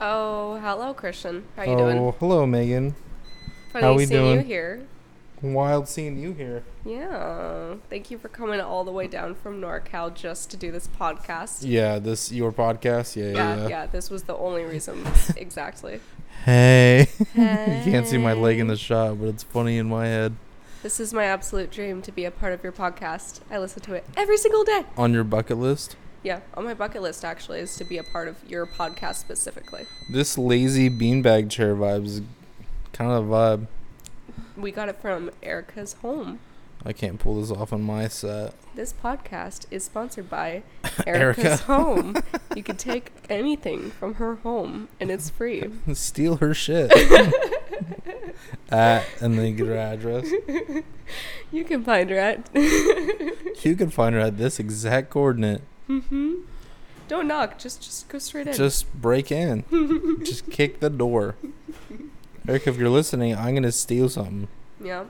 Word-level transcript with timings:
Oh, 0.00 0.60
hello, 0.62 0.94
Christian. 0.94 1.44
How 1.56 1.64
you 1.64 1.72
oh, 1.72 1.76
doing? 1.76 2.14
hello, 2.20 2.46
Megan. 2.46 2.94
Funny 3.72 3.84
how 3.84 3.94
we 3.94 4.06
seeing 4.06 4.38
you 4.38 4.40
here. 4.40 4.86
Wild 5.42 5.88
seeing 5.88 6.18
you 6.18 6.32
here. 6.32 6.62
Yeah. 6.84 7.74
Thank 7.90 8.10
you 8.10 8.18
for 8.18 8.28
coming 8.28 8.60
all 8.60 8.84
the 8.84 8.92
way 8.92 9.08
down 9.08 9.34
from 9.34 9.60
NorCal 9.60 10.14
just 10.14 10.50
to 10.50 10.56
do 10.56 10.70
this 10.70 10.88
podcast. 10.88 11.62
Yeah, 11.62 11.98
this 11.98 12.30
your 12.30 12.52
podcast. 12.52 13.16
Yeah, 13.16 13.32
Yeah, 13.32 13.56
yeah. 13.56 13.68
yeah. 13.68 13.86
This 13.86 14.08
was 14.08 14.24
the 14.24 14.36
only 14.36 14.62
reason. 14.62 15.04
exactly. 15.36 16.00
Hey. 16.44 17.08
hey. 17.34 17.82
you 17.84 17.90
can't 17.90 18.06
see 18.06 18.18
my 18.18 18.34
leg 18.34 18.60
in 18.60 18.68
the 18.68 18.76
shot, 18.76 19.18
but 19.18 19.26
it's 19.28 19.42
funny 19.42 19.78
in 19.78 19.88
my 19.88 20.06
head. 20.06 20.36
This 20.84 21.00
is 21.00 21.12
my 21.12 21.24
absolute 21.24 21.72
dream 21.72 22.02
to 22.02 22.12
be 22.12 22.24
a 22.24 22.30
part 22.30 22.52
of 22.52 22.62
your 22.62 22.72
podcast. 22.72 23.40
I 23.50 23.58
listen 23.58 23.82
to 23.82 23.94
it 23.94 24.04
every 24.16 24.36
single 24.36 24.62
day. 24.62 24.84
On 24.96 25.12
your 25.12 25.24
bucket 25.24 25.58
list, 25.58 25.96
Yeah, 26.22 26.40
on 26.54 26.64
my 26.64 26.74
bucket 26.74 27.02
list 27.02 27.24
actually 27.24 27.60
is 27.60 27.76
to 27.76 27.84
be 27.84 27.96
a 27.98 28.02
part 28.02 28.28
of 28.28 28.36
your 28.48 28.66
podcast 28.66 29.16
specifically. 29.16 29.86
this 30.10 30.36
lazy 30.36 30.90
beanbag 30.90 31.50
chair 31.50 31.74
vibes 31.76 32.24
kind 32.92 33.12
of 33.12 33.24
vibe. 33.26 33.66
We 34.56 34.72
got 34.72 34.88
it 34.88 35.00
from 35.00 35.30
Erica's 35.42 35.92
home. 35.94 36.40
I 36.84 36.92
can't 36.92 37.18
pull 37.18 37.40
this 37.40 37.50
off 37.50 37.72
on 37.72 37.82
my 37.82 38.08
set. 38.08 38.54
This 38.74 38.92
podcast 38.92 39.66
is 39.70 39.84
sponsored 39.84 40.28
by 40.30 40.62
Erica. 41.06 41.40
Erica's 41.40 41.60
home. 41.72 42.16
You 42.54 42.62
can 42.62 42.76
take 42.76 43.12
anything 43.28 43.90
from 43.90 44.14
her 44.14 44.36
home 44.36 44.88
and 45.00 45.10
it's 45.10 45.30
free. 45.30 45.64
Steal 45.92 46.36
her 46.36 46.54
shit. 46.54 46.92
at 48.70 49.04
and 49.20 49.38
then 49.38 49.56
get 49.56 49.66
her 49.66 49.76
address. 49.76 50.28
You 51.50 51.64
can 51.64 51.82
find 51.84 52.10
her 52.10 52.18
at. 52.18 52.48
You 52.54 53.74
can 53.76 53.90
find 53.90 54.14
her 54.14 54.20
at 54.20 54.38
this 54.38 54.58
exact 54.60 55.10
coordinate. 55.10 55.62
Hmm 55.88 56.34
Don't 57.08 57.26
knock. 57.26 57.58
Just 57.58 57.82
just 57.82 58.08
go 58.08 58.18
straight 58.18 58.46
in. 58.46 58.52
Just 58.54 58.92
break 59.00 59.32
in. 59.32 59.64
Just 60.24 60.50
kick 60.50 60.80
the 60.80 60.90
door. 60.90 61.34
Eric, 62.46 62.66
if 62.66 62.76
you're 62.76 62.90
listening, 62.90 63.34
I'm 63.34 63.54
gonna 63.54 63.72
steal 63.72 64.08
something. 64.08 64.48
yeah. 64.82 65.04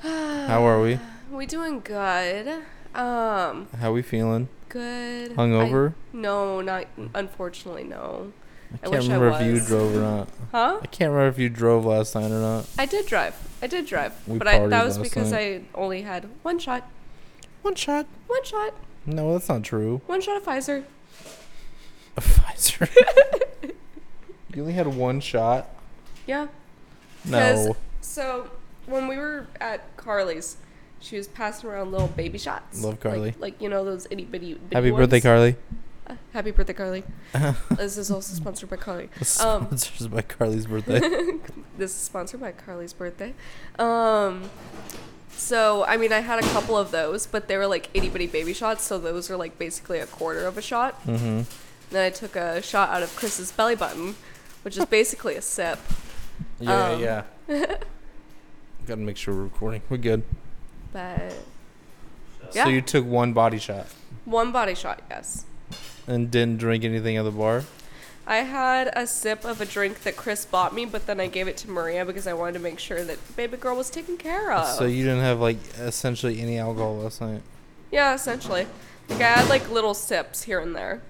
How 0.00 0.64
are 0.66 0.80
we? 0.80 0.98
We 1.30 1.44
doing 1.44 1.80
good. 1.80 2.46
Um, 2.94 3.66
How 3.80 3.90
we 3.92 4.00
feeling? 4.02 4.48
good. 4.68 5.32
Hungover? 5.32 5.90
I, 5.90 5.94
no, 6.12 6.60
not 6.60 6.86
unfortunately 7.14 7.82
no. 7.82 8.32
I 8.72 8.74
I 8.86 8.90
can't 8.90 8.94
I 8.94 8.98
remember 8.98 9.28
if 9.30 9.42
you 9.42 9.60
drove 9.60 9.96
or 9.96 10.00
not. 10.00 10.28
Huh? 10.52 10.78
I 10.80 10.86
can't 10.86 11.10
remember 11.10 11.28
if 11.28 11.38
you 11.38 11.48
drove 11.48 11.84
last 11.84 12.14
night 12.14 12.30
or 12.30 12.38
not. 12.40 12.68
I 12.78 12.86
did 12.86 13.06
drive. 13.06 13.34
I 13.60 13.66
did 13.66 13.86
drive, 13.86 14.12
We 14.28 14.38
but 14.38 14.46
I, 14.46 14.66
that 14.68 14.84
was 14.86 14.98
because 14.98 15.32
night. 15.32 15.64
I 15.74 15.78
only 15.78 16.02
had 16.02 16.28
one 16.42 16.60
shot. 16.60 16.88
One 17.62 17.74
shot. 17.74 18.06
One 18.28 18.44
shot. 18.44 18.72
No, 19.06 19.32
that's 19.32 19.48
not 19.48 19.62
true. 19.62 20.00
One 20.06 20.20
shot 20.20 20.36
of 20.36 20.44
Pfizer. 20.44 20.84
A 22.16 22.20
Pfizer. 22.20 22.88
you 24.54 24.62
only 24.62 24.72
had 24.72 24.86
one 24.88 25.20
shot. 25.20 25.68
Yeah. 26.26 26.48
No. 27.24 27.76
So 28.00 28.50
when 28.86 29.08
we 29.08 29.16
were 29.16 29.46
at 29.60 29.96
Carly's, 29.96 30.56
she 31.00 31.16
was 31.16 31.28
passing 31.28 31.68
around 31.68 31.92
little 31.92 32.08
baby 32.08 32.38
shots. 32.38 32.82
Love 32.82 33.00
Carly. 33.00 33.30
Like, 33.32 33.40
like 33.40 33.62
you 33.62 33.68
know 33.68 33.84
those 33.84 34.06
itty 34.10 34.24
bitty. 34.24 34.54
bitty 34.54 34.74
Happy 34.74 34.90
birthday. 34.90 35.20
Carly. 35.20 35.56
Uh, 36.08 36.14
happy 36.32 36.52
birthday, 36.52 36.72
Carly. 36.72 37.02
this 37.76 37.98
is 37.98 38.10
also 38.12 38.34
sponsored 38.34 38.70
by 38.70 38.76
Carly. 38.76 39.08
This 39.18 39.40
Um, 39.40 39.66
sponsors 39.66 40.06
by 40.06 40.22
Carly's 40.22 40.66
birthday. 40.66 41.00
This 41.76 41.90
is 41.90 41.96
sponsored 41.96 42.40
by 42.40 42.52
Carly's 42.52 42.92
birthday. 42.92 43.34
Um, 43.78 44.48
so 45.36 45.84
I 45.84 45.96
mean, 45.96 46.12
I 46.12 46.20
had 46.20 46.38
a 46.38 46.46
couple 46.48 46.76
of 46.76 46.90
those, 46.90 47.26
but 47.26 47.48
they 47.48 47.56
were 47.56 47.66
like 47.66 47.88
itty 47.94 48.08
bitty 48.08 48.26
baby 48.26 48.52
shots, 48.52 48.84
so 48.84 48.98
those 48.98 49.30
are 49.30 49.36
like 49.36 49.58
basically 49.58 49.98
a 49.98 50.06
quarter 50.06 50.46
of 50.46 50.58
a 50.58 50.62
shot. 50.62 51.00
mm-hmm. 51.06 51.42
Then 51.90 52.04
I 52.04 52.10
took 52.10 52.34
a 52.34 52.60
shot 52.62 52.90
out 52.90 53.02
of 53.02 53.14
Chris's 53.14 53.52
belly 53.52 53.76
button, 53.76 54.16
which 54.62 54.76
is 54.76 54.84
basically 54.98 55.36
a 55.36 55.42
sip. 55.42 55.78
Yeah, 56.58 56.90
Um. 56.90 57.00
yeah. 57.00 57.22
Gotta 58.86 59.00
make 59.00 59.16
sure 59.16 59.34
we're 59.34 59.42
recording. 59.44 59.82
We're 59.88 59.96
good. 59.96 60.22
But 60.92 61.34
yeah. 62.52 62.64
So 62.64 62.70
you 62.70 62.80
took 62.80 63.04
one 63.04 63.32
body 63.32 63.58
shot 63.58 63.86
one 64.26 64.52
body 64.52 64.74
shot, 64.74 65.00
yes. 65.08 65.46
and 66.06 66.30
didn't 66.30 66.58
drink 66.58 66.84
anything 66.84 67.16
at 67.16 67.22
the 67.22 67.30
bar. 67.30 67.64
I 68.26 68.38
had 68.38 68.90
a 68.94 69.06
sip 69.06 69.44
of 69.44 69.60
a 69.60 69.64
drink 69.66 70.00
that 70.02 70.16
Chris 70.16 70.44
bought 70.44 70.74
me, 70.74 70.84
but 70.84 71.06
then 71.06 71.20
I 71.20 71.28
gave 71.28 71.46
it 71.46 71.56
to 71.58 71.70
Maria 71.70 72.04
because 72.04 72.26
I 72.26 72.32
wanted 72.32 72.54
to 72.54 72.58
make 72.58 72.78
sure 72.80 73.04
that 73.04 73.36
baby 73.36 73.56
girl 73.56 73.76
was 73.76 73.88
taken 73.88 74.16
care 74.16 74.50
of. 74.52 74.66
So 74.76 74.84
you 74.84 75.04
didn't 75.04 75.20
have 75.22 75.38
like 75.40 75.58
essentially 75.78 76.40
any 76.40 76.58
alcohol 76.58 76.96
last 76.98 77.20
night. 77.20 77.42
yeah, 77.92 78.14
essentially. 78.14 78.66
Like 79.08 79.20
I 79.20 79.28
had 79.28 79.48
like 79.48 79.70
little 79.70 79.94
sips 79.94 80.42
here 80.42 80.58
and 80.58 80.74
there. 80.74 81.02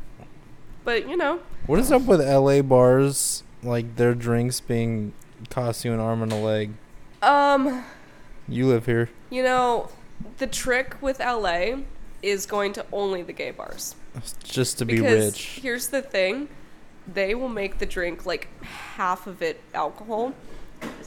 But 0.84 1.08
you 1.08 1.16
know, 1.16 1.40
What 1.66 1.78
is 1.78 1.90
up 1.90 2.02
with 2.02 2.20
LA 2.20 2.60
bars? 2.62 3.42
Like 3.62 3.96
their 3.96 4.14
drinks 4.14 4.60
being 4.60 5.12
cost 5.48 5.84
you 5.84 5.92
an 5.94 6.00
arm 6.00 6.22
and 6.22 6.32
a 6.32 6.36
leg. 6.36 6.72
um, 7.22 7.82
You 8.46 8.66
live 8.66 8.84
here. 8.86 9.08
you 9.30 9.42
know, 9.42 9.88
the 10.38 10.46
trick 10.46 10.96
with 11.00 11.18
LA 11.18 11.76
is 12.22 12.44
going 12.46 12.72
to 12.74 12.84
only 12.92 13.22
the 13.22 13.32
gay 13.32 13.50
bars. 13.52 13.96
Just 14.44 14.76
to 14.78 14.84
be 14.84 14.96
because 14.96 15.32
rich. 15.32 15.60
here's 15.62 15.88
the 15.88 16.02
thing, 16.02 16.48
they 17.12 17.34
will 17.34 17.48
make 17.48 17.78
the 17.78 17.86
drink 17.86 18.26
like 18.26 18.48
half 18.62 19.26
of 19.26 19.42
it 19.42 19.60
alcohol, 19.74 20.32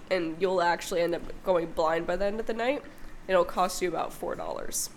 and 0.09 0.35
you'll 0.39 0.61
actually 0.61 1.01
end 1.01 1.15
up 1.15 1.21
going 1.43 1.67
blind 1.67 2.07
by 2.07 2.15
the 2.15 2.25
end 2.25 2.39
of 2.39 2.45
the 2.45 2.53
night. 2.53 2.83
It'll 3.27 3.45
cost 3.45 3.81
you 3.81 3.89
about 3.89 4.13
four 4.13 4.35
dollars. 4.35 4.89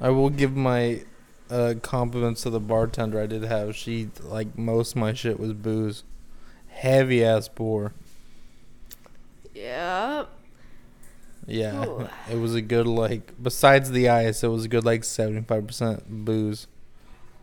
I 0.00 0.10
will 0.10 0.30
give 0.30 0.54
my 0.54 1.04
uh, 1.50 1.74
compliments 1.80 2.42
to 2.42 2.50
the 2.50 2.60
bartender 2.60 3.20
I 3.20 3.26
did 3.26 3.42
have. 3.44 3.74
She 3.76 4.10
like 4.22 4.58
most 4.58 4.92
of 4.92 4.96
my 4.96 5.12
shit 5.12 5.40
was 5.40 5.52
booze. 5.52 6.04
Heavy 6.68 7.24
ass 7.24 7.48
bore. 7.48 7.92
Yeah. 9.54 10.26
Yeah. 11.46 11.86
Ooh. 11.86 12.08
It 12.30 12.36
was 12.36 12.54
a 12.54 12.60
good 12.60 12.86
like 12.86 13.32
besides 13.42 13.90
the 13.90 14.08
ice, 14.08 14.44
it 14.44 14.48
was 14.48 14.64
a 14.64 14.68
good 14.68 14.84
like 14.84 15.04
seventy 15.04 15.42
five 15.42 15.66
percent 15.66 16.04
booze. 16.26 16.66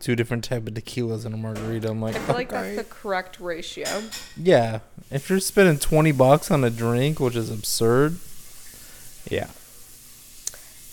Two 0.04 0.14
different 0.14 0.44
type 0.44 0.66
of 0.66 0.74
tequilas 0.74 1.24
and 1.24 1.34
a 1.34 1.38
margarita. 1.38 1.88
I'm 1.88 2.02
like, 2.02 2.14
I 2.14 2.18
feel 2.18 2.34
like 2.34 2.52
okay. 2.52 2.74
that's 2.74 2.88
the 2.88 2.94
correct 2.94 3.40
ratio. 3.40 4.02
Yeah. 4.36 4.80
If 5.10 5.30
you're 5.30 5.40
spending 5.40 5.78
twenty 5.78 6.12
bucks 6.12 6.50
on 6.50 6.62
a 6.62 6.68
drink, 6.68 7.20
which 7.20 7.34
is 7.34 7.50
absurd. 7.50 8.18
Yeah. 9.30 9.46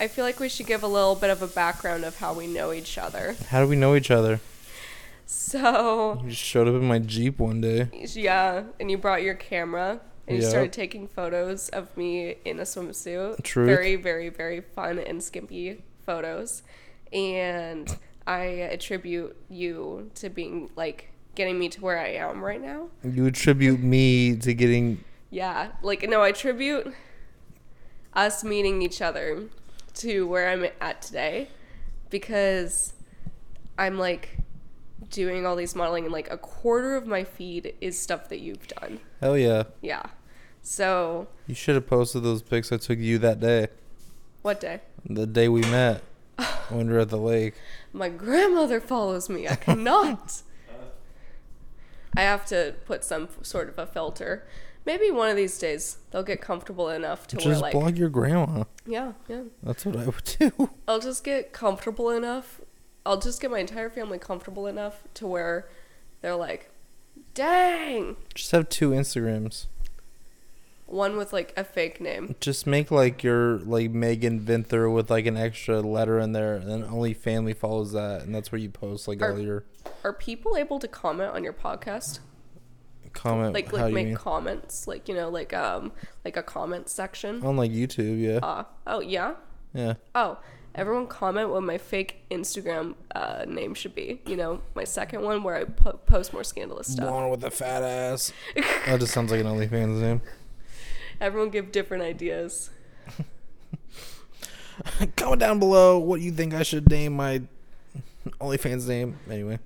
I 0.00 0.08
feel 0.08 0.24
like 0.24 0.40
we 0.40 0.48
should 0.48 0.66
give 0.66 0.82
a 0.82 0.86
little 0.86 1.14
bit 1.14 1.28
of 1.28 1.42
a 1.42 1.46
background 1.46 2.06
of 2.06 2.20
how 2.20 2.32
we 2.32 2.46
know 2.46 2.72
each 2.72 2.96
other. 2.96 3.36
How 3.50 3.60
do 3.60 3.68
we 3.68 3.76
know 3.76 3.94
each 3.94 4.10
other? 4.10 4.40
So, 5.26 6.18
You 6.22 6.30
just 6.30 6.40
showed 6.40 6.66
up 6.66 6.74
in 6.76 6.84
my 6.84 6.98
Jeep 6.98 7.38
one 7.38 7.60
day. 7.60 7.90
yeah, 8.14 8.62
and 8.80 8.90
you 8.90 8.96
brought 8.96 9.22
your 9.22 9.34
camera 9.34 10.00
and 10.26 10.38
you 10.38 10.42
started 10.42 10.72
taking 10.72 11.06
photos 11.06 11.68
of 11.68 11.94
me 11.98 12.36
in 12.46 12.58
a 12.58 12.62
swimsuit. 12.62 13.42
Truth. 13.42 13.66
Very, 13.66 13.94
very, 13.94 14.30
very 14.30 14.62
fun 14.62 14.98
and 14.98 15.22
skimpy 15.22 15.82
photos. 16.06 16.62
And 17.12 17.94
I 18.26 18.38
attribute 18.70 19.36
you 19.50 20.10
to 20.16 20.30
being 20.30 20.70
like 20.76 21.10
getting 21.34 21.58
me 21.58 21.68
to 21.70 21.80
where 21.80 21.98
I 21.98 22.08
am 22.14 22.42
right 22.44 22.60
now. 22.60 22.88
You 23.02 23.26
attribute 23.26 23.80
me 23.80 24.36
to 24.36 24.54
getting 24.54 25.02
Yeah, 25.30 25.72
like 25.82 26.08
no, 26.08 26.20
I 26.22 26.28
attribute 26.28 26.92
us 28.14 28.44
meeting 28.44 28.82
each 28.82 29.00
other 29.00 29.44
to 29.94 30.26
where 30.26 30.48
I'm 30.48 30.66
at 30.80 31.02
today 31.02 31.48
because 32.10 32.92
I'm 33.78 33.98
like 33.98 34.38
doing 35.10 35.44
all 35.46 35.56
these 35.56 35.74
modeling 35.74 36.04
and 36.04 36.12
like 36.12 36.30
a 36.30 36.36
quarter 36.38 36.96
of 36.96 37.06
my 37.06 37.24
feed 37.24 37.74
is 37.80 37.98
stuff 37.98 38.28
that 38.28 38.40
you've 38.40 38.66
done. 38.68 39.00
hell 39.20 39.36
yeah. 39.36 39.64
Yeah. 39.80 40.02
So, 40.64 41.26
You 41.48 41.56
should 41.56 41.74
have 41.74 41.88
posted 41.88 42.22
those 42.22 42.40
pics 42.40 42.70
I 42.70 42.76
took 42.76 42.98
you 43.00 43.18
that 43.18 43.40
day. 43.40 43.66
what 44.42 44.60
day? 44.60 44.80
The 45.04 45.26
day 45.26 45.48
we 45.48 45.62
met. 45.62 46.02
When 46.72 46.90
we 46.90 46.98
at 46.98 47.08
the 47.08 47.16
lake. 47.18 47.54
My 47.92 48.08
grandmother 48.08 48.80
follows 48.80 49.28
me. 49.28 49.48
I 49.48 49.56
cannot. 49.56 50.42
I 52.16 52.22
have 52.22 52.44
to 52.46 52.74
put 52.84 53.04
some 53.04 53.28
sort 53.42 53.68
of 53.68 53.78
a 53.78 53.86
filter. 53.86 54.46
Maybe 54.84 55.10
one 55.10 55.30
of 55.30 55.36
these 55.36 55.58
days 55.58 55.98
they'll 56.10 56.22
get 56.24 56.40
comfortable 56.40 56.88
enough 56.88 57.26
to 57.28 57.36
where 57.36 57.44
Just 57.44 57.62
like 57.62 57.72
blog 57.72 57.96
your 57.96 58.08
grandma. 58.08 58.64
yeah, 58.84 59.12
yeah. 59.28 59.42
That's 59.62 59.86
what 59.86 59.96
I 59.96 60.04
would 60.06 60.24
do. 60.38 60.70
I'll 60.88 61.00
just 61.00 61.24
get 61.24 61.52
comfortable 61.52 62.10
enough. 62.10 62.60
I'll 63.06 63.20
just 63.20 63.40
get 63.40 63.50
my 63.50 63.60
entire 63.60 63.90
family 63.90 64.18
comfortable 64.18 64.66
enough 64.66 65.02
to 65.14 65.26
where 65.26 65.68
they're 66.20 66.36
like, 66.36 66.70
dang. 67.34 68.16
Just 68.34 68.50
have 68.50 68.68
two 68.68 68.90
Instagrams. 68.90 69.66
One 70.92 71.16
with 71.16 71.32
like 71.32 71.54
a 71.56 71.64
fake 71.64 72.00
name. 72.02 72.34
Just 72.38 72.66
make 72.66 72.90
like 72.90 73.22
your 73.22 73.58
like 73.60 73.90
Megan 73.90 74.40
Vinther 74.40 74.92
with 74.92 75.10
like 75.10 75.24
an 75.26 75.36
extra 75.38 75.80
letter 75.80 76.18
in 76.18 76.32
there, 76.32 76.54
and 76.56 76.70
then 76.70 76.84
only 76.84 77.14
family 77.14 77.54
follows 77.54 77.92
that, 77.92 78.22
and 78.22 78.34
that's 78.34 78.52
where 78.52 78.60
you 78.60 78.68
post 78.68 79.08
like 79.08 79.22
Are- 79.22 79.32
all 79.32 79.38
your 79.40 79.64
Are 80.04 80.12
people 80.12 80.56
able 80.56 80.78
to 80.78 80.86
comment 80.88 81.30
on 81.34 81.42
your 81.44 81.54
podcast? 81.54 82.20
comment. 83.12 83.52
Like 83.54 83.70
how 83.70 83.76
like 83.82 83.88
you 83.88 83.94
make 83.94 84.06
mean? 84.08 84.16
comments, 84.16 84.86
like 84.86 85.08
you 85.08 85.14
know, 85.14 85.28
like 85.28 85.52
um 85.52 85.92
like 86.24 86.36
a 86.36 86.42
comment 86.42 86.88
section. 86.88 87.42
on 87.44 87.56
like 87.56 87.70
YouTube, 87.70 88.20
yeah, 88.20 88.38
Uh, 88.46 88.64
oh 88.86 89.00
yeah. 89.00 89.34
yeah. 89.74 89.94
Oh, 90.14 90.38
Everyone 90.74 91.06
comment 91.06 91.50
what 91.50 91.62
my 91.62 91.76
fake 91.76 92.24
Instagram 92.30 92.94
uh, 93.14 93.44
name 93.46 93.74
should 93.74 93.94
be. 93.94 94.22
You 94.24 94.36
know, 94.36 94.62
my 94.74 94.84
second 94.84 95.20
one 95.20 95.42
where 95.42 95.54
I 95.56 95.64
po- 95.64 95.98
post 96.06 96.32
more 96.32 96.44
scandalous 96.44 96.86
stuff. 96.92 97.06
Blonde 97.08 97.30
with 97.30 97.44
a 97.44 97.50
fat 97.50 97.82
ass. 97.82 98.32
that 98.86 98.98
just 98.98 99.12
sounds 99.12 99.30
like 99.30 99.40
an 99.42 99.46
OnlyFans 99.46 100.00
name. 100.00 100.22
Everyone 101.20 101.50
give 101.50 101.72
different 101.72 102.02
ideas. 102.02 102.70
Comment 105.16 105.40
down 105.40 105.58
below 105.58 105.98
what 105.98 106.20
you 106.20 106.32
think 106.32 106.54
I 106.54 106.62
should 106.62 106.88
name 106.90 107.14
my 107.14 107.42
OnlyFans 108.40 108.88
name. 108.88 109.18
Anyway, 109.30 109.58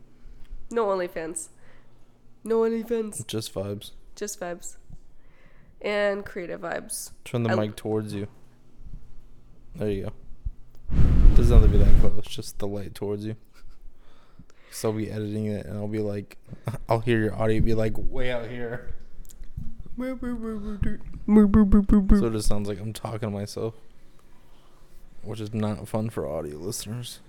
No 0.71 0.87
OnlyFans. 0.87 1.49
No 2.45 2.61
OnlyFans. 2.61 3.27
just 3.27 3.53
vibes. 3.55 3.93
Just 4.15 4.41
vibes. 4.41 4.77
And 5.81 6.25
creative 6.25 6.61
vibes. 6.61 7.11
Turn 7.25 7.43
the 7.43 7.51
I- 7.51 7.55
mic 7.55 7.77
towards 7.77 8.15
you. 8.15 8.29
There 9.75 9.91
you 9.91 10.03
go. 10.05 10.13
Doesn't 11.35 11.61
have 11.61 11.71
to 11.71 11.79
be 11.79 11.85
that 11.85 12.01
close. 12.01 12.25
Just 12.25 12.59
the 12.59 12.67
light 12.67 12.95
towards 12.95 13.27
you. 13.27 13.37
So 14.71 14.91
I'll 14.91 14.97
be 14.97 15.11
editing 15.11 15.47
it, 15.47 15.67
and 15.67 15.77
I'll 15.77 15.89
be 15.89 15.99
like, 15.99 16.39
I'll 16.89 17.01
hear 17.01 17.19
your 17.19 17.35
audio 17.35 17.61
be 17.61 17.75
like 17.75 17.93
way 17.97 18.31
out 18.31 18.49
here. 18.49 18.95
So 22.21 22.27
it 22.27 22.33
just 22.33 22.49
sounds 22.49 22.69
like 22.69 22.81
I'm 22.81 22.93
talking 22.93 23.21
to 23.21 23.31
myself, 23.31 23.75
which 25.23 25.41
is 25.41 25.55
not 25.55 25.89
fun 25.89 26.11
for 26.11 26.27
audio 26.27 26.57
listeners. 26.59 27.21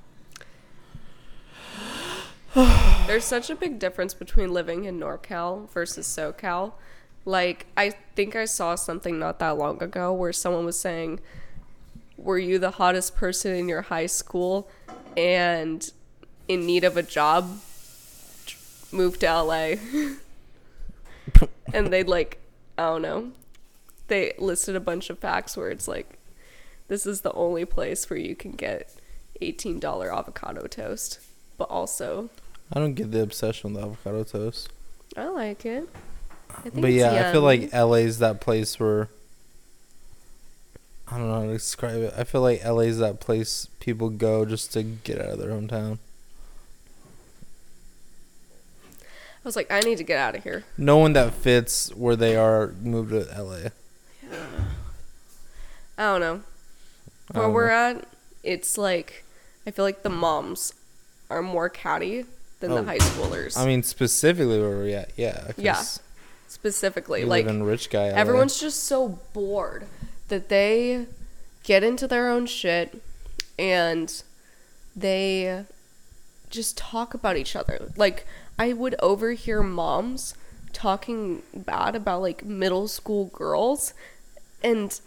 There's 3.07 3.23
such 3.23 3.49
a 3.49 3.55
big 3.55 3.79
difference 3.79 4.13
between 4.13 4.51
living 4.51 4.85
in 4.85 4.99
NorCal 4.99 5.69
versus 5.69 6.07
SoCal. 6.07 6.73
Like, 7.23 7.67
I 7.77 7.91
think 8.15 8.35
I 8.35 8.45
saw 8.45 8.75
something 8.75 9.19
not 9.19 9.39
that 9.39 9.57
long 9.57 9.81
ago 9.81 10.11
where 10.13 10.33
someone 10.33 10.65
was 10.65 10.79
saying, 10.79 11.19
Were 12.17 12.39
you 12.39 12.57
the 12.57 12.71
hottest 12.71 13.15
person 13.15 13.53
in 13.53 13.69
your 13.69 13.83
high 13.83 14.07
school 14.07 14.69
and 15.15 15.89
in 16.47 16.65
need 16.65 16.83
of 16.83 16.97
a 16.97 17.03
job? 17.03 17.61
Move 18.91 19.19
to 19.19 19.25
LA. 19.25 19.75
and 21.73 21.87
they'd, 21.93 22.07
like, 22.07 22.39
I 22.77 22.83
don't 22.83 23.01
know. 23.01 23.31
They 24.07 24.33
listed 24.37 24.75
a 24.75 24.79
bunch 24.79 25.09
of 25.09 25.19
facts 25.19 25.57
where 25.57 25.69
it's 25.69 25.87
like, 25.87 26.17
This 26.87 27.05
is 27.05 27.21
the 27.21 27.33
only 27.33 27.65
place 27.65 28.09
where 28.09 28.19
you 28.19 28.35
can 28.35 28.51
get 28.51 28.89
$18 29.41 30.17
avocado 30.17 30.67
toast, 30.67 31.19
but 31.57 31.69
also 31.69 32.29
I 32.71 32.79
don't 32.79 32.95
get 32.95 33.11
the 33.11 33.21
obsession 33.21 33.73
with 33.73 33.83
avocado 33.83 34.23
toast. 34.23 34.69
I 35.15 35.27
like 35.27 35.65
it. 35.65 35.87
I 36.49 36.61
think 36.61 36.81
But 36.81 36.91
yeah, 36.91 37.27
I 37.27 37.31
feel 37.31 37.41
like 37.41 37.73
LA's 37.73 38.19
that 38.19 38.41
place 38.41 38.79
where 38.79 39.09
I 41.07 41.17
don't 41.17 41.27
know 41.29 41.35
how 41.35 41.45
to 41.45 41.53
describe 41.53 42.01
it. 42.01 42.13
I 42.17 42.23
feel 42.25 42.41
like 42.41 42.65
LA's 42.65 42.99
that 42.99 43.19
place 43.19 43.67
people 43.79 44.09
go 44.09 44.43
just 44.43 44.73
to 44.73 44.83
get 44.83 45.21
out 45.21 45.29
of 45.29 45.39
their 45.39 45.49
hometown. 45.49 45.99
I 49.01 49.35
was 49.47 49.55
like, 49.55 49.71
I 49.71 49.79
need 49.79 49.97
to 49.97 50.03
get 50.03 50.19
out 50.19 50.35
of 50.35 50.43
here. 50.43 50.63
No 50.77 50.97
one 50.97 51.13
that 51.13 51.33
fits 51.33 51.93
where 51.95 52.15
they 52.15 52.35
are 52.35 52.73
moved 52.81 53.11
to 53.11 53.25
LA. 53.41 53.69
Yeah. 54.21 54.37
I 55.97 56.03
don't 56.03 56.21
know. 56.21 56.41
Where 57.31 57.49
we're 57.49 57.69
at, 57.69 58.05
it's 58.43 58.77
like 58.77 59.23
I 59.65 59.71
feel 59.71 59.83
like 59.83 60.03
the 60.03 60.09
moms 60.09 60.73
are 61.29 61.41
more 61.41 61.69
catty 61.69 62.25
than 62.59 62.71
Oh, 62.71 62.75
the 62.75 62.83
high 62.83 62.99
schoolers. 62.99 63.57
I 63.57 63.65
mean, 63.65 63.83
specifically 63.83 64.59
where 64.59 64.69
we're 64.69 64.97
at, 64.97 65.11
yeah. 65.17 65.51
Yeah, 65.57 65.83
specifically, 66.47 67.25
like 67.25 67.45
rich 67.47 67.89
guy. 67.89 68.11
LA. 68.11 68.15
everyone's 68.15 68.59
just 68.59 68.85
so 68.85 69.19
bored 69.33 69.85
that 70.29 70.49
they 70.49 71.05
get 71.63 71.83
into 71.83 72.07
their 72.07 72.29
own 72.29 72.45
shit 72.45 73.01
and 73.59 74.23
they 74.95 75.65
just 76.49 76.77
talk 76.77 77.13
about 77.13 77.37
each 77.37 77.55
other. 77.55 77.91
Like 77.97 78.25
I 78.57 78.73
would 78.73 78.95
overhear 78.99 79.61
moms 79.63 80.33
talking 80.73 81.41
bad 81.55 81.95
about 81.95 82.21
like 82.21 82.45
middle 82.45 82.87
school 82.87 83.25
girls 83.25 83.93
and 84.63 84.99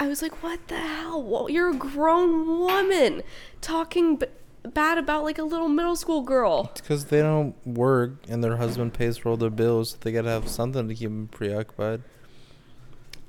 I 0.00 0.06
was 0.06 0.22
like, 0.22 0.42
"What 0.42 0.68
the 0.68 0.76
hell? 0.76 1.22
Well, 1.22 1.50
you're 1.50 1.70
a 1.70 1.74
grown 1.74 2.46
woman 2.60 3.22
talking 3.60 4.16
b- 4.16 4.26
bad 4.62 4.96
about 4.98 5.24
like 5.24 5.38
a 5.38 5.42
little 5.42 5.68
middle 5.68 5.96
school 5.96 6.22
girl." 6.22 6.70
because 6.74 7.06
they 7.06 7.20
don't 7.20 7.54
work 7.66 8.12
and 8.28 8.42
their 8.44 8.56
husband 8.58 8.94
pays 8.94 9.16
for 9.16 9.30
all 9.30 9.36
their 9.36 9.50
bills. 9.50 9.94
They 10.00 10.12
gotta 10.12 10.30
have 10.30 10.48
something 10.48 10.86
to 10.88 10.94
keep 10.94 11.08
them 11.08 11.28
preoccupied. 11.32 12.02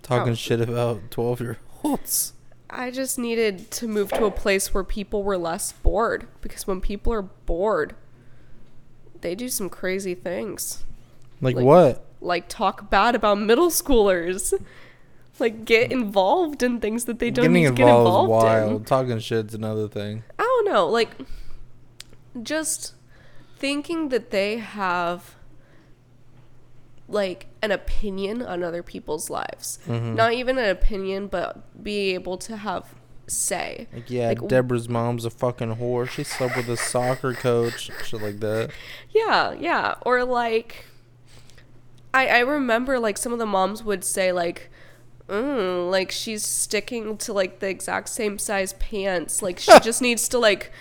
Talking 0.03 0.33
Oh. 0.33 0.35
shit 0.35 0.61
about 0.61 1.09
twelve 1.11 1.39
year 1.41 1.57
olds. 1.83 2.33
I 2.69 2.91
just 2.91 3.17
needed 3.17 3.71
to 3.71 3.87
move 3.87 4.11
to 4.11 4.25
a 4.25 4.31
place 4.31 4.73
where 4.73 4.83
people 4.83 5.23
were 5.23 5.37
less 5.37 5.71
bored 5.71 6.27
because 6.41 6.67
when 6.67 6.81
people 6.81 7.11
are 7.13 7.23
bored, 7.23 7.95
they 9.21 9.33
do 9.35 9.49
some 9.49 9.69
crazy 9.69 10.13
things. 10.15 10.83
Like, 11.41 11.55
Like- 11.55 11.65
what? 11.65 12.05
Like 12.21 12.49
talk 12.49 12.89
bad 12.89 13.15
about 13.15 13.39
middle 13.39 13.69
schoolers. 13.69 14.53
Like 15.39 15.63
get 15.63 15.89
involved 15.89 16.61
in 16.61 16.81
things 16.81 17.05
that 17.05 17.19
they 17.19 17.31
don't 17.31 17.43
Getting 17.43 17.53
need 17.53 17.61
to 17.63 17.67
involved, 17.69 17.77
get 17.77 17.97
involved 17.97 18.29
wild. 18.29 18.71
in. 18.81 18.83
Talking 18.83 19.19
shit's 19.19 19.53
another 19.53 19.87
thing. 19.87 20.23
I 20.37 20.43
don't 20.43 20.65
know, 20.73 20.85
like 20.87 21.11
just 22.43 22.93
thinking 23.57 24.09
that 24.09 24.31
they 24.31 24.57
have 24.57 25.35
like 27.09 27.47
an 27.61 27.71
opinion 27.71 28.41
on 28.41 28.63
other 28.63 28.83
people's 28.83 29.29
lives. 29.29 29.79
Mhm. 29.87 30.15
Not 30.15 30.33
even 30.33 30.57
an 30.57 30.69
opinion, 30.69 31.27
but 31.27 31.83
be 31.83 32.13
able 32.13 32.37
to 32.37 32.57
have 32.57 32.93
say. 33.27 33.87
Like, 33.93 34.09
yeah, 34.09 34.29
Like, 34.29 34.47
Deborah's 34.47 34.89
mom's 34.89 35.25
a 35.25 35.29
fucking 35.29 35.75
whore. 35.75 36.09
She 36.09 36.23
slept 36.23 36.55
with 36.55 36.69
a 36.69 36.77
soccer 36.77 37.33
coach, 37.33 37.89
shit 38.03 38.21
like 38.21 38.39
that. 38.39 38.71
Yeah, 39.11 39.53
yeah. 39.53 39.95
Or 40.01 40.23
like 40.23 40.85
I 42.13 42.27
I 42.27 42.39
remember 42.39 42.99
like 42.99 43.17
some 43.17 43.33
of 43.33 43.39
the 43.39 43.45
moms 43.45 43.83
would 43.83 44.03
say 44.03 44.31
like 44.31 44.69
mm, 45.27 45.91
like 45.91 46.09
she's 46.11 46.43
sticking 46.43 47.17
to 47.17 47.33
like 47.33 47.59
the 47.59 47.69
exact 47.69 48.09
same 48.09 48.39
size 48.39 48.73
pants. 48.73 49.41
Like 49.41 49.59
she 49.59 49.79
just 49.83 50.01
needs 50.01 50.27
to 50.29 50.39
like 50.39 50.71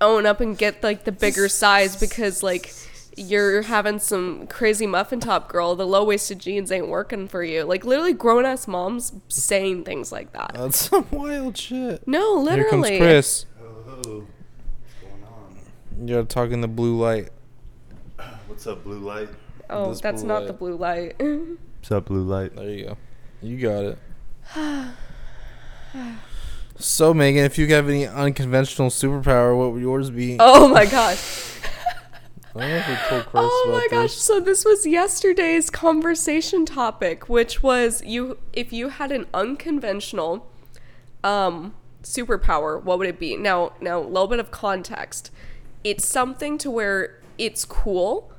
own 0.00 0.26
up 0.26 0.40
and 0.40 0.56
get 0.58 0.82
like 0.82 1.04
the 1.04 1.12
bigger 1.12 1.48
size 1.48 1.96
because 1.96 2.42
like 2.42 2.72
you're 3.16 3.62
having 3.62 3.98
some 3.98 4.46
crazy 4.46 4.86
muffin 4.86 5.20
top 5.20 5.48
girl, 5.48 5.74
the 5.76 5.86
low 5.86 6.04
waisted 6.04 6.38
jeans 6.38 6.72
ain't 6.72 6.88
working 6.88 7.28
for 7.28 7.42
you. 7.44 7.64
Like 7.64 7.84
literally 7.84 8.12
grown 8.12 8.44
ass 8.46 8.66
moms 8.66 9.12
saying 9.28 9.84
things 9.84 10.10
like 10.12 10.32
that. 10.32 10.52
That's 10.54 10.78
some 10.90 11.06
wild 11.10 11.56
shit. 11.56 12.06
No, 12.08 12.34
literally. 12.34 12.60
Here 12.60 12.70
comes 12.70 12.82
literally. 12.82 12.98
Chris. 12.98 13.46
Hello. 13.58 14.26
What's 14.26 14.94
going 15.00 15.24
on? 16.00 16.08
You're 16.08 16.24
talking 16.24 16.60
the 16.60 16.68
blue 16.68 16.96
light. 16.98 17.28
What's 18.46 18.66
up, 18.66 18.84
blue 18.84 18.98
light? 19.00 19.28
Oh, 19.70 19.88
This 19.90 20.00
that's 20.00 20.22
not 20.22 20.40
light. 20.42 20.46
the 20.48 20.52
blue 20.52 20.76
light. 20.76 21.14
What's 21.20 21.90
up, 21.90 22.06
blue 22.06 22.22
light? 22.22 22.54
There 22.54 22.68
you 22.70 22.84
go. 22.86 22.96
You 23.40 23.58
got 23.58 23.84
it. 23.84 23.98
so, 26.78 27.12
Megan, 27.14 27.44
if 27.44 27.58
you 27.58 27.66
have 27.68 27.88
any 27.88 28.06
unconventional 28.06 28.90
superpower, 28.90 29.56
what 29.56 29.72
would 29.72 29.82
yours 29.82 30.10
be? 30.10 30.36
oh 30.40 30.68
my 30.68 30.86
gosh. 30.86 31.48
I 32.54 32.60
don't 32.60 32.70
know 32.70 32.76
if 32.76 32.88
we 32.88 32.94
told 33.08 33.26
Chris 33.26 33.32
Oh 33.34 33.64
about 33.68 33.78
my 33.78 33.88
gosh! 33.90 34.14
this. 34.14 34.22
So 34.22 34.40
this 34.40 34.64
was 34.64 34.86
yesterday's 34.86 35.70
conversation 35.70 36.66
topic, 36.66 37.28
which 37.28 37.62
was 37.62 38.02
you 38.04 38.38
if 38.52 38.72
you 38.72 38.90
had 38.90 39.10
an 39.12 39.26
unconventional 39.32 40.46
um 41.24 41.74
superpower, 42.02 42.82
what 42.82 42.98
would 42.98 43.08
it 43.08 43.18
be? 43.18 43.36
Now, 43.36 43.72
now 43.80 43.98
a 43.98 44.00
little 44.00 44.28
bit 44.28 44.40
of 44.40 44.50
context. 44.50 45.30
It's 45.84 46.06
something 46.06 46.58
to 46.58 46.70
where 46.70 47.20
it's 47.38 47.64
cool, 47.64 48.32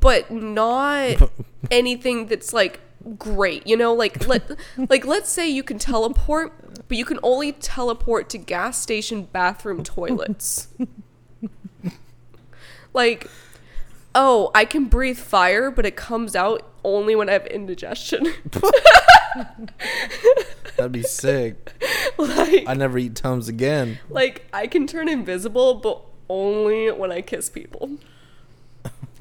but 0.00 0.30
not 0.30 1.30
anything 1.70 2.26
that's 2.26 2.52
like 2.52 2.80
great. 3.18 3.66
You 3.66 3.76
know, 3.76 3.94
like 3.94 4.26
let 4.26 4.50
like 4.90 5.06
let's 5.06 5.30
say 5.30 5.48
you 5.48 5.62
can 5.62 5.78
teleport, 5.78 6.88
but 6.88 6.96
you 6.96 7.04
can 7.04 7.18
only 7.22 7.52
teleport 7.52 8.28
to 8.30 8.38
gas 8.38 8.80
station 8.80 9.24
bathroom 9.24 9.82
toilets. 9.82 10.68
like 12.92 13.28
oh, 14.16 14.50
I 14.54 14.64
can 14.64 14.86
breathe 14.86 15.18
fire, 15.18 15.70
but 15.70 15.86
it 15.86 15.94
comes 15.94 16.34
out 16.34 16.68
only 16.82 17.14
when 17.14 17.28
I 17.28 17.32
have 17.32 17.46
indigestion. 17.46 18.32
That'd 20.76 20.92
be 20.92 21.02
sick. 21.02 21.72
like, 22.18 22.64
I 22.66 22.74
never 22.74 22.98
eat 22.98 23.14
Tums 23.14 23.48
again. 23.48 23.98
like 24.08 24.46
I 24.52 24.66
can 24.66 24.86
turn 24.86 25.08
invisible, 25.08 25.74
but 25.74 26.02
only 26.28 26.90
when 26.90 27.12
I 27.12 27.20
kiss 27.20 27.50
people. 27.50 27.98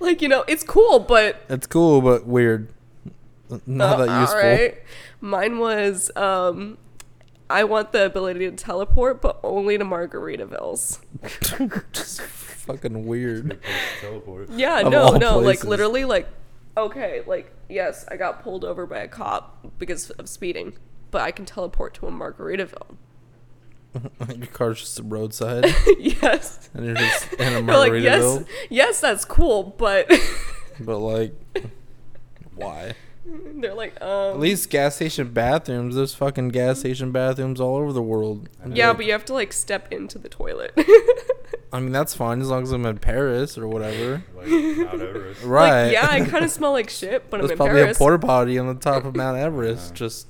like 0.00 0.22
you 0.22 0.28
know, 0.28 0.44
it's 0.48 0.64
cool, 0.64 0.98
but 0.98 1.42
It's 1.48 1.66
cool, 1.66 2.00
but 2.00 2.26
weird. 2.26 2.68
Not 3.66 4.00
uh, 4.00 4.06
that 4.06 4.20
useful. 4.20 4.38
alright. 4.38 4.78
Mine 5.20 5.58
was 5.58 6.10
um, 6.16 6.78
I 7.52 7.64
want 7.64 7.92
the 7.92 8.06
ability 8.06 8.50
to 8.50 8.56
teleport, 8.56 9.20
but 9.22 9.38
only 9.42 9.76
to 9.78 9.84
Margaritavilles. 9.84 11.00
Just 11.92 12.20
fucking 12.22 13.06
weird. 13.06 13.60
Teleport. 14.00 14.50
Yeah, 14.50 14.80
Of 14.80 14.92
no, 14.92 15.02
all 15.02 15.18
no, 15.18 15.38
like 15.38 15.62
literally, 15.64 16.04
like 16.04 16.28
okay, 16.76 17.22
like 17.26 17.52
yes, 17.68 18.04
I 18.08 18.16
got 18.16 18.42
pulled 18.42 18.64
over 18.64 18.86
by 18.86 18.98
a 19.00 19.08
cop 19.08 19.66
because 19.78 20.10
of 20.10 20.28
speeding. 20.28 20.74
but 21.10 21.22
I 21.22 21.30
can 21.30 21.44
teleport 21.44 21.94
to 21.94 22.06
a 22.06 22.10
Margaritaville. 22.10 22.96
Your 24.36 24.46
car's 24.46 24.80
just 24.80 24.98
a 24.98 25.02
roadside, 25.02 25.66
yes. 25.98 26.70
and 26.72 26.86
you're 26.86 26.94
just 26.94 27.32
in 27.34 27.52
a 27.52 27.60
You're 27.60 27.76
like, 27.90 28.02
yes, 28.02 28.42
yes, 28.70 29.00
that's 29.02 29.26
cool, 29.26 29.74
but 29.76 30.10
But 30.80 30.98
like, 30.98 31.34
why? 32.54 32.94
they're 33.60 33.74
like, 33.74 34.00
um, 34.02 34.34
At 34.34 34.40
least 34.40 34.70
gas 34.70 34.96
station 34.96 35.32
bathrooms. 35.32 35.94
There's 35.94 36.14
fucking 36.14 36.48
gas 36.50 36.80
station 36.80 37.12
bathrooms 37.12 37.60
all 37.60 37.76
over 37.76 37.92
the 37.92 38.02
world. 38.02 38.48
yeah, 38.72 38.88
Like, 38.88 38.96
but 38.98 39.06
you 39.06 39.12
have 39.12 39.24
to 39.26 39.32
like 39.32 39.52
step 39.52 39.92
into 39.92 40.18
the 40.18 40.28
toilet. 40.28 40.72
I 41.74 41.80
mean 41.80 41.92
that's 41.92 42.12
fine 42.14 42.40
as 42.42 42.48
long 42.50 42.64
as 42.64 42.72
I'm 42.72 42.84
in 42.84 42.98
Paris 42.98 43.56
or 43.56 43.66
whatever. 43.66 44.22
Like 44.36 44.48
Mount 44.48 45.00
Everest. 45.02 45.42
Right. 45.42 45.84
Like, 45.84 45.92
yeah, 45.92 46.08
I 46.10 46.20
kind 46.24 46.44
of 46.44 46.50
smell 46.58 46.72
like 46.72 46.90
shit, 46.90 47.30
but 47.30 47.38
There's 47.38 47.50
I'm 47.50 47.52
in 47.52 47.56
probably 47.56 47.82
Paris. 47.82 47.96
a 47.96 47.98
porta 47.98 48.18
potty 48.18 48.58
on 48.58 48.66
the 48.66 48.74
top 48.74 49.04
of 49.04 49.16
Mount 49.16 49.38
Everest. 49.38 49.90
Yeah. 49.90 49.94
Just 49.96 50.26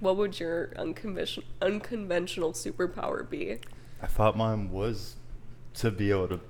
what 0.00 0.16
would 0.16 0.38
your 0.40 0.72
unconventional 0.76 1.46
unconventional 1.60 2.52
superpower 2.52 3.28
be? 3.28 3.58
I 4.02 4.06
thought 4.06 4.36
mine 4.36 4.70
was 4.70 5.16
to 5.74 5.90
be 5.90 6.10
able 6.10 6.28
to 6.28 6.40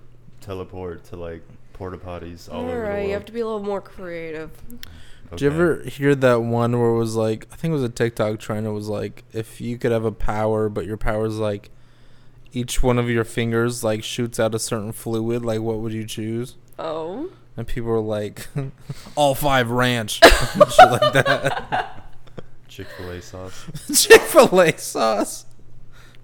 teleport 0.40 1.04
to 1.04 1.16
like 1.16 1.42
porta 1.74 1.98
potties 1.98 2.50
all, 2.50 2.62
over 2.62 2.70
the 2.70 2.76
world. 2.76 3.06
you 3.06 3.12
have 3.12 3.24
to 3.26 3.32
be 3.32 3.40
a 3.40 3.44
little 3.44 3.62
more 3.62 3.82
creative. 3.82 4.50
Did 5.30 5.40
you 5.40 5.50
ever 5.50 5.82
hear 5.82 6.14
that 6.14 6.42
one 6.42 6.78
where 6.78 6.90
it 6.90 6.96
was 6.98 7.16
like 7.16 7.46
I 7.52 7.56
think 7.56 7.72
it 7.72 7.74
was 7.74 7.82
a 7.82 7.88
TikTok 7.88 8.38
trend. 8.40 8.66
It 8.66 8.70
was 8.70 8.88
like 8.88 9.24
if 9.32 9.60
you 9.60 9.76
could 9.78 9.92
have 9.92 10.04
a 10.04 10.12
power, 10.12 10.68
but 10.68 10.86
your 10.86 10.96
power 10.96 11.26
is 11.26 11.38
like 11.38 11.70
each 12.52 12.82
one 12.82 12.98
of 12.98 13.10
your 13.10 13.24
fingers 13.24 13.82
like 13.82 14.04
shoots 14.04 14.38
out 14.38 14.54
a 14.54 14.58
certain 14.58 14.92
fluid. 14.92 15.44
Like 15.44 15.60
what 15.60 15.78
would 15.80 15.92
you 15.92 16.06
choose? 16.06 16.56
Oh, 16.78 17.30
And 17.56 17.66
people 17.66 17.90
were 17.90 18.00
like, 18.00 18.46
all 19.16 19.34
five 19.34 19.70
ranch, 19.70 20.20
shit 20.22 20.90
like 20.90 21.12
that. 21.14 22.04
Chick 22.68 22.86
Fil 22.96 23.10
A 23.10 23.22
sauce? 23.22 23.64
Chick 24.02 24.20
Fil 24.22 24.60
A 24.60 24.76
sauce, 24.78 25.46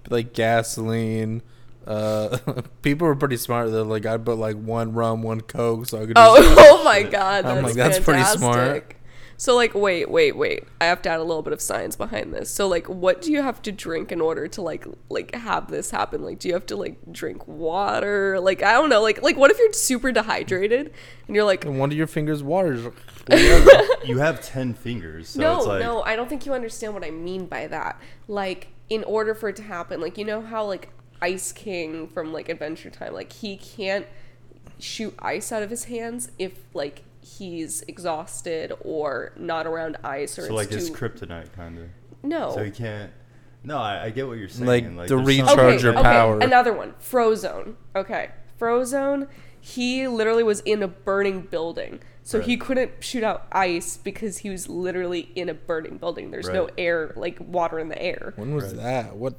like 0.09 0.33
gasoline. 0.33 1.41
Uh, 1.85 2.37
people 2.81 3.07
were 3.07 3.15
pretty 3.15 3.37
smart. 3.37 3.71
They're 3.71 3.83
like, 3.83 4.05
I'd 4.05 4.25
put 4.25 4.37
like 4.37 4.55
one 4.55 4.93
rum, 4.93 5.23
one 5.23 5.41
coke, 5.41 5.87
so 5.87 5.97
I 5.97 6.05
could. 6.05 6.15
Just, 6.15 6.17
oh, 6.17 6.55
oh 6.79 6.83
my 6.83 7.03
god, 7.03 7.45
that's, 7.45 7.57
I'm 7.57 7.63
like, 7.63 7.75
that's 7.75 7.99
pretty 7.99 8.23
fantastic. 8.23 8.39
smart. 8.39 8.95
So 9.41 9.55
like, 9.55 9.73
wait, 9.73 10.11
wait, 10.11 10.37
wait. 10.37 10.65
I 10.79 10.85
have 10.85 11.01
to 11.01 11.09
add 11.09 11.19
a 11.19 11.23
little 11.23 11.41
bit 11.41 11.51
of 11.51 11.59
science 11.61 11.95
behind 11.95 12.31
this. 12.31 12.51
So 12.51 12.67
like, 12.67 12.87
what 12.87 13.23
do 13.23 13.31
you 13.31 13.41
have 13.41 13.59
to 13.63 13.71
drink 13.71 14.11
in 14.11 14.21
order 14.21 14.47
to 14.47 14.61
like 14.61 14.85
like 15.09 15.33
have 15.33 15.67
this 15.67 15.89
happen? 15.89 16.23
Like, 16.23 16.37
do 16.37 16.47
you 16.47 16.53
have 16.53 16.67
to 16.67 16.75
like 16.75 17.11
drink 17.11 17.47
water? 17.47 18.39
Like, 18.39 18.61
I 18.61 18.73
don't 18.73 18.89
know. 18.89 19.01
Like, 19.01 19.23
like 19.23 19.37
what 19.37 19.49
if 19.49 19.57
you're 19.57 19.73
super 19.73 20.11
dehydrated 20.11 20.93
and 21.25 21.35
you're 21.35 21.45
like, 21.45 21.65
and 21.65 21.79
one 21.79 21.91
of 21.91 21.97
your 21.97 22.05
fingers 22.05 22.43
waters. 22.43 22.85
Well, 23.29 23.39
you, 23.39 23.49
have, 23.49 23.87
you 24.03 24.17
have 24.17 24.41
ten 24.41 24.73
fingers, 24.73 25.29
so 25.29 25.41
no, 25.41 25.57
it's 25.57 25.67
like 25.67 25.79
no, 25.79 26.01
I 26.01 26.15
don't 26.15 26.27
think 26.27 26.47
you 26.47 26.55
understand 26.55 26.95
what 26.95 27.05
I 27.05 27.11
mean 27.11 27.45
by 27.45 27.67
that. 27.67 28.01
Like, 28.27 28.69
in 28.89 29.03
order 29.03 29.35
for 29.35 29.49
it 29.49 29.55
to 29.57 29.63
happen, 29.63 30.01
like 30.01 30.17
you 30.17 30.25
know 30.25 30.41
how 30.41 30.65
like 30.65 30.89
Ice 31.21 31.51
King 31.51 32.07
from 32.07 32.33
like 32.33 32.49
Adventure 32.49 32.89
Time, 32.89 33.13
like 33.13 33.31
he 33.31 33.57
can't 33.57 34.05
shoot 34.79 35.13
ice 35.19 35.51
out 35.51 35.61
of 35.63 35.69
his 35.69 35.85
hands 35.85 36.31
if 36.39 36.53
like 36.73 37.03
he's 37.21 37.83
exhausted 37.83 38.73
or 38.81 39.31
not 39.37 39.67
around 39.67 39.97
ice 40.03 40.39
or 40.39 40.47
so 40.47 40.47
it's 40.47 40.53
like 40.53 40.69
too 40.69 40.77
it's 40.77 40.89
kryptonite 40.89 41.53
kind 41.53 41.77
of. 41.77 41.85
no. 42.23 42.51
So 42.53 42.63
he 42.63 42.71
can't. 42.71 43.11
No, 43.63 43.77
I, 43.77 44.05
I 44.05 44.09
get 44.09 44.27
what 44.27 44.39
you're 44.39 44.49
saying. 44.49 44.95
Like, 44.97 45.07
the 45.07 45.15
there's 45.17 45.27
recharge 45.27 45.57
okay, 45.59 45.83
your 45.83 45.93
okay, 45.93 46.01
power. 46.01 46.39
Another 46.39 46.73
one, 46.73 46.93
Frozone. 46.99 47.75
Okay, 47.95 48.31
Frozone. 48.59 49.27
He 49.59 50.07
literally 50.07 50.41
was 50.41 50.61
in 50.61 50.81
a 50.81 50.87
burning 50.87 51.41
building, 51.41 51.99
so 52.23 52.41
he 52.41 52.57
couldn't 52.57 53.03
shoot 53.03 53.23
out 53.23 53.45
ice 53.51 53.97
because 53.97 54.39
he 54.39 54.49
was 54.49 54.67
literally 54.67 55.29
in 55.35 55.49
a 55.49 55.53
burning 55.53 55.97
building. 55.97 56.31
There's 56.31 56.49
no 56.49 56.69
air, 56.79 57.13
like 57.15 57.37
water 57.39 57.77
in 57.77 57.89
the 57.89 58.01
air. 58.01 58.33
When 58.37 58.55
was 58.55 58.73
Right. 58.73 58.77
that? 58.77 59.15
What? 59.15 59.35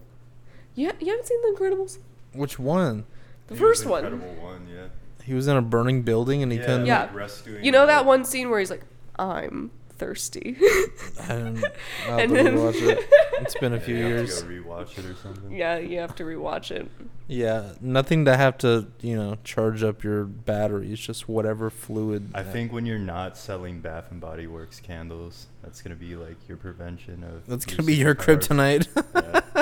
Yeah, 0.75 0.93
you 1.01 1.09
haven't 1.11 1.27
seen 1.27 1.41
The 1.43 1.59
Incredibles? 1.59 1.99
Which 2.33 2.59
one? 2.59 3.05
The 3.49 3.55
I 3.55 3.59
think 3.59 3.61
it 3.61 3.65
was 3.65 3.79
first 3.81 3.87
one. 3.87 4.05
Incredible 4.05 4.43
one, 4.43 4.67
yeah. 4.73 4.87
He 5.25 5.35
was 5.35 5.47
in 5.47 5.57
a 5.57 5.63
burning 5.63 6.03
building 6.03 6.43
and 6.43 6.51
he 6.51 6.59
Yeah, 6.59 6.65
couldn't. 6.67 6.87
Yeah. 6.87 7.01
like 7.03 7.15
rescuing. 7.15 7.65
You 7.65 7.71
know 7.73 7.87
that 7.87 8.05
one 8.07 8.25
scene 8.25 8.51
where 8.51 8.59
he's 8.59 8.71
like, 8.71 8.83
"I'm 9.19 9.71
thirsty," 9.91 10.57
I 11.23 11.29
don't, 11.29 11.65
I'll 12.09 12.11
have 12.11 12.19
and 12.19 12.29
to 12.31 12.35
then 12.43 12.55
rewatch 12.57 12.83
it. 12.83 13.09
It's 13.43 13.55
been 13.57 13.73
a 13.73 13.77
Yeah, 13.77 13.83
few 13.83 13.97
you 13.97 14.15
Have 14.17 14.27
to 14.29 14.43
go 14.45 14.49
rewatch 14.49 14.99
it 14.99 15.05
or 15.05 15.15
something. 15.17 15.53
yeah, 15.53 15.77
you 15.79 15.99
have 15.99 16.15
to 16.17 16.25
rewatch 16.25 16.71
it. 16.71 16.89
Yeah, 17.29 17.73
nothing 17.81 18.25
to 18.25 18.37
have 18.37 18.59
to 18.59 18.89
you 19.01 19.15
know 19.17 19.37
charge 19.45 19.83
up 19.85 20.03
your 20.03 20.25
batteries. 20.25 20.99
Just 20.99 21.29
whatever 21.29 21.71
fluid. 21.71 22.31
I 22.35 22.43
think 22.43 22.73
when 22.73 22.85
you're 22.87 22.99
not 22.99 23.37
selling 23.37 23.81
Bath 23.81 24.11
and 24.11 24.21
Body 24.21 24.47
Works 24.49 24.81
candles, 24.81 25.47
that's 25.63 25.83
gonna 25.83 25.95
be 25.97 26.17
like 26.17 26.37
your 26.49 26.57
prevention 26.57 27.23
of. 27.25 27.47
that's 27.47 27.65
gonna 27.67 27.83
be 27.85 27.95
your 27.95 28.15
superpowers. 28.17 28.89
kryptonite. 28.89 29.45
Yeah. 29.55 29.62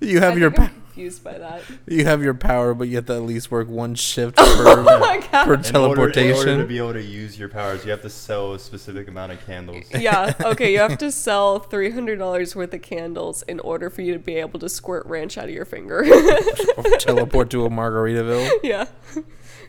you 0.00 0.20
have 0.20 0.34
I 0.34 0.36
your 0.36 0.50
think 0.50 0.70
confused 0.94 1.24
by 1.24 1.38
that. 1.38 1.62
you 1.86 2.04
have 2.04 2.22
your 2.22 2.34
power, 2.34 2.72
but 2.74 2.86
you 2.88 2.96
have 2.96 3.06
to 3.06 3.14
at 3.14 3.22
least 3.22 3.50
work 3.50 3.68
one 3.68 3.94
shift 3.96 4.36
Oh 4.40 4.56
per 4.84 4.98
my 5.00 5.18
god. 5.32 5.44
per 5.46 5.54
In 5.54 5.58
order, 5.58 5.68
in 5.68 5.76
order 5.76 6.12
teleportation. 6.12 6.58
to 6.58 6.64
be 6.66 6.78
able 6.78 6.92
to 6.92 7.02
use 7.02 7.36
your 7.38 7.48
powers, 7.48 7.84
you 7.84 7.90
have 7.90 8.02
to 8.02 8.10
sell 8.10 8.54
a 8.54 8.58
specific 8.58 9.08
amount 9.08 9.32
of 9.32 9.44
candles. 9.46 9.84
yeah, 9.92 10.32
okay, 10.44 10.72
you 10.72 10.78
have 10.78 10.98
to 10.98 11.10
sell 11.10 11.58
$300 11.60 12.54
worth 12.54 12.72
of 12.74 12.82
candles 12.82 13.42
in 13.42 13.58
order 13.60 13.90
for 13.90 14.02
you 14.02 14.12
to 14.12 14.18
be 14.20 14.36
able 14.36 14.60
to 14.60 14.68
squirt 14.68 15.04
ranch 15.06 15.36
out 15.36 15.44
of 15.46 15.50
your 15.50 15.64
finger. 15.64 16.04
teleport 16.98 17.50
to 17.50 17.64
a 17.64 17.70
Margaritaville. 17.70 18.50
yeah. 18.62 18.86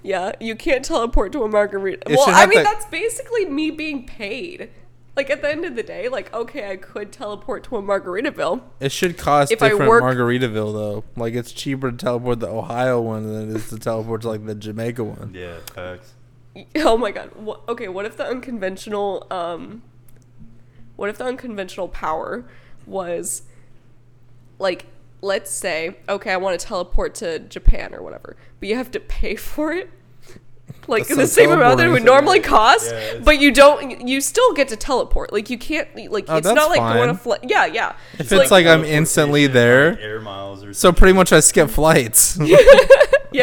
Yeah, 0.04 0.34
you 0.40 0.56
can't 0.56 0.86
teleport 0.86 1.32
to 1.32 1.42
a 1.44 1.48
margarita. 1.50 2.12
It 2.12 2.16
well, 2.18 2.26
I 2.30 2.46
mean, 2.46 2.60
to- 2.60 2.64
that's 2.64 2.86
basically 2.86 3.46
me 3.46 3.72
being 3.72 4.06
paid. 4.06 4.70
Like, 5.16 5.30
at 5.30 5.42
the 5.42 5.50
end 5.50 5.64
of 5.64 5.76
the 5.76 5.84
day, 5.84 6.10
like, 6.10 6.34
okay, 6.34 6.70
I 6.72 6.76
could 6.76 7.12
teleport 7.14 7.64
to 7.66 7.78
a 7.78 7.82
Margaritaville. 7.82 8.62
It 8.82 8.92
should 8.92 9.18
cost 9.18 9.52
If 9.52 9.62
I 9.64 9.70
different 9.70 9.90
work- 9.90 10.04
Margaritaville 10.04 10.74
though. 10.74 11.04
Like 11.16 11.34
it's 11.36 11.52
cheaper 11.54 11.92
to 11.92 11.98
teleport 11.98 12.42
the 12.42 12.50
Ohio 12.50 13.00
one 13.02 13.26
than 13.32 13.50
it 13.50 13.56
is 13.56 13.70
to 13.70 13.80
teleport 13.80 14.24
to 14.24 14.28
like 14.30 14.46
the 14.46 14.56
Jamaica 14.56 15.04
one. 15.04 15.32
Yeah, 15.34 15.58
facts. 15.74 16.14
Oh 16.78 16.98
my 16.98 17.12
god. 17.12 17.32
What, 17.36 17.62
okay, 17.70 17.88
what 17.88 18.06
if 18.06 18.16
the 18.18 18.26
unconventional 18.26 19.26
um 19.32 19.84
what 20.96 21.10
if 21.10 21.18
the 21.18 21.26
unconventional 21.26 21.88
power 21.90 22.46
was 22.86 23.42
like 24.60 24.86
let's 25.22 25.52
say 25.52 25.98
okay, 26.08 26.32
I 26.32 26.38
want 26.38 26.60
to 26.60 26.66
teleport 26.66 27.16
to 27.16 27.40
Japan 27.40 27.94
or 27.94 28.02
whatever, 28.02 28.38
but 28.60 28.70
you 28.70 28.76
have 28.76 28.92
to 28.92 29.00
pay 29.00 29.36
for 29.36 29.72
it? 29.74 29.90
Like 30.88 31.08
That's 31.08 31.16
the 31.18 31.28
same 31.28 31.52
amount 31.52 31.78
that 31.78 31.88
it 31.88 31.90
would 31.90 32.04
teleporting. 32.04 32.06
normally 32.06 32.40
cost, 32.42 32.92
Yeah, 32.92 33.20
but 33.24 33.40
you 33.40 33.52
don't 33.52 34.08
you 34.08 34.22
still 34.22 34.54
get 34.54 34.68
to 34.70 34.76
teleport. 34.76 35.34
Like 35.34 35.50
you 35.50 35.58
can't 35.58 35.88
like 36.12 36.26
Oh, 36.28 36.38
it's 36.38 36.46
not 36.48 36.70
like 36.70 36.80
going 36.80 37.08
to 37.10 37.16
flight. 37.16 37.40
Yeah, 37.44 37.66
yeah. 37.66 37.96
If 38.20 38.30
So, 38.30 38.40
it's 38.40 38.52
like 38.52 38.66
I'm 38.68 38.82
Teleportation, 38.82 38.98
instantly 39.00 39.44
like 39.48 39.54
there, 39.54 40.00
air 40.00 40.22
miles 40.22 40.64
or 40.64 40.74
so 40.74 40.92
pretty 40.92 41.14
much 41.14 41.34
I 41.34 41.40
skip 41.40 41.70
flights. 41.72 42.38
yeah, 42.42 42.58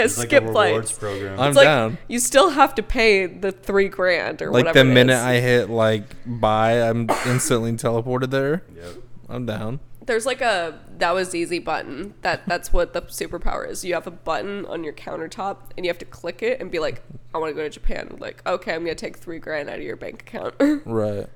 It's 0.05 0.19
like 0.19 0.29
skip 0.29 0.45
a 0.45 0.53
flights. 0.53 0.93
program. 0.93 1.41
I'm 1.41 1.49
It's 1.49 1.57
like 1.57 1.65
down. 1.67 1.99
you 2.07 2.21
still 2.21 2.51
have 2.51 2.77
to 2.77 2.83
pay 2.83 3.27
the 3.27 3.51
3 3.51 3.89
grand 3.89 4.41
or 4.41 4.51
whatever. 4.53 4.67
Like 4.67 4.75
the 4.75 4.85
minute 4.85 5.15
is. 5.15 5.19
I 5.23 5.41
hit 5.41 5.69
like 5.69 6.05
buy, 6.25 6.81
I'm 6.89 7.11
instantly 7.27 7.73
teleported 7.73 8.31
there. 8.31 8.63
yep. 8.75 8.95
I'm 9.29 9.47
down. 9.47 9.81
There's 10.05 10.27
like 10.27 10.41
a 10.41 10.81
that 10.99 11.13
was 11.13 11.35
easy 11.35 11.59
button. 11.59 12.15
That 12.23 12.43
that's 12.49 12.73
what 12.73 12.93
the 12.93 13.03
superpower 13.03 13.69
is. 13.69 13.85
You 13.85 13.95
have 13.95 14.07
a 14.07 14.11
button 14.11 14.67
on 14.67 14.83
your 14.83 14.93
countertop 14.93 15.59
and 15.77 15.87
you 15.87 15.91
have 15.91 15.99
to 15.99 16.05
click 16.05 16.43
it 16.43 16.61
and 16.61 16.71
be 16.71 16.79
like, 16.79 17.03
I 17.35 17.39
want 17.39 17.51
to 17.51 17.55
go 17.55 17.63
to 17.63 17.71
Japan. 17.71 18.17
Like, 18.19 18.45
okay, 18.47 18.75
I'm 18.75 18.83
gonna 18.83 18.95
take 18.95 19.17
three 19.17 19.39
grand 19.39 19.71
out 19.71 19.77
of 19.77 19.83
your 19.83 19.97
bank 19.97 20.23
account. 20.23 20.55
Right. 20.87 21.29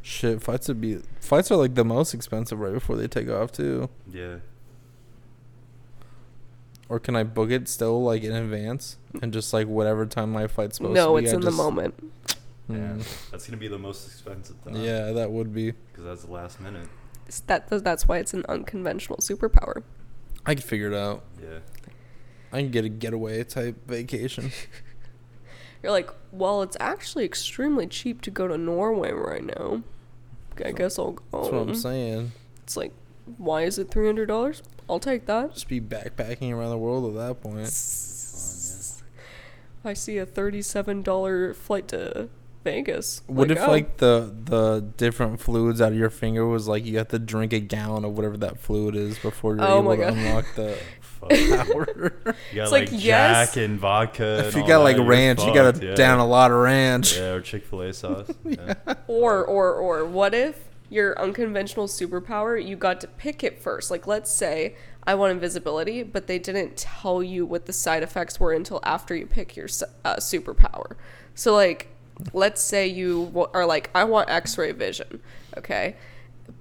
Shit, 0.00 0.40
flights 0.40 0.68
would 0.68 0.80
be 0.80 1.00
flights 1.20 1.50
are 1.50 1.56
like 1.56 1.74
the 1.74 1.84
most 1.84 2.14
expensive 2.14 2.60
right 2.60 2.72
before 2.72 2.96
they 2.96 3.08
take 3.08 3.28
off 3.28 3.50
too. 3.52 3.90
Yeah. 4.10 4.36
Or 6.88 6.98
can 6.98 7.16
I 7.16 7.24
book 7.24 7.50
it 7.50 7.68
still 7.68 8.02
like 8.02 8.22
in 8.22 8.32
advance 8.32 8.96
and 9.20 9.32
just 9.32 9.52
like 9.52 9.66
whatever 9.66 10.06
time 10.06 10.32
my 10.32 10.46
flight's 10.46 10.76
supposed 10.76 10.94
no, 10.94 11.16
to 11.16 11.20
be? 11.20 11.26
No, 11.26 11.26
it's 11.26 11.32
I 11.32 11.36
in 11.36 11.42
just- 11.42 11.56
the 11.56 11.62
moment. 11.62 11.94
Yeah. 12.68 12.76
Mm. 12.76 13.30
That's 13.30 13.46
gonna 13.46 13.56
be 13.56 13.68
the 13.68 13.78
most 13.78 14.06
expensive 14.06 14.62
time. 14.62 14.76
Yeah, 14.76 15.12
that 15.12 15.30
would 15.30 15.54
be. 15.54 15.72
Because 15.72 16.04
that's 16.04 16.24
the 16.24 16.32
last 16.32 16.60
minute. 16.60 16.88
It's 17.28 17.40
that 17.40 17.68
that's 17.68 18.08
why 18.08 18.18
it's 18.18 18.32
an 18.32 18.46
unconventional 18.48 19.18
superpower. 19.18 19.82
I 20.46 20.54
could 20.54 20.64
figure 20.64 20.90
it 20.90 20.96
out. 20.96 21.24
Yeah. 21.40 21.58
I 22.50 22.62
can 22.62 22.70
get 22.70 22.86
a 22.86 22.88
getaway 22.88 23.44
type 23.44 23.86
vacation. 23.86 24.50
You're 25.82 25.92
like, 25.92 26.10
well, 26.32 26.62
it's 26.62 26.76
actually 26.80 27.26
extremely 27.26 27.86
cheap 27.86 28.22
to 28.22 28.30
go 28.30 28.48
to 28.48 28.56
Norway 28.56 29.12
right 29.12 29.44
now. 29.44 29.82
I 30.64 30.72
guess 30.72 30.98
I'll 30.98 31.12
go. 31.12 31.22
That's 31.32 31.52
what 31.52 31.60
I'm 31.60 31.74
saying. 31.74 32.32
It's 32.64 32.76
like, 32.76 32.92
why 33.36 33.62
is 33.62 33.78
it 33.78 33.90
three 33.90 34.06
hundred 34.06 34.26
dollars? 34.26 34.62
I'll 34.88 34.98
take 34.98 35.26
that. 35.26 35.52
Just 35.52 35.68
be 35.68 35.80
backpacking 35.80 36.52
around 36.52 36.70
the 36.70 36.78
world 36.78 37.14
at 37.14 37.28
that 37.28 37.42
point. 37.42 37.66
I 39.84 39.92
see 39.92 40.18
a 40.18 40.26
thirty-seven 40.26 41.02
dollar 41.02 41.54
flight 41.54 41.86
to 41.88 42.28
Vegas. 42.64 43.22
What 43.26 43.50
if 43.50 43.60
oh. 43.60 43.70
like 43.70 43.98
the 43.98 44.34
the 44.44 44.80
different 44.96 45.40
fluids 45.40 45.80
out 45.80 45.92
of 45.92 45.98
your 45.98 46.10
finger 46.10 46.46
was 46.46 46.68
like 46.68 46.84
you 46.84 46.98
have 46.98 47.08
to 47.08 47.18
drink 47.18 47.52
a 47.52 47.60
gallon 47.60 48.04
of 48.04 48.16
whatever 48.16 48.36
that 48.38 48.60
fluid 48.60 48.94
is 48.94 49.18
before 49.18 49.56
you're 49.56 49.64
Oh 49.64 49.80
able 49.80 49.96
to 49.96 50.08
unlock 50.08 50.44
the 50.54 50.78
Fuck. 51.00 51.30
power? 51.30 52.12
You 52.52 52.56
got 52.56 52.64
It's 52.64 52.72
like, 52.72 52.92
like, 52.92 53.02
yes. 53.02 53.54
Jack 53.54 53.56
and 53.56 53.78
vodka. 53.78 54.46
if 54.46 54.54
you 54.54 54.60
got 54.60 54.68
that, 54.68 54.78
like 54.78 54.96
you're 54.96 55.06
ranch, 55.06 55.42
you 55.42 55.52
gotta 55.54 55.84
yeah. 55.84 55.94
down 55.94 56.18
a 56.18 56.26
lot 56.26 56.50
of 56.50 56.58
ranch. 56.58 57.16
Yeah, 57.16 57.32
or 57.32 57.40
Chick 57.40 57.64
Fil 57.64 57.82
A 57.82 57.92
sauce. 57.92 58.30
Yeah. 58.44 58.74
Or 59.06 59.44
or 59.44 59.74
or 59.74 60.04
what 60.04 60.34
if 60.34 60.68
your 60.90 61.18
unconventional 61.20 61.86
superpower, 61.86 62.64
you 62.64 62.76
got 62.76 63.00
to 63.00 63.06
pick 63.06 63.44
it 63.44 63.58
first. 63.58 63.90
Like, 63.90 64.06
let's 64.06 64.30
say 64.30 64.74
I 65.06 65.14
want 65.14 65.32
invisibility, 65.32 66.02
but 66.02 66.26
they 66.26 66.38
didn't 66.38 66.76
tell 66.76 67.22
you 67.22 67.44
what 67.44 67.66
the 67.66 67.72
side 67.72 68.02
effects 68.02 68.40
were 68.40 68.52
until 68.52 68.80
after 68.82 69.14
you 69.14 69.26
pick 69.26 69.56
your 69.56 69.68
uh, 70.04 70.16
superpower. 70.16 70.96
So, 71.34 71.54
like, 71.54 71.88
let's 72.32 72.60
say 72.60 72.86
you 72.86 73.48
are 73.54 73.66
like, 73.66 73.90
I 73.94 74.04
want 74.04 74.30
x 74.30 74.56
ray 74.58 74.72
vision, 74.72 75.20
okay? 75.56 75.96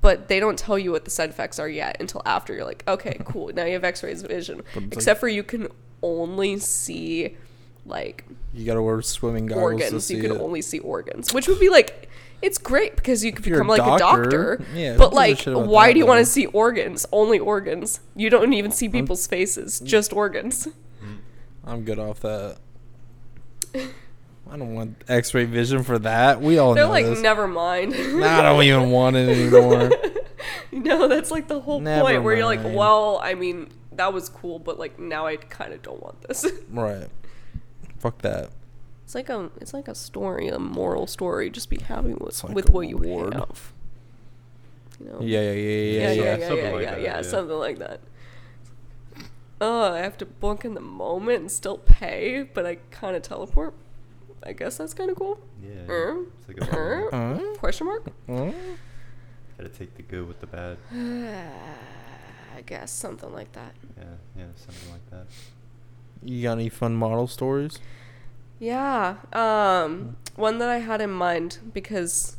But 0.02 0.28
they 0.28 0.40
don't 0.40 0.60
tell 0.60 0.78
you 0.78 0.92
what 0.92 1.06
the 1.06 1.12
side 1.12 1.30
effects 1.30 1.60
are 1.60 1.70
yet 1.70 1.98
until 2.00 2.22
after 2.26 2.54
you're 2.54 2.66
like, 2.66 2.84
okay, 2.88 3.20
cool, 3.26 3.52
now 3.54 3.66
you 3.66 3.74
have 3.74 3.84
x 3.84 4.04
ray 4.04 4.14
vision. 4.14 4.64
Except 4.92 5.20
for 5.20 5.28
you 5.28 5.44
can 5.44 5.68
only 6.02 6.58
see, 6.58 7.38
like, 7.86 8.26
You 8.54 8.66
gotta 8.66 8.82
wear 8.82 9.02
swimming 9.02 9.46
goggles 9.46 9.80
to 9.80 9.86
organs. 9.86 10.12
You 10.12 10.22
can 10.22 10.32
it. 10.32 10.42
only 10.42 10.62
see 10.62 10.80
organs, 10.80 11.34
which 11.34 11.48
would 11.48 11.60
be 11.60 11.70
like, 11.70 12.10
it's 12.42 12.58
great 12.58 12.96
because 12.96 13.26
you 13.26 13.32
could 13.32 13.46
you're 13.46 13.62
a 13.62 13.64
become 13.64 13.68
like 13.68 13.82
a 13.82 14.00
doctor, 14.00 14.58
doctor. 14.58 14.66
yeah, 14.76 14.96
but 14.96 15.12
like, 15.14 15.42
why 15.46 15.92
do 15.92 15.98
you 15.98 16.06
want 16.06 16.20
to 16.20 16.26
see 16.26 16.46
organs? 16.48 17.06
Only 17.12 17.40
organs. 17.40 18.00
You 18.16 18.30
don't 18.30 18.54
even 18.54 18.72
see 18.72 18.90
people's 18.90 19.26
faces, 19.26 19.82
mm. 19.82 19.86
just 19.86 20.14
organs. 20.14 20.68
Mm. 21.04 21.18
I'm 21.66 21.84
good 21.84 21.98
off 21.98 22.20
that. 22.20 22.58
I 24.52 24.58
don't 24.58 24.74
want 24.74 25.04
X-ray 25.08 25.46
vision 25.46 25.84
for 25.84 26.00
that. 26.00 26.42
We 26.42 26.58
all 26.58 26.70
know. 26.70 26.76
They're 26.76 26.86
know 26.86 26.92
like, 26.92 27.06
this. 27.06 27.22
never 27.22 27.48
mind. 27.48 27.92
Nah, 27.92 28.40
I 28.40 28.42
don't 28.44 28.64
even 28.64 28.92
want 28.92 29.16
it 29.16 29.30
anymore. 29.30 29.92
no, 30.72 31.08
that's 31.08 31.32
like 31.32 31.48
the 31.48 31.60
whole 31.60 31.80
Never 31.80 32.04
point 32.04 32.24
where 32.24 32.36
you're 32.36 32.46
like, 32.46 32.62
mind. 32.64 32.76
well, 32.76 33.20
I 33.24 33.34
mean, 33.34 33.70
that 33.94 34.14
was 34.14 34.30
cool, 34.30 34.60
but 34.60 34.80
like 34.80 35.00
now 35.00 35.26
I 35.26 35.38
kind 35.38 35.74
of 35.74 35.82
don't 35.82 36.02
want 36.02 36.22
this. 36.22 36.46
right. 36.70 37.08
Fuck 38.00 38.22
that. 38.22 38.52
It's 39.04 39.16
like 39.16 39.30
a, 39.30 39.50
it's 39.62 39.74
like 39.74 39.88
a 39.88 39.96
story, 39.96 40.50
a 40.50 40.60
moral 40.60 41.08
story. 41.08 41.50
Just 41.50 41.70
be 41.70 41.80
happy 41.80 42.14
with 42.14 42.30
It's 42.30 42.44
like 42.44 42.54
with 42.54 42.70
a 42.70 42.72
what 42.72 42.88
you 42.88 42.98
reward. 42.98 43.34
have. 43.34 43.74
You 45.00 45.06
know? 45.06 45.18
Yeah, 45.22 45.42
yeah, 45.42 45.52
yeah, 45.52 45.52
yeah, 45.52 45.52
yeah, 45.52 46.12
yeah. 46.12 46.12
yeah, 46.12 46.38
yeah, 46.38 46.48
something 46.48 46.66
yeah, 46.66 46.72
like 46.72 46.82
yeah, 46.84 46.92
that, 46.92 47.02
yeah, 47.02 47.16
yeah. 47.16 47.22
something 47.22 47.58
like 47.58 47.80
that. 47.80 48.00
Oh, 49.60 49.94
I 49.94 50.00
have 50.00 50.18
to 50.20 50.26
book 50.26 50.66
in 50.66 50.76
the 50.76 50.82
moment 50.82 51.40
and 51.42 51.52
still 51.52 51.78
pay, 51.80 52.44
but 52.44 52.66
I 52.66 52.76
kind 52.92 53.16
of 53.16 53.24
teleport. 53.24 53.74
I 54.48 54.54
guess 54.54 54.78
that's 54.78 54.94
kind 54.94 55.10
of 55.12 55.18
cool. 55.18 55.38
Yeah. 55.62 55.90
Er? 55.90 56.26
It's 56.40 56.48
like 56.48 56.70
a? 56.70 57.10
Huh? 57.12 57.40
Question 57.58 57.88
mark? 57.88 58.10
Huh? 58.30 58.52
Gotta 59.58 59.70
take 59.70 59.96
the 59.96 60.04
good 60.04 60.26
with 60.26 60.40
the 60.40 60.48
bad. 60.48 60.78
I 62.56 62.62
guess 62.62 62.92
something 62.92 63.34
like 63.34 63.52
that. 63.52 63.74
Yeah, 63.98 64.04
yeah, 64.38 64.46
something 64.56 64.90
like 64.92 65.10
that. 65.12 65.26
You 66.24 66.44
got 66.44 66.54
any 66.54 66.70
fun 66.70 66.96
model 66.96 67.28
stories? 67.28 67.80
Yeah. 68.60 69.18
Um, 69.34 70.16
one 70.36 70.60
that 70.60 70.70
I 70.70 70.78
had 70.78 71.02
in 71.02 71.12
mind 71.12 71.60
because 71.74 72.38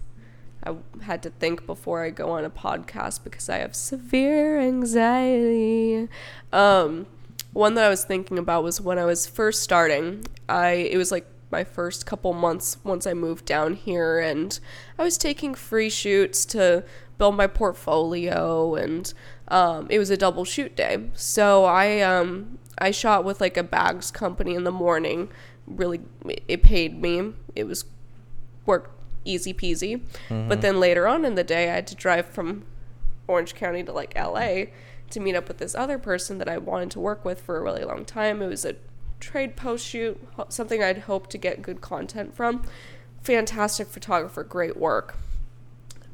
I 0.64 0.76
had 1.02 1.22
to 1.24 1.30
think 1.30 1.66
before 1.66 2.02
I 2.02 2.10
go 2.10 2.30
on 2.30 2.44
a 2.44 2.50
podcast 2.50 3.22
because 3.22 3.48
I 3.48 3.58
have 3.58 3.74
severe 3.74 4.58
anxiety. 4.58 6.08
Um, 6.52 7.06
one 7.52 7.74
that 7.74 7.84
I 7.84 7.88
was 7.88 8.04
thinking 8.04 8.38
about 8.38 8.64
was 8.64 8.80
when 8.80 8.98
I 8.98 9.04
was 9.04 9.26
first 9.26 9.62
starting. 9.62 10.24
I 10.48 10.70
it 10.70 10.96
was 10.96 11.12
like 11.12 11.26
my 11.50 11.64
first 11.64 12.06
couple 12.06 12.32
months 12.32 12.78
once 12.84 13.06
I 13.06 13.14
moved 13.14 13.44
down 13.44 13.74
here, 13.74 14.18
and 14.18 14.58
I 14.98 15.02
was 15.02 15.18
taking 15.18 15.54
free 15.54 15.90
shoots 15.90 16.44
to 16.46 16.84
build 17.16 17.36
my 17.36 17.46
portfolio, 17.46 18.74
and 18.74 19.12
um, 19.48 19.86
it 19.90 19.98
was 19.98 20.10
a 20.10 20.16
double 20.16 20.44
shoot 20.44 20.76
day. 20.76 21.10
So 21.14 21.64
I 21.64 22.00
um, 22.00 22.58
I 22.78 22.90
shot 22.90 23.24
with 23.24 23.40
like 23.40 23.56
a 23.56 23.62
bags 23.62 24.10
company 24.10 24.54
in 24.54 24.64
the 24.64 24.72
morning. 24.72 25.30
Really, 25.66 26.00
it 26.46 26.62
paid 26.62 27.00
me. 27.00 27.32
It 27.54 27.64
was 27.64 27.84
worked 28.66 28.90
easy 29.24 29.52
peasy. 29.52 30.00
But 30.48 30.62
then 30.62 30.80
later 30.80 31.06
on 31.06 31.24
in 31.24 31.34
the 31.34 31.44
day, 31.44 31.70
I 31.70 31.74
had 31.74 31.86
to 31.88 31.94
drive 31.94 32.26
from 32.26 32.64
Orange 33.26 33.54
County 33.54 33.82
to 33.84 33.92
like 33.92 34.16
LA 34.16 34.64
to 35.10 35.20
meet 35.20 35.34
up 35.34 35.48
with 35.48 35.58
this 35.58 35.74
other 35.74 35.98
person 35.98 36.38
that 36.38 36.48
I 36.48 36.58
wanted 36.58 36.90
to 36.92 37.00
work 37.00 37.24
with 37.24 37.40
for 37.40 37.56
a 37.56 37.62
really 37.62 37.84
long 37.84 38.04
time. 38.04 38.42
It 38.42 38.48
was 38.48 38.64
a 38.64 38.76
trade 39.20 39.56
post 39.56 39.86
shoot, 39.86 40.20
something 40.48 40.82
I'd 40.82 40.98
hoped 40.98 41.30
to 41.30 41.38
get 41.38 41.62
good 41.62 41.80
content 41.80 42.34
from. 42.34 42.64
Fantastic 43.22 43.88
photographer, 43.88 44.44
great 44.44 44.76
work. 44.76 45.16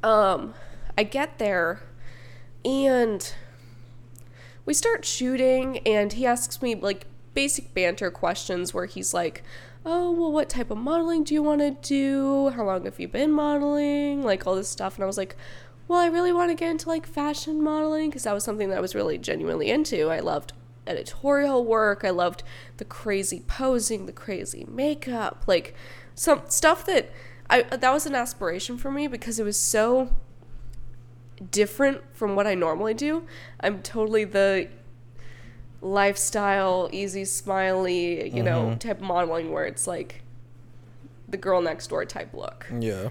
Um, 0.03 0.55
I 0.97 1.05
get 1.05 1.39
there 1.39 1.81
and 2.65 3.35
we 4.67 4.75
start 4.75 5.05
shooting 5.05 5.79
and 5.79 6.13
he 6.15 6.27
asks 6.27 6.63
me 6.63 6.75
like 6.75 7.07
basic 7.35 7.75
banter 7.75 8.11
questions 8.11 8.73
where 8.73 8.87
he's 8.87 9.13
like 9.13 9.43
oh 9.85 10.11
well 10.11 10.33
what 10.33 10.49
type 10.49 10.71
of 10.71 10.79
modeling 10.79 11.25
do 11.25 11.35
you 11.35 11.43
want 11.43 11.61
to 11.61 11.71
do 11.87 12.49
how 12.51 12.65
long 12.65 12.85
have 12.85 12.99
you 12.99 13.09
been 13.09 13.31
modeling 13.31 14.23
like 14.23 14.47
all 14.47 14.55
this 14.55 14.69
stuff 14.69 14.95
and 14.95 15.05
i 15.05 15.07
was 15.07 15.19
like 15.19 15.37
well 15.89 15.99
i 15.99 16.07
really 16.07 16.33
want 16.33 16.51
to 16.51 16.55
get 16.55 16.71
into 16.71 16.89
like 16.89 17.07
fashion 17.07 17.63
modeling 17.63 18.09
because 18.09 18.23
that 18.23 18.33
was 18.33 18.45
something 18.45 18.71
that 18.71 18.79
i 18.79 18.81
was 18.81 18.95
really 18.95 19.19
genuinely 19.19 19.69
into 19.69 20.09
i 20.09 20.21
loved 20.21 20.53
editorial 20.87 21.65
work 21.65 22.05
i 22.05 22.11
loved 22.11 22.43
the 22.77 22.85
crazy 22.85 23.43
posing 23.47 24.07
the 24.07 24.13
crazy 24.13 24.67
makeup 24.69 25.45
like 25.47 25.75
some 26.15 26.43
stuff 26.49 26.85
that 26.87 27.11
i 27.51 27.63
that 27.63 27.93
was 27.93 28.07
an 28.07 28.15
aspiration 28.15 28.77
for 28.77 28.91
me 28.91 29.07
because 29.07 29.39
it 29.39 29.45
was 29.45 29.59
so 29.59 30.15
different 31.51 32.01
from 32.13 32.37
what 32.37 32.47
I 32.47 32.55
normally 32.55 32.95
do. 32.95 33.25
I'm 33.59 33.83
totally 33.83 34.23
the 34.25 34.69
lifestyle, 35.83 36.89
easy 36.93 37.25
smiley, 37.25 38.29
you 38.31 38.43
know, 38.43 38.71
Mhm. 38.71 38.79
type 38.79 38.99
of 38.99 39.03
modeling 39.03 39.53
where 39.53 39.65
it's 39.67 39.87
like 39.87 40.23
the 41.29 41.37
girl 41.37 41.61
next 41.61 41.89
door 41.89 42.05
type 42.05 42.33
look. 42.33 42.67
Yeah. 42.79 43.09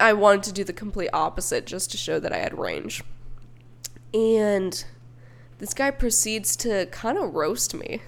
I 0.00 0.12
wanted 0.12 0.44
to 0.44 0.52
do 0.52 0.64
the 0.64 0.72
complete 0.72 1.10
opposite 1.12 1.66
just 1.66 1.90
to 1.90 1.96
show 1.96 2.18
that 2.20 2.32
I 2.32 2.38
had 2.38 2.56
range. 2.58 3.02
And 4.14 4.82
this 5.58 5.74
guy 5.74 5.90
proceeds 5.90 6.56
to 6.56 6.86
kind 6.86 7.18
of 7.18 7.34
roast 7.34 7.74
me. 7.74 8.00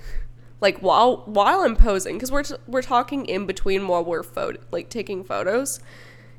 Like 0.61 0.79
while 0.81 1.23
while 1.27 1.61
I'm 1.61 1.77
posing 1.77 2.19
cuz 2.19 2.31
we're 2.31 2.43
t- 2.43 2.55
we're 2.67 2.83
talking 2.83 3.25
in 3.27 3.47
between 3.47 3.89
while 3.89 4.05
we're 4.05 4.25
like 4.71 4.89
taking 4.89 5.25
photos. 5.25 5.81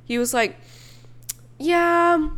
He 0.03 0.17
was 0.17 0.33
like, 0.33 0.57
"Yeah, 1.57 2.29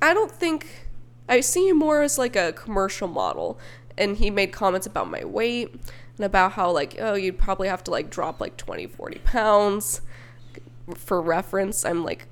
I 0.00 0.14
don't 0.14 0.32
think 0.32 0.88
I 1.28 1.40
see 1.40 1.66
you 1.66 1.78
more 1.78 2.02
as 2.02 2.18
like 2.18 2.36
a 2.36 2.52
commercial 2.52 3.08
model." 3.08 3.58
And 3.98 4.16
he 4.16 4.30
made 4.30 4.52
comments 4.52 4.86
about 4.86 5.10
my 5.10 5.24
weight 5.24 5.74
and 6.16 6.24
about 6.24 6.52
how 6.52 6.70
like, 6.70 6.96
"Oh, 6.98 7.14
you'd 7.14 7.38
probably 7.38 7.68
have 7.68 7.84
to 7.84 7.90
like 7.90 8.08
drop 8.08 8.40
like 8.40 8.56
20, 8.56 8.86
40 8.86 9.18
pounds." 9.18 10.00
For 10.96 11.20
reference, 11.20 11.84
I'm 11.84 12.04
like 12.04 12.26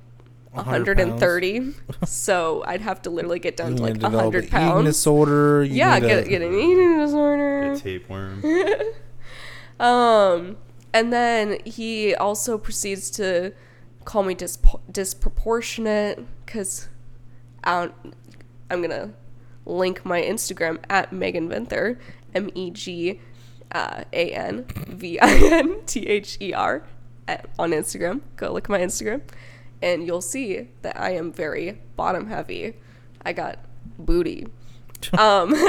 130. 0.51 1.73
so 2.05 2.63
I'd 2.65 2.81
have 2.81 3.01
to 3.03 3.09
literally 3.09 3.39
get 3.39 3.55
down 3.57 3.71
You 3.71 3.77
to 3.77 3.83
like 3.83 3.93
to 3.99 4.09
100 4.09 4.27
an 4.37 4.43
eating 4.43 4.49
pounds. 4.51 4.85
disorder. 4.85 5.63
you 5.63 5.75
Yeah, 5.75 5.99
need 5.99 6.07
get, 6.07 6.25
a- 6.25 6.29
get 6.29 6.41
an 6.41 6.53
eating 6.53 6.99
disorder. 6.99 7.71
A 7.73 7.77
tapeworm. 7.79 8.43
Um, 9.79 10.57
and 10.93 11.11
then 11.11 11.57
he 11.65 12.13
also 12.13 12.57
proceeds 12.59 13.09
to 13.11 13.51
call 14.05 14.21
me 14.21 14.35
dis- 14.35 14.59
disproportionate 14.91 16.23
because 16.45 16.87
I'm 17.63 17.91
gonna 18.69 19.11
link 19.65 20.05
my 20.05 20.21
Instagram 20.21 20.77
at 20.89 21.11
Megan 21.11 21.49
Vinther, 21.49 21.97
M 22.35 22.51
E 22.53 22.69
G 22.69 23.19
uh, 23.71 24.03
A 24.13 24.31
N 24.33 24.65
V 24.87 25.19
I 25.19 25.33
N 25.51 25.81
T 25.87 26.05
H 26.07 26.37
E 26.39 26.53
R 26.53 26.83
at- 27.27 27.47
on 27.57 27.71
Instagram. 27.71 28.21
Go 28.35 28.53
look 28.53 28.65
at 28.65 28.69
my 28.69 28.79
Instagram, 28.81 29.21
and 29.81 30.05
you'll 30.05 30.21
see 30.21 30.69
that 30.81 30.99
I 30.99 31.11
am 31.11 31.31
very 31.31 31.79
bottom 31.95 32.27
heavy. 32.27 32.75
I 33.23 33.33
got 33.33 33.59
booty. 33.97 34.47
um. 35.17 35.55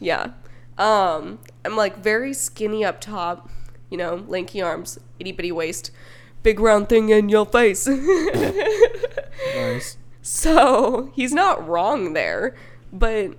Yeah. 0.00 0.32
Um, 0.76 1.40
I'm 1.64 1.76
like 1.76 1.98
very 1.98 2.32
skinny 2.32 2.84
up 2.84 3.00
top, 3.00 3.50
you 3.90 3.96
know, 3.98 4.24
lanky 4.28 4.62
arms, 4.62 4.98
itty 5.18 5.32
bitty 5.32 5.52
waist, 5.52 5.90
big 6.42 6.60
round 6.60 6.88
thing 6.88 7.08
in 7.08 7.28
your 7.28 7.46
face. 7.46 7.86
Nice. 9.56 9.96
so 10.22 11.10
he's 11.14 11.32
not 11.32 11.66
wrong 11.66 12.12
there, 12.12 12.54
but 12.92 13.32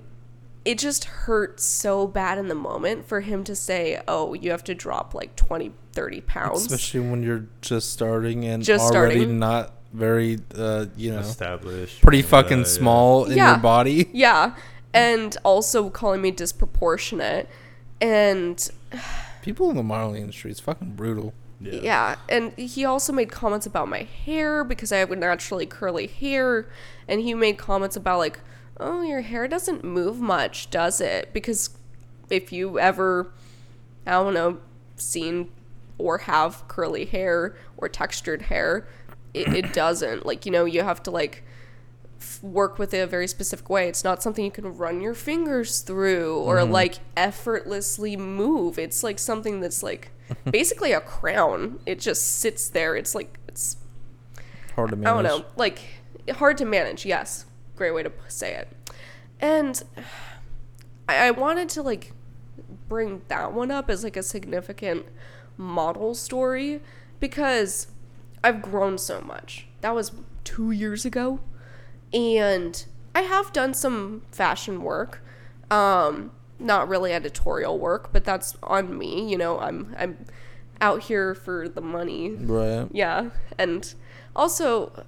it 0.65 0.77
just 0.77 1.05
hurts 1.05 1.63
so 1.63 2.05
bad 2.07 2.37
in 2.37 2.49
the 2.49 2.55
moment 2.55 3.07
for 3.07 3.21
him 3.21 3.43
to 3.45 3.55
say, 3.55 4.01
oh, 4.07 4.33
you 4.33 4.51
have 4.51 4.63
to 4.65 4.75
drop 4.75 5.13
like 5.13 5.35
20, 5.37 5.71
30 5.99 6.21
pounds. 6.21 6.61
Especially 6.61 7.01
when 7.01 7.21
you're 7.23 7.45
just 7.61 7.91
starting 7.91 8.45
and 8.45 8.63
Just 8.63 8.93
already 8.93 9.15
starting. 9.19 9.39
not 9.39 9.73
very, 9.91 10.39
uh, 10.55 10.85
you 10.95 11.11
know, 11.11 11.19
Established. 11.19 12.01
pretty 12.01 12.21
fucking 12.21 12.59
yeah. 12.59 12.63
small 12.63 13.25
in 13.25 13.35
Yeah. 13.37 13.51
your 13.51 13.59
body. 13.59 14.09
yeah. 14.13 14.55
And 14.93 15.35
also 15.43 15.89
calling 15.89 16.21
me 16.21 16.31
disproportionate. 16.31 17.49
And 17.99 18.69
People 19.41 19.69
in 19.69 19.75
the 19.75 19.83
modeling 19.83 20.21
industry 20.21 20.51
is 20.51 20.59
fucking 20.61 20.93
brutal. 20.95 21.33
Yeah. 21.59 21.73
Yeah. 21.81 22.15
and 22.29 22.53
he 22.57 22.85
also 22.85 23.11
made 23.11 23.29
comments 23.31 23.65
about 23.65 23.89
my 23.89 24.03
hair 24.25 24.63
because 24.63 24.93
I 24.93 24.97
have 24.99 25.09
naturally 25.11 25.65
curly 25.65 26.07
hair, 26.07 26.69
and 27.07 27.19
he 27.19 27.33
made 27.33 27.57
comments 27.57 27.97
about 27.97 28.19
like, 28.19 28.39
"Oh, 28.79 29.01
your 29.01 29.19
hair 29.21 29.45
doesn't 29.49 29.83
move 29.83 30.21
much, 30.21 30.69
does 30.69 31.01
it?" 31.01 31.33
Because 31.33 31.71
if 32.29 32.53
you 32.53 32.79
ever, 32.79 33.33
I 34.07 34.11
don't 34.11 34.33
know, 34.33 34.59
seen 34.95 35.49
or 35.99 36.19
have 36.19 36.67
curly 36.67 37.05
hair 37.05 37.55
or 37.77 37.87
textured 37.87 38.43
hair, 38.43 38.87
it, 39.33 39.47
it 39.49 39.73
doesn't. 39.73 40.25
Like 40.25 40.45
you 40.45 40.51
know, 40.51 40.65
you 40.65 40.81
have 40.81 41.03
to 41.03 41.11
like 41.11 41.43
f- 42.19 42.41
work 42.41 42.79
with 42.79 42.93
it 42.93 42.99
a 42.99 43.07
very 43.07 43.27
specific 43.27 43.69
way. 43.69 43.87
It's 43.87 44.03
not 44.03 44.23
something 44.23 44.43
you 44.43 44.51
can 44.51 44.75
run 44.75 45.01
your 45.01 45.13
fingers 45.13 45.81
through 45.81 46.39
or 46.39 46.57
mm-hmm. 46.57 46.71
like 46.71 46.99
effortlessly 47.15 48.17
move. 48.17 48.79
It's 48.79 49.03
like 49.03 49.19
something 49.19 49.59
that's 49.59 49.83
like 49.83 50.11
basically 50.49 50.93
a 50.93 51.01
crown. 51.01 51.79
It 51.85 51.99
just 51.99 52.39
sits 52.39 52.69
there. 52.69 52.95
It's 52.95 53.13
like 53.13 53.37
it's 53.47 53.77
Hard 54.75 54.91
to 54.91 54.95
manage. 54.95 55.25
I 55.25 55.29
don't 55.29 55.41
know, 55.41 55.45
like 55.57 55.79
hard 56.35 56.57
to 56.59 56.65
manage. 56.65 57.05
Yes, 57.05 57.45
great 57.75 57.91
way 57.91 58.03
to 58.03 58.11
say 58.27 58.55
it. 58.55 58.69
And 59.39 59.81
I, 61.09 61.27
I 61.27 61.31
wanted 61.31 61.69
to 61.69 61.81
like 61.81 62.13
bring 62.87 63.21
that 63.27 63.53
one 63.53 63.71
up 63.71 63.89
as 63.89 64.03
like 64.03 64.17
a 64.17 64.23
significant 64.23 65.05
model 65.59 66.15
story 66.15 66.81
because 67.19 67.87
I've 68.43 68.61
grown 68.61 68.97
so 68.97 69.21
much. 69.21 69.67
That 69.81 69.93
was 69.93 70.11
two 70.43 70.71
years 70.71 71.05
ago, 71.05 71.39
and 72.11 72.83
I 73.13 73.21
have 73.21 73.53
done 73.53 73.73
some 73.73 74.23
fashion 74.31 74.81
work. 74.81 75.21
Um, 75.69 76.31
not 76.57 76.89
really 76.89 77.13
editorial 77.13 77.77
work, 77.77 78.11
but 78.11 78.23
that's 78.23 78.57
on 78.63 78.97
me. 78.97 79.29
You 79.29 79.37
know, 79.37 79.59
I'm 79.59 79.95
I'm 79.97 80.25
out 80.81 81.03
here 81.03 81.35
for 81.35 81.67
the 81.69 81.81
money. 81.81 82.31
Right. 82.31 82.87
Yeah. 82.91 83.29
And 83.57 83.93
also, 84.35 85.05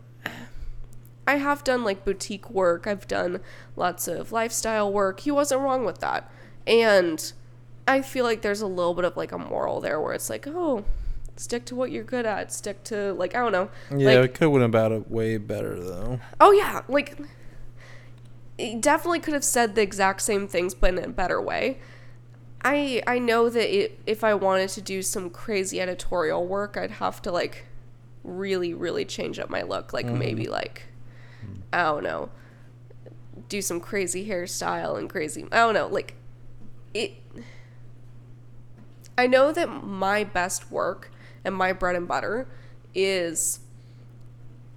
I 1.27 1.35
have 1.35 1.63
done 1.63 1.83
like 1.83 2.03
boutique 2.05 2.49
work. 2.49 2.87
I've 2.87 3.07
done 3.07 3.39
lots 3.75 4.07
of 4.07 4.31
lifestyle 4.31 4.91
work. 4.91 5.21
He 5.21 5.31
wasn't 5.31 5.61
wrong 5.61 5.85
with 5.85 5.99
that. 5.99 6.29
And 6.67 7.31
I 7.87 8.01
feel 8.01 8.25
like 8.25 8.41
there's 8.41 8.61
a 8.61 8.67
little 8.67 8.93
bit 8.93 9.05
of 9.05 9.17
like 9.17 9.31
a 9.31 9.37
moral 9.37 9.81
there 9.81 9.99
where 9.99 10.13
it's 10.13 10.29
like, 10.29 10.47
oh, 10.47 10.85
stick 11.35 11.65
to 11.65 11.75
what 11.75 11.91
you're 11.91 12.03
good 12.03 12.25
at. 12.25 12.51
Stick 12.53 12.83
to, 12.85 13.13
like, 13.13 13.35
I 13.35 13.39
don't 13.39 13.51
know. 13.51 13.69
Yeah, 13.95 14.19
Like, 14.19 14.25
it 14.25 14.33
could 14.35 14.45
have 14.45 14.51
went 14.51 14.65
about 14.65 14.91
it 14.91 15.09
way 15.09 15.37
better 15.37 15.79
though. 15.79 16.19
Oh 16.39 16.51
yeah, 16.51 16.81
like 16.87 17.17
he 18.57 18.75
definitely 18.75 19.19
could 19.19 19.33
have 19.33 19.43
said 19.43 19.75
the 19.75 19.81
exact 19.81 20.21
same 20.21 20.47
things 20.47 20.73
but 20.73 20.93
in 20.93 21.03
a 21.03 21.07
better 21.09 21.41
way. 21.41 21.79
I 22.63 23.01
I 23.07 23.19
know 23.19 23.49
that 23.49 23.75
it, 23.75 23.99
if 24.05 24.23
I 24.23 24.33
wanted 24.35 24.69
to 24.69 24.81
do 24.81 25.01
some 25.01 25.29
crazy 25.29 25.81
editorial 25.81 26.45
work, 26.45 26.77
I'd 26.77 26.91
have 26.91 27.21
to 27.23 27.31
like 27.31 27.65
really 28.23 28.73
really 28.73 29.03
change 29.03 29.39
up 29.39 29.49
my 29.49 29.63
look, 29.63 29.93
like 29.93 30.05
mm-hmm. 30.05 30.19
maybe 30.19 30.47
like 30.47 30.83
I 31.73 31.83
don't 31.83 32.03
know, 32.03 32.29
do 33.49 33.61
some 33.61 33.79
crazy 33.79 34.27
hairstyle 34.27 34.97
and 34.97 35.09
crazy 35.09 35.45
I 35.51 35.57
don't 35.57 35.73
know, 35.73 35.87
like 35.87 36.15
it 36.93 37.13
I 39.21 39.27
know 39.27 39.51
that 39.51 39.67
my 39.83 40.23
best 40.23 40.71
work 40.71 41.11
and 41.45 41.53
my 41.53 41.73
bread 41.73 41.95
and 41.95 42.07
butter 42.07 42.47
is 42.95 43.59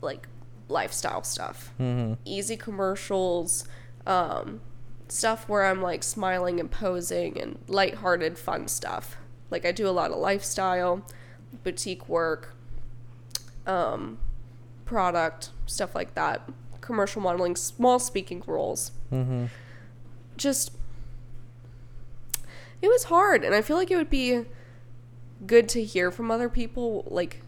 like 0.03 0.29
lifestyle 0.69 1.23
stuff. 1.23 1.73
Mm-hmm. 1.81 2.21
Easy 2.27 2.55
commercials, 2.55 3.67
um, 4.07 4.61
stuff 5.09 5.49
where 5.49 5.65
I'm 5.65 5.81
like 5.81 6.03
smiling 6.03 6.61
and 6.61 6.71
posing 6.71 7.41
and 7.41 7.59
lighthearted 7.69 8.37
fun 8.37 8.69
stuff. 8.69 9.17
Like 9.51 9.65
I 9.65 9.73
do 9.73 9.89
a 9.89 9.91
lot 9.91 10.11
of 10.11 10.19
lifestyle, 10.19 11.07
boutique 11.63 12.07
work, 12.07 12.55
um, 13.67 14.19
product, 14.85 15.53
stuff 15.65 15.95
like 15.95 16.15
that. 16.17 16.47
Commercial 16.83 17.23
modeling, 17.23 17.57
small 17.57 17.99
speaking 17.99 18.43
roles. 18.47 18.93
Mm-hmm. 19.11 19.47
Just 20.37 20.73
it 22.85 22.89
was 22.89 23.05
hard 23.05 23.45
and 23.45 23.55
I 23.55 23.63
feel 23.63 23.77
like 23.77 23.91
it 23.91 23.97
would 23.97 24.11
be 24.11 24.45
good 25.47 25.69
to 25.71 25.83
hear 25.85 26.11
from 26.11 26.31
other 26.31 26.49
people 26.49 27.05
like 27.09 27.43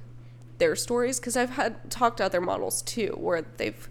their 0.59 0.75
stories 0.75 1.21
because 1.21 1.37
I've 1.37 1.51
had 1.51 1.91
talked 1.91 2.19
to 2.19 2.25
other 2.25 2.41
models 2.41 2.83
too 2.83 3.17
where 3.19 3.43
they've 3.57 3.89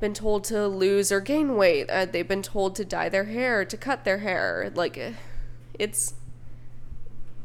been 0.00 0.14
told 0.14 0.44
to 0.44 0.66
lose 0.68 1.10
or 1.10 1.20
gain 1.20 1.56
weight. 1.56 1.88
Uh, 1.88 2.04
they've 2.04 2.28
been 2.28 2.42
told 2.42 2.76
to 2.76 2.84
dye 2.84 3.08
their 3.08 3.24
hair, 3.24 3.64
to 3.64 3.76
cut 3.76 4.04
their 4.04 4.18
hair. 4.18 4.70
Like, 4.74 5.00
it's 5.78 6.14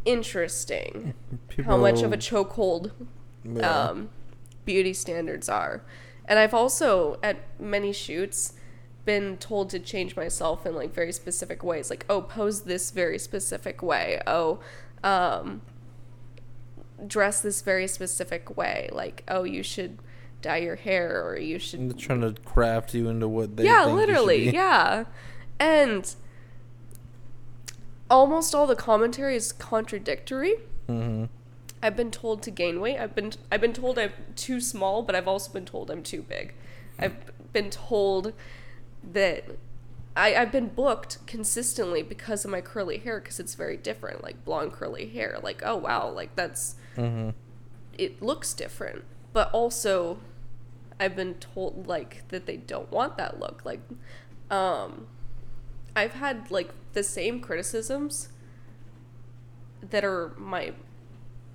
interesting 0.04 1.14
how 1.64 1.78
much 1.78 2.02
of 2.02 2.12
a 2.12 2.18
chokehold 2.18 2.92
yeah. 3.46 3.90
um, 3.90 4.10
beauty 4.66 4.94
standards 4.94 5.48
are. 5.48 5.84
And 6.26 6.38
I've 6.38 6.54
also, 6.54 7.18
at 7.24 7.38
many 7.60 7.94
shoots, 7.94 8.54
been 9.10 9.38
told 9.38 9.72
to 9.72 9.80
change 9.80 10.16
myself 10.16 10.68
in 10.68 10.76
like 10.76 10.94
very 10.94 11.12
specific 11.12 11.64
ways. 11.64 11.90
Like, 11.90 12.06
oh, 12.08 12.22
pose 12.22 12.62
this 12.62 12.92
very 12.92 13.18
specific 13.18 13.82
way. 13.82 14.22
Oh, 14.28 14.60
um, 15.04 15.64
dress 17.08 17.42
this 17.42 17.64
very 17.64 17.88
specific 17.88 18.56
way. 18.56 18.88
Like, 18.92 19.24
oh, 19.28 19.46
you 19.46 19.64
should 19.64 19.98
dye 20.44 20.58
your 20.58 20.76
hair 20.76 21.26
or 21.26 21.40
you 21.40 21.58
should 21.58 21.90
They're 21.90 21.98
trying 21.98 22.22
to 22.22 22.40
craft 22.44 22.94
you 22.94 23.10
into 23.10 23.28
what 23.28 23.58
they 23.58 23.64
yeah 23.66 23.86
think 23.86 23.90
you 23.90 23.96
literally 23.98 24.50
yeah 24.54 25.04
and 25.60 26.16
almost 28.10 28.56
all 28.56 28.66
the 28.68 28.76
commentary 28.76 29.36
is 29.36 29.52
contradictory 29.52 30.56
Mm-hmm. 30.88 31.26
i've 31.84 31.96
been 31.98 32.10
told 32.10 32.42
to 32.44 32.52
gain 32.52 32.80
weight 32.80 32.98
i've 32.98 33.14
been 33.14 33.34
i've 33.52 33.60
been 33.62 33.74
told 33.74 34.00
i'm 34.00 34.14
too 34.38 34.60
small 34.62 35.04
but 35.04 35.14
i've 35.14 35.28
also 35.28 35.52
been 35.52 35.66
told 35.66 35.92
i'm 35.92 36.02
too 36.04 36.22
big 36.24 36.54
i've 36.98 37.18
been 37.52 37.70
told 37.70 38.32
that 39.04 39.44
I, 40.16 40.36
I've 40.36 40.52
been 40.52 40.68
booked 40.68 41.26
consistently 41.28 42.02
because 42.04 42.44
of 42.46 42.52
my 42.52 42.62
curly 42.62 42.98
hair 42.98 43.20
because 43.20 43.40
it's 43.40 43.56
very 43.56 43.78
different 43.78 44.24
like 44.24 44.44
blonde 44.44 44.74
curly 44.74 45.08
hair 45.08 45.38
like 45.42 45.62
oh 45.66 45.76
wow 45.78 46.10
like 46.10 46.36
that's 46.36 46.76
Mm-hmm. 46.98 47.30
it 47.98 48.22
looks 48.22 48.54
different 48.54 49.04
but 49.32 49.50
also 49.52 50.18
i've 51.00 51.16
been 51.16 51.36
told 51.36 51.88
like 51.88 52.28
that 52.30 52.46
they 52.46 52.58
don't 52.58 52.92
want 52.92 53.16
that 53.18 53.40
look 53.40 53.62
like 53.64 53.80
um 54.52 55.08
i've 55.96 56.14
had 56.14 56.52
like 56.52 56.72
the 56.94 57.04
same 57.04 57.40
criticisms 57.40 58.30
that 59.82 60.04
are 60.04 60.34
my 60.36 60.74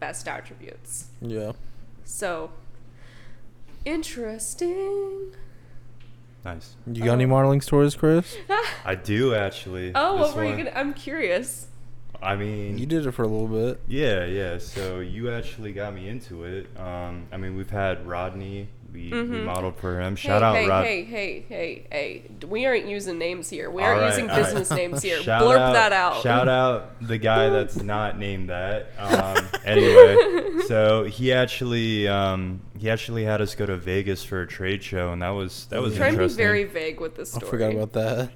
best 0.00 0.26
attributes 0.26 1.08
Yeah. 1.20 1.52
so 2.04 2.52
interesting 3.84 5.34
Nice. 6.44 6.76
You 6.86 7.04
got 7.04 7.14
any 7.14 7.26
modeling 7.26 7.60
stories, 7.60 7.94
Chris? 7.94 8.36
I 8.84 8.94
do 8.94 9.34
actually. 9.34 9.92
oh 9.94 10.16
what 10.16 10.36
were 10.36 10.44
you 10.44 10.56
gonna 10.56 10.72
i'm 10.74 10.92
curious 10.92 11.68
I 12.24 12.36
mean, 12.36 12.78
You 12.78 12.86
did 12.86 13.04
it 13.06 13.12
for 13.12 13.22
a 13.22 13.28
little 13.28 13.48
bit. 13.48 13.82
Yeah, 13.86 14.24
yeah. 14.24 14.56
So 14.56 15.00
you 15.00 15.30
actually 15.30 15.74
got 15.74 15.94
me 15.94 16.08
into 16.08 16.44
it. 16.44 16.68
Um, 16.78 17.26
I 17.30 17.36
mean, 17.36 17.54
we've 17.54 17.68
had 17.68 18.06
Rodney. 18.06 18.68
We, 18.94 19.10
we 19.10 19.10
Mhm. 19.10 19.44
modeled 19.44 19.76
for 19.76 20.00
him. 20.00 20.14
Shout 20.14 20.40
hey, 20.42 20.46
out 20.46 20.54
hey, 20.54 20.68
Rod. 20.68 20.84
hey, 20.84 21.04
hey, 21.04 21.44
hey, 21.48 21.86
hey. 21.90 22.22
We 22.46 22.64
aren't 22.64 22.86
using 22.86 23.18
names 23.18 23.50
here. 23.50 23.68
We 23.68 23.82
aren't 23.82 24.00
right, 24.00 24.10
using 24.10 24.30
all 24.30 24.36
right. 24.36 24.44
business 24.44 24.70
names 24.78 25.02
here. 25.02 25.20
Shout 25.20 25.42
Blurb 25.42 25.72
that 25.72 25.92
out. 25.92 26.22
Shout 26.22 26.48
out 26.60 26.92
the 27.00 27.18
guy 27.18 27.48
that's 27.48 27.76
not 27.82 28.18
named 28.20 28.50
that. 28.50 28.86
Um, 28.96 29.48
anyway, 29.64 30.60
so 30.68 31.02
he 31.04 31.32
actually 31.32 32.06
um, 32.06 32.60
he 32.78 32.88
actually 32.88 33.24
had 33.24 33.40
us 33.40 33.56
go 33.56 33.66
to 33.66 33.76
Vegas 33.76 34.22
for 34.22 34.42
a 34.42 34.46
trade 34.46 34.82
show, 34.84 35.12
and 35.12 35.22
that 35.22 35.30
was 35.30 35.66
that 35.70 35.82
was 35.82 35.94
I'm 35.94 36.14
trying 36.14 36.18
to 36.18 36.28
be 36.28 36.34
very 36.34 36.64
vague 36.64 37.00
with 37.00 37.16
this 37.16 37.32
story. 37.32 37.46
I 37.48 37.50
forgot 37.50 37.72
about 37.74 37.92
that. 37.94 38.30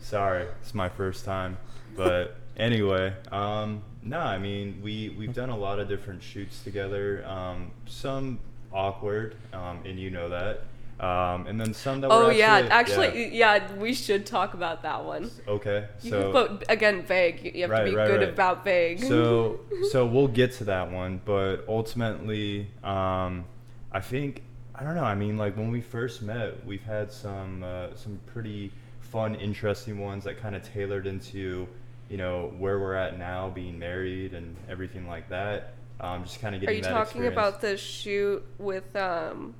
Sorry, 0.00 0.46
it's 0.62 0.72
my 0.74 0.88
first 0.88 1.24
time. 1.24 1.58
But 1.96 2.36
anyway, 2.56 3.12
um, 3.32 3.82
no, 4.04 4.18
I 4.20 4.38
mean 4.38 4.80
we 4.84 5.14
we've 5.18 5.34
done 5.34 5.50
a 5.50 5.56
lot 5.58 5.80
of 5.80 5.88
different 5.88 6.22
shoots 6.22 6.62
together. 6.62 7.24
Um, 7.26 7.72
some 7.86 8.38
awkward, 8.74 9.36
um, 9.52 9.78
and 9.86 9.98
you 9.98 10.10
know 10.10 10.28
that. 10.28 10.62
Um, 11.00 11.48
and 11.48 11.60
then 11.60 11.74
some 11.74 12.00
that 12.02 12.10
Oh 12.12 12.30
yeah, 12.30 12.68
actually, 12.70 13.06
actually, 13.08 13.36
yeah. 13.36 13.72
we 13.74 13.92
should 13.94 14.24
talk 14.26 14.54
about 14.54 14.82
that 14.82 15.04
one. 15.04 15.28
Okay, 15.48 15.86
You 16.02 16.10
so 16.10 16.32
but 16.32 16.64
again, 16.70 17.02
vague. 17.02 17.44
You- 17.44 17.50
You 17.54 17.60
have 17.62 17.70
Right, 17.70 17.84
to 17.84 17.90
be 17.90 17.96
right, 17.96 18.06
good 18.06 18.20
right. 18.20 18.28
about 18.28 18.62
vague. 18.64 19.00
so 19.00 19.58
so 19.90 20.06
we'll 20.06 20.28
get 20.28 20.52
to 20.52 20.64
that 20.64 20.90
one 20.92 21.20
but 21.24 21.64
ultimately 21.68 22.68
um 22.84 23.44
i 23.92 24.00
think 24.00 24.42
i 24.74 24.82
don't 24.84 24.94
know 24.94 25.04
i 25.04 25.14
mean 25.14 25.36
like 25.36 25.56
when 25.56 25.70
we 25.70 25.80
first 25.80 26.22
met 26.22 26.64
we've 26.64 26.82
had 26.84 27.10
some 27.12 27.62
uh, 27.64 27.88
some 27.96 28.18
pretty 28.26 28.70
fun 29.00 29.34
interesting 29.34 29.98
ones 29.98 30.24
that 30.24 30.40
kind 30.40 30.54
of 30.56 30.62
tailored 30.62 31.06
into 31.06 31.66
you 32.08 32.16
know 32.16 32.52
where 32.58 32.78
we're 32.78 32.94
at 32.94 33.18
now 33.18 33.50
being 33.50 33.78
married 33.78 34.32
and 34.34 34.56
everything 34.68 35.06
like 35.08 35.28
that 35.28 35.73
um 36.00 36.24
just 36.24 36.40
kind 36.40 36.54
of 36.54 36.60
getting. 36.60 36.74
Are 36.74 36.76
you 36.76 36.82
that 36.82 36.90
talking 36.90 37.22
experience. 37.24 37.32
about 37.34 37.60
the 37.60 37.76
shoot 37.76 38.44
with 38.58 38.94
um 38.96 39.54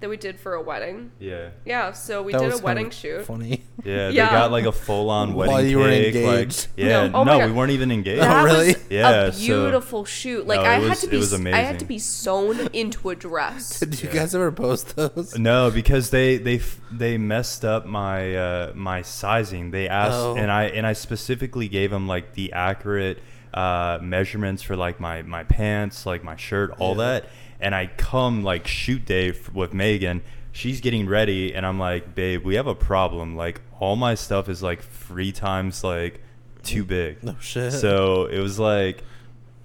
that 0.00 0.08
we 0.08 0.16
did 0.16 0.38
for 0.38 0.54
a 0.54 0.62
wedding? 0.62 1.10
yeah 1.18 1.50
Yeah, 1.64 1.90
so 1.92 2.22
we 2.22 2.30
That 2.32 2.38
did 2.38 2.52
was 2.52 2.60
a 2.60 2.62
wedding 2.62 2.90
shoot. 2.90 3.24
Funny. 3.24 3.64
yeah, 3.84 4.08
Yeah. 4.10 4.26
they 4.26 4.30
got 4.30 4.52
like 4.52 4.64
a 4.64 4.70
full-on 4.70 5.34
wedding. 5.34 5.48
While 5.50 5.56
wedding 5.56 5.70
you 5.72 5.78
were 5.78 5.88
engaged. 5.90 6.68
like 6.68 6.72
yeah 6.76 7.08
No, 7.08 7.18
oh 7.20 7.24
no, 7.24 7.44
we 7.46 7.50
weren't 7.52 7.72
even 7.72 7.90
engaged 7.90 8.22
That 8.22 8.42
Oh, 8.42 8.44
really? 8.44 8.66
was 8.74 8.76
Yeah, 8.90 9.10
a 9.24 9.32
so- 9.32 9.38
beautiful 9.40 10.04
shoot. 10.04 10.46
Like 10.46 10.60
No, 10.60 10.66
I 10.66 10.74
it 10.76 10.80
had 10.82 10.88
was- 10.90 11.00
to 11.00 11.06
it 11.06 11.10
be, 11.10 11.16
was 11.16 11.32
s- 11.34 11.40
I 11.46 11.58
had 11.58 11.78
to 11.80 11.84
be 11.84 11.98
sewn 11.98 12.68
into 12.72 13.10
a 13.10 13.16
dress. 13.16 13.80
Did 13.80 14.00
you 14.00 14.08
Yeah. 14.08 14.14
guys 14.20 14.34
ever 14.36 14.52
post 14.52 14.94
those? 14.94 15.36
No, 15.36 15.72
because 15.72 16.10
they 16.10 16.36
they 16.38 16.60
they 16.92 17.18
messed 17.18 17.64
up 17.64 17.84
my 17.84 18.36
uh, 18.36 18.72
my 18.76 19.02
sizing. 19.02 19.72
They 19.72 19.88
asked, 19.88 20.14
Oh. 20.14 20.36
and 20.36 20.48
I 20.52 20.64
and 20.66 20.86
I 20.86 20.92
specifically 20.92 21.66
gave 21.66 21.90
them 21.90 22.06
like 22.06 22.34
the 22.34 22.52
accurate 22.52 23.18
uh, 23.54 23.98
measurements 24.02 24.62
for 24.62 24.76
like 24.76 25.00
my 25.00 25.22
my 25.22 25.44
pants, 25.44 26.06
like 26.06 26.22
my 26.24 26.36
shirt, 26.36 26.74
all 26.78 26.96
Yeah. 26.96 27.04
that. 27.20 27.24
And 27.60 27.74
I 27.74 27.86
come 27.86 28.42
like 28.44 28.66
shoot 28.66 29.04
day 29.04 29.30
f- 29.30 29.52
with 29.52 29.74
Megan. 29.74 30.22
she's 30.52 30.80
getting 30.80 31.06
ready, 31.06 31.54
and 31.54 31.64
I'm 31.66 31.78
like, 31.78 32.14
babe, 32.14 32.44
we 32.44 32.54
have 32.56 32.66
a 32.66 32.74
problem. 32.74 33.36
Like 33.36 33.60
all 33.80 33.94
my 33.96 34.14
stuff 34.14 34.48
is 34.48 34.62
like 34.62 34.82
three 34.82 35.30
times 35.32 35.84
like 35.84 36.20
too 36.62 36.84
big. 36.84 37.22
No 37.22 37.36
shit. 37.40 37.72
So 37.72 38.26
it 38.26 38.40
was 38.40 38.58
like, 38.58 39.04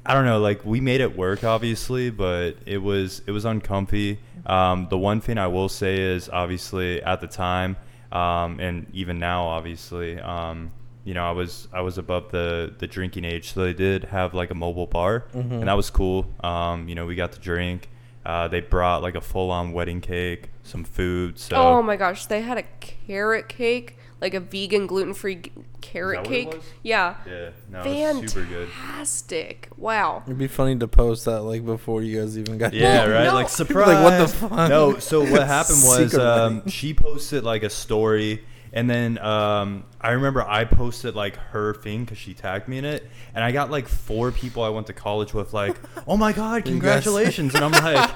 I 0.06 0.13
don't 0.13 0.26
know, 0.26 0.39
like 0.39 0.63
we 0.65 0.82
made 0.82 1.02
it 1.02 1.15
work 1.17 1.43
obviously, 1.43 2.10
but 2.12 2.58
it 2.65 2.78
was 2.80 3.22
it 3.26 3.32
was 3.32 3.46
uncomfy. 3.46 4.19
Um, 4.46 4.88
the 4.89 4.98
one 4.98 5.22
thing 5.22 5.38
I 5.38 5.48
will 5.48 5.69
say 5.69 5.98
is 6.00 6.30
obviously 6.30 7.02
at 7.02 7.22
the 7.22 7.28
time, 7.28 7.78
um, 8.12 8.60
and 8.60 8.86
even 8.93 9.17
now 9.19 9.46
obviously, 9.46 10.19
um, 10.19 10.72
you 11.06 11.13
know, 11.13 11.24
I 11.26 11.32
was 11.32 11.68
I 11.74 11.82
was 11.82 11.98
above 11.98 12.32
the 12.32 12.74
the 12.78 12.88
drinking 12.88 13.26
age, 13.26 13.54
so 13.54 13.62
they 13.63 13.74
did 13.74 14.06
have 14.06 14.34
like 14.34 14.52
a 14.52 14.56
mobile 14.56 14.88
bar, 14.88 15.26
Mhm. 15.36 15.52
and 15.60 15.68
that 15.68 15.74
was 15.78 15.89
cool. 15.89 16.26
Um, 16.44 16.88
you 16.88 16.96
know, 16.96 17.06
we 17.06 17.16
got 17.16 17.32
to 17.34 17.39
drink. 17.39 17.89
Uh, 18.26 18.48
they 18.48 18.62
brought 18.62 19.02
like 19.02 19.16
a 19.16 19.22
full 19.22 19.52
on 19.52 19.74
wedding 19.74 20.00
cake, 20.00 20.50
some 20.63 20.84
food. 20.86 21.38
So 21.38 21.56
Oh 21.58 21.82
my 21.82 21.98
gosh, 21.98 22.26
they 22.28 22.42
had 22.42 22.58
a 22.58 22.63
carrot 22.80 23.50
cake, 23.50 23.98
like 24.22 24.34
a 24.34 24.39
vegan 24.39 24.88
gluten 24.88 25.13
free 25.13 25.42
carrot 25.82 26.20
what 26.20 26.28
it 26.28 26.30
cake. 26.30 26.54
was? 26.54 26.63
Yeah. 26.84 27.16
yeah, 27.28 27.50
no, 27.70 27.82
it 27.82 28.22
was 28.22 28.32
super 28.32 28.46
good. 28.46 28.70
Fantastic. 28.70 29.68
Wow. 29.78 30.24
It'd 30.26 30.38
be 30.38 30.48
funny 30.48 30.78
to 30.78 30.88
post 30.88 31.26
that 31.26 31.42
like 31.42 31.66
before 31.66 32.02
you 32.02 32.22
guys 32.22 32.38
even 32.38 32.58
got. 32.58 32.72
There. 32.72 32.80
Yeah, 32.82 33.06
Well, 33.06 33.12
right. 33.13 33.24
no. 33.26 33.34
Like 33.34 33.48
People 33.48 33.50
surprise. 33.66 33.88
like, 33.88 34.04
"What 34.04 34.18
the 34.20 34.28
fuck?" 34.30 34.70
No. 34.70 35.00
So 35.00 35.20
what 35.30 35.46
happened 35.46 35.80
was 35.84 36.16
um, 36.18 36.70
she 36.70 36.94
posted 36.94 37.44
like 37.44 37.63
a 37.63 37.70
story, 37.70 38.42
and 38.74 38.90
then 38.90 39.20
um, 39.20 39.84
I 40.02 40.12
remember 40.12 40.42
I 40.42 40.66
posted 40.66 41.16
like 41.16 41.36
her 41.38 41.76
thing 41.76 42.04
because 42.04 42.18
she 42.18 42.34
tagged 42.34 42.68
me 42.68 42.80
in 42.80 42.86
it, 42.86 43.08
and 43.36 43.44
I 43.44 43.52
got 43.52 43.70
like 43.70 43.88
four 43.88 44.32
people 44.32 44.64
I 44.64 44.70
went 44.70 44.88
to 44.88 44.94
college 44.94 45.32
with 45.32 45.54
like, 45.54 45.78
"Oh 46.08 46.18
my 46.18 46.34
god, 46.34 46.66
congratulations!" 46.66 47.54
and 47.54 47.64
I'm 47.64 47.72
like, 47.72 48.12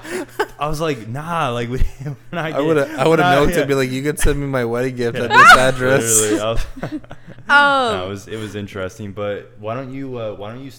I 0.59 0.67
was 0.67 0.81
like, 0.81 1.07
"Nah, 1.07 1.51
like 1.51 1.69
we." 1.71 1.77
When 1.77 2.17
I, 2.33 2.51
I 2.51 2.59
would 2.59 2.77
have. 2.77 2.99
I 2.99 3.07
would 3.07 3.19
have 3.19 3.39
noted 3.39 3.55
yeah. 3.55 3.61
to 3.61 3.67
be 3.67 3.75
like, 3.75 3.91
you 3.91 4.01
could 4.01 4.19
send 4.19 4.39
me 4.39 4.47
my 4.47 4.65
wedding 4.65 4.95
gift 4.95 5.17
at 5.17 5.29
this 5.29 5.51
address. 5.53 6.21
Literally, 6.21 6.41
I 6.41 6.51
was- 6.51 6.65
Um, 7.49 7.97
no, 7.97 8.05
it 8.07 8.09
was 8.09 8.27
it 8.27 8.37
was 8.37 8.55
interesting, 8.55 9.11
but 9.11 9.53
why 9.59 9.75
don't 9.75 9.93
you? 9.93 10.17
Uh, 10.17 10.33
why 10.33 10.51
don't 10.51 10.63
you? 10.63 10.71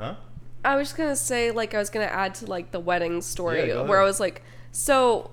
Huh? 0.00 0.14
I 0.64 0.76
was 0.76 0.88
just 0.88 0.96
gonna 0.96 1.14
say, 1.14 1.50
like, 1.50 1.74
I 1.74 1.78
was 1.78 1.90
gonna 1.90 2.06
add 2.06 2.34
to 2.36 2.46
like 2.46 2.72
the 2.72 2.80
wedding 2.80 3.20
story 3.20 3.68
Yeah, 3.68 3.82
where 3.82 4.00
I 4.00 4.04
was 4.04 4.18
like, 4.18 4.42
so 4.72 5.30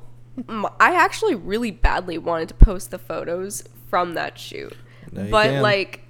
I 0.48 0.96
actually 0.96 1.36
really 1.36 1.72
badly 1.72 2.18
wanted 2.18 2.50
to 2.50 2.54
post 2.54 2.92
the 2.92 3.00
photos 3.00 3.64
from 3.90 4.14
that 4.14 4.38
shoot, 4.38 4.76
Now 5.12 5.28
but 5.30 5.48
can. 5.48 5.62
like, 5.62 6.02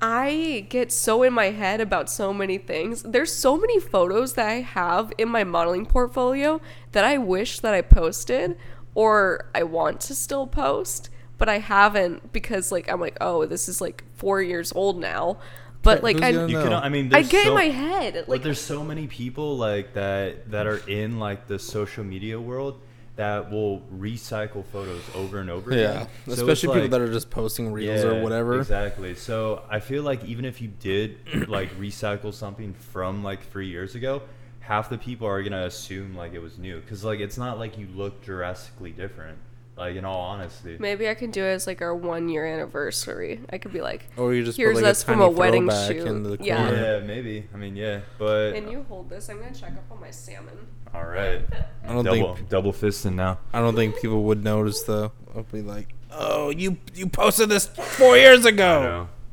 I 0.00 0.66
get 0.68 0.90
so 0.90 1.22
in 1.22 1.32
my 1.32 1.50
head 1.50 1.80
about 1.80 2.10
so 2.10 2.34
many 2.34 2.58
things. 2.58 3.02
There's 3.02 3.32
so 3.32 3.56
many 3.56 3.78
photos 3.78 4.32
that 4.34 4.48
I 4.48 4.60
have 4.60 5.12
in 5.16 5.28
my 5.28 5.44
modeling 5.44 5.86
portfolio 5.86 6.60
that 6.90 7.04
I 7.04 7.18
wish 7.18 7.60
that 7.60 7.72
I 7.72 7.82
posted 7.82 8.56
or 8.94 9.46
I 9.54 9.62
want 9.62 10.00
to 10.02 10.14
still 10.14 10.46
post, 10.46 11.08
but 11.38 11.48
I 11.48 11.58
haven't 11.58 12.32
because 12.32 12.72
like 12.72 12.90
I'm 12.90 13.00
like, 13.00 13.16
oh, 13.20 13.46
this 13.46 13.68
is 13.68 13.80
like 13.80 14.02
four 14.14 14.42
years 14.42 14.72
old 14.72 14.98
now. 14.98 15.38
But 15.82 16.02
like 16.02 16.20
I, 16.20 16.28
You 16.30 16.62
can. 16.62 16.72
I 16.72 16.88
mean, 16.88 17.12
I 17.14 17.22
get 17.22 17.44
so, 17.44 17.50
in 17.50 17.54
my 17.54 17.68
head 17.68 18.14
Like, 18.14 18.28
like 18.28 18.42
there's 18.42 18.60
so 18.60 18.84
many 18.84 19.06
people 19.08 19.56
like 19.56 19.94
that 19.94 20.50
that 20.50 20.66
are 20.66 20.78
in 20.88 21.18
like 21.18 21.48
the 21.48 21.58
social 21.58 22.04
media 22.04 22.40
world 22.40 22.80
that 23.16 23.50
will 23.50 23.80
recycle 23.94 24.64
photos 24.64 25.02
over 25.14 25.38
and 25.38 25.50
over 25.50 25.70
Yeah, 25.74 25.90
again. 25.90 26.06
So 26.26 26.32
it's 26.32 26.40
especially 26.40 26.68
people 26.68 26.80
like- 26.82 26.90
that 26.92 27.00
are 27.02 27.12
just 27.12 27.30
posting 27.30 27.72
reels 27.72 28.02
Yeah, 28.02 28.10
or 28.10 28.22
whatever. 28.22 28.58
Exactly. 28.58 29.14
So 29.14 29.62
I 29.68 29.80
feel 29.80 30.02
like 30.02 30.24
even 30.24 30.44
if 30.44 30.62
you 30.62 30.68
did 30.68 31.48
like 31.48 31.70
recycle 31.78 32.32
something 32.32 32.72
from 32.74 33.22
like 33.22 33.50
three 33.50 33.68
years 33.68 33.94
ago, 33.94 34.22
half 34.60 34.88
the 34.88 34.96
people 34.98 35.26
are 35.26 35.42
gonna 35.42 35.66
assume 35.66 36.14
like 36.16 36.32
it 36.32 36.38
was 36.38 36.58
new 36.58 36.80
because 36.80 37.04
like 37.04 37.20
it's 37.20 37.36
not 37.36 37.58
like 37.58 37.76
you 37.76 37.86
look 37.94 38.22
drastically 38.24 38.92
different. 38.92 39.36
Like 39.76 39.96
in 39.96 40.04
all 40.04 40.20
honesty. 40.20 40.76
Maybe 40.78 41.08
I 41.08 41.14
can 41.14 41.30
do 41.30 41.42
it 41.44 41.48
as 41.52 41.66
like 41.66 41.80
our 41.80 41.94
one 41.94 42.28
year 42.28 42.44
anniversary. 42.46 43.40
I 43.50 43.56
could 43.58 43.72
be 43.72 43.80
like, 43.80 44.06
Or 44.18 44.34
you 44.34 44.44
just 44.44 44.58
Here's 44.58 44.76
put 44.76 44.84
like 44.84 44.90
us 44.90 45.02
a 45.02 45.06
from 45.06 45.18
tiny 45.20 45.26
a 45.32 45.36
wedding 45.36 45.66
throwback 45.68 45.90
shoot. 45.92 46.06
into 46.06 46.36
the 46.36 46.44
Yeah. 46.44 46.56
corner. 46.68 46.82
Yeah, 47.00 47.06
maybe. 47.06 47.48
I 47.54 47.56
mean, 47.56 47.74
yeah, 47.76 48.00
but 48.18 48.54
and 48.54 48.70
you 48.70 48.84
hold 48.88 49.08
this. 49.08 49.28
I'm 49.30 49.38
gonna 49.40 49.54
check 49.54 49.72
up 49.72 49.90
on 49.90 49.98
my 50.00 50.10
salmon. 50.10 50.66
all 50.94 51.04
right. 51.04 51.42
I 51.86 51.92
don't 51.92 52.04
double 52.04 52.34
think 52.36 52.48
double 52.50 52.72
fisting 52.74 53.14
now. 53.14 53.38
I 53.52 53.60
don't 53.60 53.74
think 53.74 53.98
people 54.00 54.22
would 54.24 54.44
notice 54.44 54.82
though. 54.82 55.12
I'll 55.34 55.44
be 55.44 55.62
like, 55.62 55.94
"Oh, 56.10 56.50
you 56.50 56.76
you 56.94 57.06
posted 57.08 57.48
this 57.48 57.66
four 57.66 58.18
years 58.18 58.44
I 58.44 58.50
ago." 58.50 58.82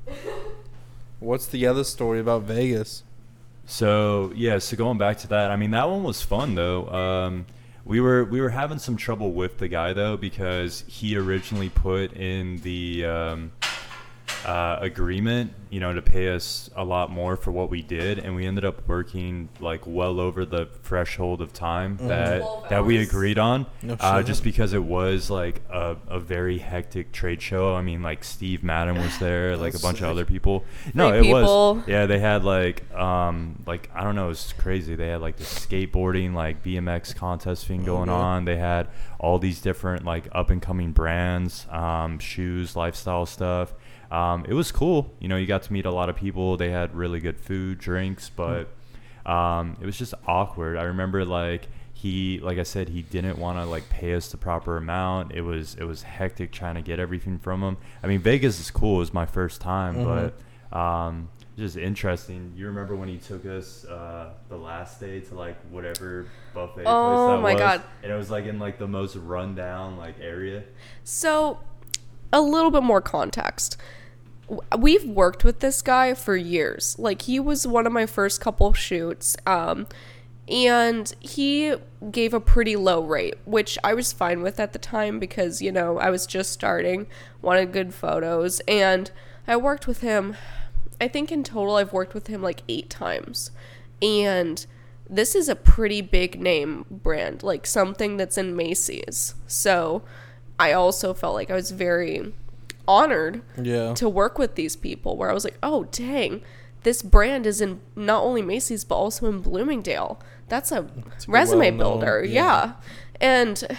know. 0.08 0.14
What's 1.20 1.48
the 1.48 1.68
other 1.68 1.84
story 1.84 2.20
about 2.22 2.44
Vegas? 2.44 3.04
So 3.66 4.32
yeah, 4.36 4.58
so 4.60 4.78
going 4.78 4.98
back 4.98 5.18
to 5.20 5.28
that, 5.28 5.52
I 5.52 5.58
mean 5.58 5.72
that 5.72 5.90
one 5.90 6.04
was 6.04 6.22
fun 6.22 6.56
though. 6.56 6.88
Um, 6.90 7.46
we 7.86 8.00
were 8.00 8.24
we 8.26 8.42
were 8.42 8.50
having 8.50 8.80
some 8.80 8.98
trouble 8.98 9.32
with 9.32 9.58
the 9.58 9.68
guy 9.68 9.94
though 9.94 10.18
because 10.18 10.84
he 10.88 11.16
originally 11.18 11.70
put 11.70 12.14
in 12.14 12.58
the 12.58 13.06
um, 13.06 13.52
uh, 14.46 14.78
agreement, 14.82 15.54
you 15.70 15.80
know, 15.80 15.94
to 15.94 16.02
pay 16.02 16.34
us 16.34 16.70
a 16.76 16.84
lot 16.84 17.12
more 17.12 17.36
for 17.36 17.52
what 17.52 17.70
we 17.70 17.82
did, 17.82 18.20
and 18.20 18.36
we 18.36 18.46
ended 18.46 18.66
up 18.66 18.88
working 18.88 19.50
like 19.60 19.82
well 19.86 20.20
over 20.20 20.46
the 20.46 20.66
threshold 20.84 21.42
of 21.42 21.54
time 21.54 21.98
that 22.02 22.40
12 22.40 22.70
that 22.70 22.86
we 22.86 22.98
agreed 22.98 23.38
on, 23.38 23.66
No 23.84 23.96
uh, 24.00 24.24
just 24.24 24.44
because 24.44 24.74
it 24.74 24.84
was 24.84 25.30
like 25.30 25.62
a, 25.72 25.98
a 26.08 26.20
very 26.20 26.58
hectic 26.58 27.12
trade 27.12 27.42
show. 27.42 27.76
I 27.76 27.82
mean, 27.82 28.02
like 28.02 28.24
Steve 28.24 28.64
Madden 28.64 28.96
was 28.98 29.18
there, 29.20 29.56
like 29.58 29.74
a 29.76 29.80
bunch 29.80 29.98
sick. 29.98 30.06
of 30.06 30.12
other 30.12 30.26
people. 30.26 30.64
No, 30.94 31.10
Three 31.10 31.20
it 31.20 31.24
people. 31.24 31.76
was. 31.76 31.84
Yeah, 31.88 32.06
they 32.06 32.20
had 32.20 32.44
like 32.44 32.92
um 32.96 33.62
like 33.68 33.90
I 33.94 34.04
don't 34.04 34.16
know, 34.16 34.30
it's 34.30 34.54
crazy. 34.54 34.96
They 34.96 35.08
had 35.10 35.22
like 35.22 35.38
the 35.38 35.44
skateboarding 35.44 36.34
like 36.34 36.64
BMX 36.64 37.16
contest 37.16 37.66
thing 37.68 37.84
going 37.84 38.10
Okay. 38.10 38.18
on. 38.20 38.46
They 38.46 38.58
had 38.58 38.88
all 39.20 39.38
these 39.38 39.60
different 39.62 40.06
like 40.06 40.28
up 40.32 40.50
and 40.50 40.62
coming 40.62 40.92
brands, 40.94 41.68
um, 41.70 42.20
shoes, 42.20 42.76
lifestyle 42.76 43.26
stuff. 43.26 43.74
Um, 44.12 44.46
it 44.48 44.54
was 44.54 44.72
cool. 44.72 45.14
You 45.20 45.28
know, 45.28 45.38
you 45.38 45.46
got 45.46 45.64
to 45.64 45.74
meet 45.74 45.86
a 45.86 45.92
lot 45.92 46.10
of 46.10 46.16
people. 46.16 46.58
They 46.58 46.72
had 46.72 46.96
really 46.96 47.20
good 47.20 47.40
food, 47.40 47.78
drinks, 47.78 48.30
but 48.30 48.70
um, 49.26 49.78
it 49.82 49.86
was 49.86 49.98
just 49.98 50.14
awkward. 50.28 50.78
I 50.78 50.84
remember 50.84 51.24
like 51.26 51.68
he, 51.94 52.40
like 52.40 52.58
I 52.58 52.64
said, 52.64 52.90
he 52.90 53.02
didn't 53.02 53.38
want 53.38 53.58
to 53.60 53.66
like 53.66 53.88
pay 53.90 54.14
us 54.16 54.32
the 54.32 54.38
proper 54.38 54.78
amount. 54.78 55.34
It 55.34 55.42
was 55.42 55.76
it 55.76 55.84
was 55.84 56.04
hectic 56.04 56.52
trying 56.52 56.76
to 56.76 56.82
get 56.82 57.00
everything 57.00 57.38
from 57.38 57.62
him. 57.62 57.78
I 58.02 58.08
mean, 58.08 58.20
Vegas 58.22 58.60
is 58.60 58.72
cool. 58.72 58.96
It 58.96 59.00
was 59.00 59.14
my 59.14 59.26
first 59.26 59.62
time, 59.62 59.98
Mhm. 59.98 60.32
but 60.72 60.78
um, 60.78 61.30
just 61.58 61.76
interesting. 61.78 62.54
You 62.56 62.68
remember 62.68 62.96
when 62.96 63.10
he 63.10 63.18
took 63.18 63.46
us 63.46 63.84
uh, 63.86 64.32
the 64.48 64.56
last 64.58 65.00
day 65.00 65.20
to 65.20 65.36
like 65.36 65.58
whatever 65.70 66.26
buffet 66.54 66.84
Oh 66.86 67.06
place 67.08 67.36
that 67.36 67.42
my 67.42 67.54
was, 67.54 67.60
God. 67.60 67.84
and 68.02 68.12
it 68.12 68.16
was 68.16 68.32
like 68.32 68.46
in 68.46 68.58
like 68.60 68.80
the 68.80 68.88
most 68.88 69.16
rundown 69.18 69.98
like 69.98 70.16
area. 70.22 70.64
So, 71.04 71.60
a 72.32 72.40
little 72.42 72.72
bit 72.72 72.84
more 72.84 73.02
context. 73.02 73.76
We've 74.78 75.06
worked 75.06 75.44
with 75.44 75.60
this 75.60 75.82
guy 75.82 76.14
for 76.14 76.36
years. 76.36 76.96
Like 76.98 77.24
he 77.24 77.40
was 77.40 77.68
one 77.68 77.86
of 77.86 77.94
my 77.94 78.06
first 78.06 78.42
couple 78.42 78.74
shoots. 78.74 79.38
Um 79.46 79.88
and 80.50 81.14
he 81.20 81.76
gave 82.10 82.34
a 82.34 82.40
pretty 82.40 82.76
low 82.76 83.04
rate, 83.04 83.36
which 83.46 83.78
I 83.84 83.94
was 83.94 84.12
fine 84.12 84.42
with 84.42 84.60
at 84.60 84.74
the 84.74 84.80
time 84.80 85.20
because, 85.20 85.62
you 85.62 85.72
know, 85.72 86.00
I 86.00 86.10
was 86.10 86.26
just 86.26 86.52
starting, 86.52 87.06
wanted 87.42 87.72
good 87.72 87.94
photos, 87.94 88.60
and 88.62 89.12
I 89.48 89.58
worked 89.58 89.86
with 89.86 90.02
him. 90.02 90.36
I 91.00 91.08
think 91.08 91.32
in 91.32 91.44
total 91.44 91.76
I've 91.76 91.94
worked 91.94 92.16
with 92.16 92.28
him 92.28 92.42
like 92.42 92.64
8 92.68 92.90
times. 92.90 93.52
And 94.02 94.66
this 95.08 95.36
is 95.36 95.50
a 95.50 95.56
pretty 95.56 96.02
big 96.02 96.42
name 96.42 96.86
brand, 96.90 97.44
like 97.44 97.68
something 97.68 98.18
that's 98.18 98.38
in 98.38 98.56
Macy's. 98.56 99.36
So, 99.46 100.02
I 100.60 100.74
also 100.74 101.14
felt 101.14 101.36
like 101.36 101.52
I 101.52 101.56
was 101.56 101.72
very 101.72 102.34
honored 102.90 103.42
Yeah. 103.62 103.94
to 103.94 104.10
work 104.10 104.40
with 104.40 104.56
these 104.56 104.76
people 104.76 105.16
where 105.16 105.30
I 105.30 105.34
was 105.34 105.44
like, 105.44 105.58
oh, 105.62 105.84
dang, 105.92 106.42
this 106.84 107.02
brand 107.04 107.46
is 107.46 107.62
in 107.62 107.82
not 107.96 108.24
only 108.24 108.42
Macy's, 108.42 108.84
but 108.84 108.96
also 108.96 109.28
in 109.28 109.42
Bloomingdale. 109.42 110.20
That's 110.48 110.72
a 110.72 110.88
resume 111.28 111.72
builder. 111.78 112.24
yeah. 112.26 112.34
Yeah. 112.34 112.74
And 113.22 113.78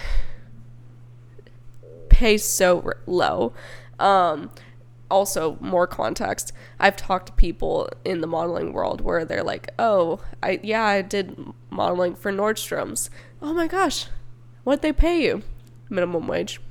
pay 2.09 2.37
so 2.37 2.81
r- 2.85 2.97
low. 3.05 3.53
Um, 3.99 4.49
also, 5.09 5.57
more 5.59 5.87
context. 5.87 6.53
I've 6.79 6.95
talked 6.95 7.25
to 7.27 7.33
people 7.33 7.89
in 8.05 8.21
the 8.21 8.27
modeling 8.27 8.71
world 8.71 9.01
where 9.01 9.25
they're 9.25 9.43
like, 9.43 9.69
"Oh, 9.77 10.21
I 10.41 10.59
yeah, 10.63 10.85
I 10.85 11.01
did 11.01 11.37
modeling 11.69 12.15
for 12.15 12.31
Nordstrom's. 12.31 13.09
Oh 13.41 13.53
my 13.53 13.67
gosh, 13.67 14.07
what'd 14.63 14.81
they 14.81 14.93
pay 14.93 15.21
you? 15.23 15.41
Minimum 15.89 16.27
wage." 16.27 16.61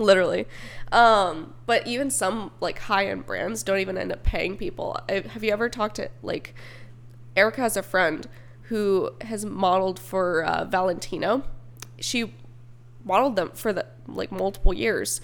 Literally. 0.00 0.46
Um 0.90 1.54
but 1.66 1.86
even 1.86 2.10
some 2.10 2.50
like 2.60 2.78
high-end 2.80 3.26
brands 3.26 3.62
don't 3.62 3.78
even 3.78 3.96
end 3.96 4.12
up 4.12 4.22
paying 4.22 4.56
people. 4.56 4.98
I, 5.08 5.20
have 5.20 5.44
you 5.44 5.52
ever 5.52 5.68
talked 5.68 5.96
to 5.96 6.10
like 6.22 6.54
erica 7.36 7.60
has 7.60 7.76
a 7.76 7.82
friend 7.82 8.26
who 8.70 9.10
has 9.22 9.44
modeled 9.44 9.98
for 9.98 10.44
uh, 10.44 10.64
valentino. 10.64 11.42
She 11.98 12.34
modeled 13.04 13.34
them 13.34 13.50
for 13.52 13.72
the 13.72 13.86
like 14.06 14.30
multiple 14.30 14.72
years. 14.72 15.20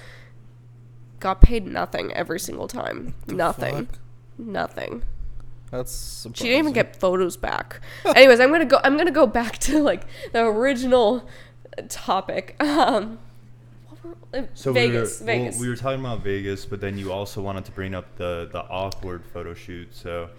Got 1.20 1.40
paid 1.40 1.64
nothing 1.64 2.12
every 2.12 2.40
single 2.40 2.66
time. 2.68 3.14
Nothing. 3.26 3.86
fuck? 3.86 3.98
nothing. 4.36 5.04
That's 5.70 6.26
she 6.34 6.44
didn't 6.44 6.58
even 6.58 6.72
get 6.72 6.96
photos 6.96 7.36
back. 7.36 7.80
Anyways 8.04 8.40
i'm 8.40 8.50
gonna 8.50 8.64
go 8.64 8.80
i'm 8.82 8.96
gonna 8.96 9.10
go 9.10 9.26
back 9.26 9.58
to 9.58 9.80
like 9.80 10.06
the 10.32 10.44
original 10.44 11.28
topic. 11.88 12.56
Um, 12.60 13.18
uh, 14.34 14.42
So 14.54 14.72
Vegas, 14.72 15.20
we 15.20 15.26
were, 15.26 15.44
well, 15.50 15.60
we 15.60 15.68
were 15.68 15.76
talking 15.76 16.00
about 16.00 16.22
Vegas, 16.22 16.64
but 16.66 16.80
then 16.80 16.98
you 16.98 17.12
also 17.12 17.40
wanted 17.40 17.64
to 17.66 17.72
bring 17.72 17.94
up 17.94 18.16
the 18.16 18.48
the 18.50 18.62
awkward 18.62 19.24
photo 19.24 19.54
shoot, 19.54 19.94
so 19.94 20.30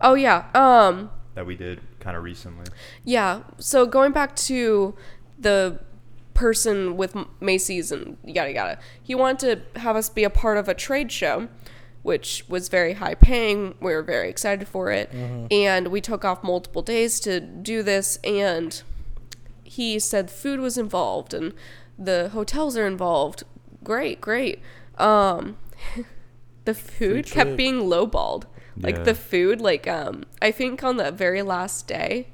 oh 0.00 0.14
yeah. 0.14 0.46
Um, 0.54 1.10
that 1.34 1.46
we 1.46 1.56
did 1.56 1.80
kind 2.00 2.16
of 2.16 2.22
recently. 2.22 2.66
yeah. 3.04 3.42
So 3.58 3.86
going 3.86 4.12
back 4.12 4.34
to 4.36 4.94
the 5.38 5.80
person 6.34 6.96
with 6.96 7.16
Macy's 7.40 7.90
and 7.92 8.16
yada 8.24 8.52
yada, 8.52 8.78
he 9.02 9.14
wanted 9.14 9.62
to 9.74 9.80
have 9.80 9.96
us 9.96 10.08
be 10.08 10.24
a 10.24 10.30
part 10.30 10.58
of 10.58 10.68
a 10.68 10.74
trade 10.74 11.10
show, 11.12 11.48
which 12.02 12.44
was 12.48 12.68
very 12.68 12.94
high 12.94 13.14
paying. 13.14 13.74
We 13.80 13.92
were 13.94 14.02
very 14.02 14.28
excited 14.28 14.66
for 14.68 14.90
it, 14.90 15.10
and 15.50 15.88
we 15.88 16.00
took 16.00 16.24
off 16.24 16.42
multiple 16.42 16.82
days 16.82 17.20
to 17.20 17.40
do 17.40 17.82
this. 17.82 18.18
And 18.24 18.82
he 19.64 19.98
said 19.98 20.30
food 20.30 20.60
was 20.60 20.78
involved 20.78 21.34
and 21.34 21.52
the 21.98 22.30
hotels 22.30 22.76
are 22.76 22.86
involved. 22.86 23.44
Great, 23.84 24.20
great. 24.20 24.60
Um, 24.98 25.56
the 26.64 26.74
food 26.74 27.26
kept 27.26 27.48
trip. 27.48 27.56
being 27.56 27.80
lowballed. 27.80 28.44
Like 28.78 28.96
Yeah. 28.96 29.02
the 29.04 29.14
food, 29.14 29.60
like 29.60 29.86
um, 29.88 30.24
I 30.42 30.50
think 30.50 30.82
on 30.84 30.96
the 30.98 31.10
very 31.10 31.42
last 31.42 31.86
day, 31.86 32.28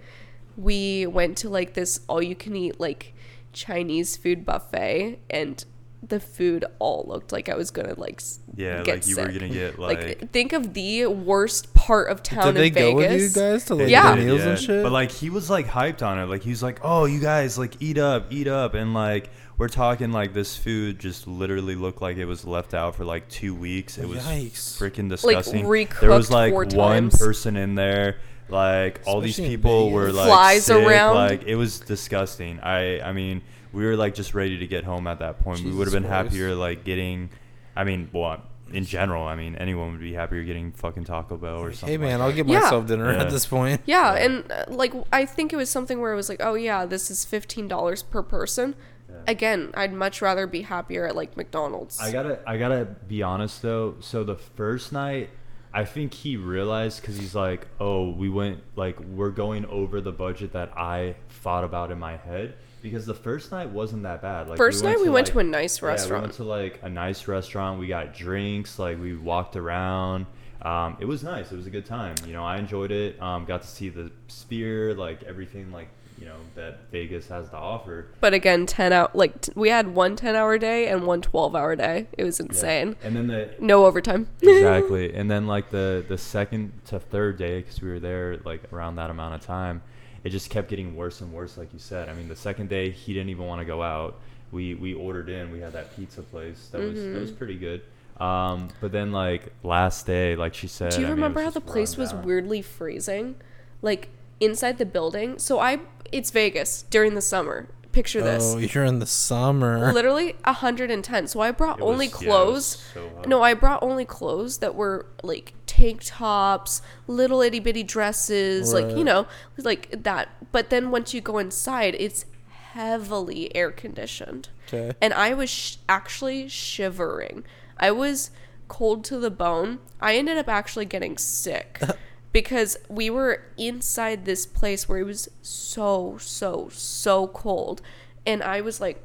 we 0.56 1.06
went 1.06 1.36
to 1.38 1.48
like 1.48 1.74
this 1.74 2.00
all 2.08 2.20
you 2.22 2.34
can 2.34 2.56
eat 2.56 2.80
like 2.80 3.14
Chinese 3.52 4.16
food 4.16 4.44
buffet, 4.44 5.18
and 5.30 5.64
the 6.04 6.18
food 6.18 6.64
all 6.80 7.04
looked 7.06 7.30
like 7.30 7.48
I 7.48 7.54
was 7.54 7.70
gonna 7.70 7.94
like 7.96 8.16
s- 8.20 8.40
Yeah, 8.56 8.82
get 8.82 8.94
like 8.96 9.06
you 9.06 9.16
were 9.16 9.26
sick. 9.30 9.34
gonna 9.40 9.52
get 9.52 9.78
like. 9.78 10.30
think 10.32 10.52
of 10.52 10.74
the 10.74 11.06
worst 11.06 11.72
part 11.74 12.10
of 12.10 12.22
town 12.24 12.54
Did 12.54 12.56
they 12.56 12.66
in 12.66 12.74
go 12.90 12.94
with 12.96 13.12
you 13.12 13.18
Vegas. 13.28 13.34
guys 13.36 13.64
to 13.66 13.76
like 13.76 13.88
Yeah. 13.88 14.16
the 14.16 14.22
meals 14.24 14.40
Yeah, 14.40 14.48
and 14.48 14.58
shit? 14.58 14.82
But 14.82 14.90
like 14.92 15.12
he 15.12 15.30
was 15.30 15.48
like 15.48 15.68
hyped 15.68 16.02
on 16.04 16.18
it. 16.18 16.26
Like 16.26 16.42
he 16.42 16.50
was 16.50 16.62
like, 16.62 16.80
"Oh, 16.82 17.04
you 17.04 17.20
guys 17.20 17.56
like 17.56 17.74
eat 17.80 17.98
up, 17.98 18.26
eat 18.32 18.48
up," 18.48 18.74
and 18.74 18.92
like 18.94 19.30
we're 19.58 19.68
talking 19.68 20.10
like 20.10 20.34
this 20.34 20.56
food 20.56 20.98
just 20.98 21.28
literally 21.28 21.76
looked 21.76 22.02
like 22.02 22.16
it 22.16 22.24
was 22.24 22.44
left 22.44 22.74
out 22.74 22.96
for 22.96 23.04
like 23.04 23.28
two 23.28 23.54
weeks. 23.54 23.96
It 23.96 24.08
was 24.08 24.18
Yikes. 24.24 24.76
freaking 24.78 25.08
disgusting. 25.08 25.68
Like, 25.68 26.00
there 26.00 26.10
was 26.10 26.30
like 26.32 26.52
four 26.52 26.64
one 26.64 27.10
times. 27.10 27.18
person 27.18 27.56
in 27.56 27.76
there. 27.76 28.16
Like 28.48 29.00
all 29.06 29.20
these 29.20 29.30
Especially 29.38 29.54
in 29.54 29.60
people 29.60 29.90
were 29.92 30.10
like 30.12 30.26
Flies 30.26 30.64
sick, 30.66 30.76
around. 30.84 31.14
Like 31.14 31.44
it 31.44 31.54
was 31.54 31.78
disgusting. 31.78 32.58
I 32.60 33.00
I 33.00 33.12
mean 33.12 33.42
we 33.72 33.84
were 33.84 33.96
like 33.96 34.14
just 34.14 34.34
ready 34.34 34.58
to 34.58 34.66
get 34.66 34.84
home 34.84 35.06
at 35.06 35.18
that 35.20 35.40
point. 35.40 35.60
we 35.64 35.72
would 35.72 35.86
have 35.86 35.92
been 35.94 36.04
Christ. 36.04 36.30
happier 36.32 36.54
like 36.54 36.84
getting. 36.84 37.30
I 37.74 37.84
mean, 37.84 38.10
well, 38.12 38.42
in 38.72 38.84
general, 38.84 39.24
I 39.26 39.34
mean 39.36 39.56
anyone 39.56 39.92
would 39.92 40.00
be 40.00 40.12
happier 40.14 40.42
getting 40.44 40.72
fucking 40.72 41.04
Taco 41.04 41.36
Bell 41.36 41.60
or 41.60 41.72
something. 41.72 41.88
hey 41.88 41.96
man, 41.96 42.20
like 42.20 42.28
I'll 42.30 42.36
get 42.36 42.46
Yeah. 42.46 42.60
myself 42.60 42.86
dinner 42.86 43.12
Yeah. 43.12 43.20
at 43.22 43.30
this 43.30 43.46
point. 43.46 43.80
Yeah, 43.86 44.14
Yeah. 44.14 44.24
and 44.24 44.52
uh, 44.52 44.64
like 44.68 44.92
I 45.12 45.24
think 45.26 45.52
it 45.52 45.56
was 45.56 45.70
something 45.70 46.00
where 46.00 46.12
it 46.12 46.16
was 46.16 46.28
like, 46.28 46.40
oh 46.42 46.54
yeah, 46.54 46.84
this 46.86 47.10
is 47.10 47.24
fifteen 47.24 47.68
dollars 47.68 48.02
per 48.02 48.22
person. 48.22 48.74
Yeah. 49.10 49.16
Again, 49.26 49.70
I'd 49.74 49.92
much 49.92 50.22
rather 50.22 50.46
be 50.46 50.62
happier 50.62 51.06
at 51.06 51.14
like 51.16 51.36
McDonald's. 51.36 52.00
I 52.00 52.10
gotta, 52.12 52.40
I 52.46 52.56
gotta 52.56 52.86
be 53.08 53.22
honest 53.22 53.60
though. 53.62 53.96
So 54.00 54.24
the 54.24 54.36
first 54.36 54.90
night, 54.92 55.28
I 55.74 55.84
think 55.84 56.14
he 56.14 56.36
realized 56.36 57.00
because 57.02 57.16
he's 57.18 57.34
like, 57.34 57.66
"Oh, 57.80 58.10
we 58.10 58.28
went 58.30 58.60
like 58.76 58.98
we're 59.00 59.30
going 59.30 59.64
over 59.66 60.00
the 60.00 60.12
budget 60.12 60.52
that 60.54 60.76
I 60.78 61.16
thought 61.28 61.64
about 61.64 61.90
in 61.90 61.98
my 61.98 62.16
head." 62.16 62.54
Because 62.82 63.06
the 63.06 63.14
first 63.14 63.52
night 63.52 63.70
wasn't 63.70 64.02
that 64.02 64.20
bad. 64.22 64.48
Like 64.48 64.56
First 64.58 64.82
night 64.82 64.98
we 65.00 65.08
went 65.08 65.28
like- 65.28 65.32
to 65.34 65.38
a 65.38 65.44
nice 65.44 65.80
restaurant. 65.82 66.10
Yeah, 66.10 66.16
we 66.18 66.22
went 66.22 66.34
to 66.34 66.44
like 66.44 66.80
a 66.82 66.88
nice 66.88 67.28
restaurant. 67.28 67.78
We 67.78 67.86
got 67.86 68.12
drinks. 68.14 68.78
Like 68.78 69.00
we 69.00 69.16
walked 69.16 69.56
around. 69.56 70.26
Um, 70.62 70.96
it 71.00 71.04
was 71.06 71.22
nice. 71.24 71.50
It 71.52 71.56
was 71.56 71.66
a 71.66 71.70
good 71.70 71.86
time. 71.86 72.14
You 72.26 72.32
know, 72.32 72.44
I 72.44 72.58
enjoyed 72.58 72.90
it. 72.92 73.20
Um, 73.22 73.44
got 73.44 73.62
to 73.62 73.68
see 73.68 73.88
the 73.88 74.10
sphere, 74.28 74.94
like 74.94 75.22
everything, 75.24 75.72
like 75.72 75.88
you 76.18 76.26
know 76.28 76.36
that 76.54 76.90
Vegas 76.92 77.26
has 77.28 77.48
to 77.50 77.56
offer. 77.56 78.06
but 78.20 78.32
again, 78.32 78.64
ten 78.66 78.92
out 78.92 79.16
like 79.16 79.40
t- 79.40 79.52
we 79.56 79.70
had 79.70 79.92
one 79.92 80.14
10 80.14 80.36
hour 80.36 80.56
day 80.58 80.86
and 80.86 81.04
one 81.04 81.20
12 81.20 81.56
hour 81.56 81.74
day. 81.74 82.06
It 82.16 82.22
was 82.22 82.38
Yeah. 82.38 82.46
insane. 82.46 82.96
And 83.02 83.16
then 83.16 83.26
the 83.26 83.50
No 83.58 83.86
overtime. 83.86 84.28
exactly 84.42 85.12
and 85.14 85.28
then 85.28 85.46
like 85.48 85.70
the 85.70 86.04
the 86.06 86.18
second 86.18 86.72
to 86.86 87.00
third 87.00 87.38
day 87.38 87.60
because 87.62 87.80
we 87.82 87.88
were 87.90 87.98
there 87.98 88.38
like 88.44 88.72
around 88.72 88.96
that 88.96 89.10
amount 89.10 89.34
of 89.34 89.40
time 89.40 89.82
it 90.24 90.30
just 90.30 90.50
kept 90.50 90.68
getting 90.68 90.94
worse 90.96 91.20
and 91.20 91.32
worse 91.32 91.56
like 91.58 91.72
you 91.72 91.78
said 91.78 92.08
i 92.08 92.14
mean 92.14 92.28
the 92.28 92.36
second 92.36 92.68
day 92.68 92.90
he 92.90 93.12
didn't 93.12 93.28
even 93.28 93.46
want 93.46 93.60
to 93.60 93.64
go 93.64 93.82
out 93.82 94.20
we 94.52 94.74
we 94.74 94.94
ordered 94.94 95.28
in 95.28 95.50
we 95.50 95.60
had 95.60 95.72
that 95.72 95.94
pizza 95.96 96.22
place 96.22 96.68
that 96.72 96.80
was 96.80 96.94
that 96.94 97.06
Mm-hmm. 97.08 97.20
was 97.20 97.30
pretty 97.30 97.56
good 97.56 97.82
um 98.20 98.68
but 98.80 98.92
then 98.92 99.10
like 99.10 99.52
last 99.62 100.06
day 100.06 100.36
like 100.36 100.54
she 100.54 100.66
said 100.68 100.92
Do 100.92 101.00
you 101.00 101.06
I 101.06 101.08
mean, 101.10 101.16
remember 101.16 101.42
how 101.42 101.50
the 101.50 101.60
place 101.60 101.96
was 101.96 102.12
down. 102.12 102.24
weirdly 102.24 102.60
freezing? 102.62 103.36
Like 103.80 104.10
inside 104.38 104.78
the 104.78 104.84
building. 104.86 105.38
So 105.38 105.58
I 105.58 105.80
it's 106.12 106.30
Vegas 106.30 106.82
during 106.82 107.14
the 107.14 107.22
summer. 107.22 107.68
Picture 107.92 108.22
this. 108.22 108.42
Oh, 108.54 108.58
you're 108.58 108.84
in 108.84 108.98
the 109.00 109.06
summer. 109.06 109.92
literally 109.92 110.34
110 110.44 111.26
so 111.26 111.40
i 111.40 111.50
brought 111.50 111.78
It 111.78 111.82
only 111.82 112.08
was- 112.08 112.22
yeah, 112.22 112.28
clothes 112.28 112.54
was 112.54 112.64
so 112.94 113.22
no 113.26 113.42
i 113.42 113.54
brought 113.54 113.82
only 113.82 114.04
clothes 114.04 114.58
that 114.58 114.74
were 114.74 115.06
like 115.22 115.52
tank 115.82 116.00
tops 116.04 116.80
little 117.06 117.40
itty 117.40 117.58
bitty 117.58 117.82
dresses 117.82 118.72
like 118.72 118.96
you 118.96 119.04
know 119.04 119.26
like 119.58 119.90
that. 120.02 120.28
But 120.52 120.70
then 120.70 120.90
once 120.90 121.12
you 121.14 121.20
go 121.20 121.38
inside 121.38 121.96
it's 121.98 122.24
heavily 122.48 123.54
air 123.54 123.70
conditioned. 123.70 124.48
Okay. 124.68 124.92
and 125.00 125.12
i 125.12 125.34
was 125.34 125.50
sh- 125.50 125.76
actually 125.88 126.48
shivering. 126.48 127.44
I 127.78 127.90
was 127.90 128.30
cold 128.68 129.04
to 129.06 129.18
the 129.18 129.30
bone. 129.30 129.80
I 130.00 130.16
ended 130.16 130.38
up 130.38 130.48
actually 130.48 130.84
getting 130.84 131.18
sick 131.18 131.80
because 132.32 132.78
we 132.88 133.10
were 133.10 133.42
inside 133.58 134.24
this 134.24 134.46
place 134.46 134.88
where 134.88 134.98
it 134.98 135.04
was 135.04 135.28
so 135.42 136.16
so 136.20 136.68
so 136.70 137.26
cold. 137.26 137.82
And 138.24 138.42
i 138.42 138.60
was 138.60 138.80
like 138.80 139.02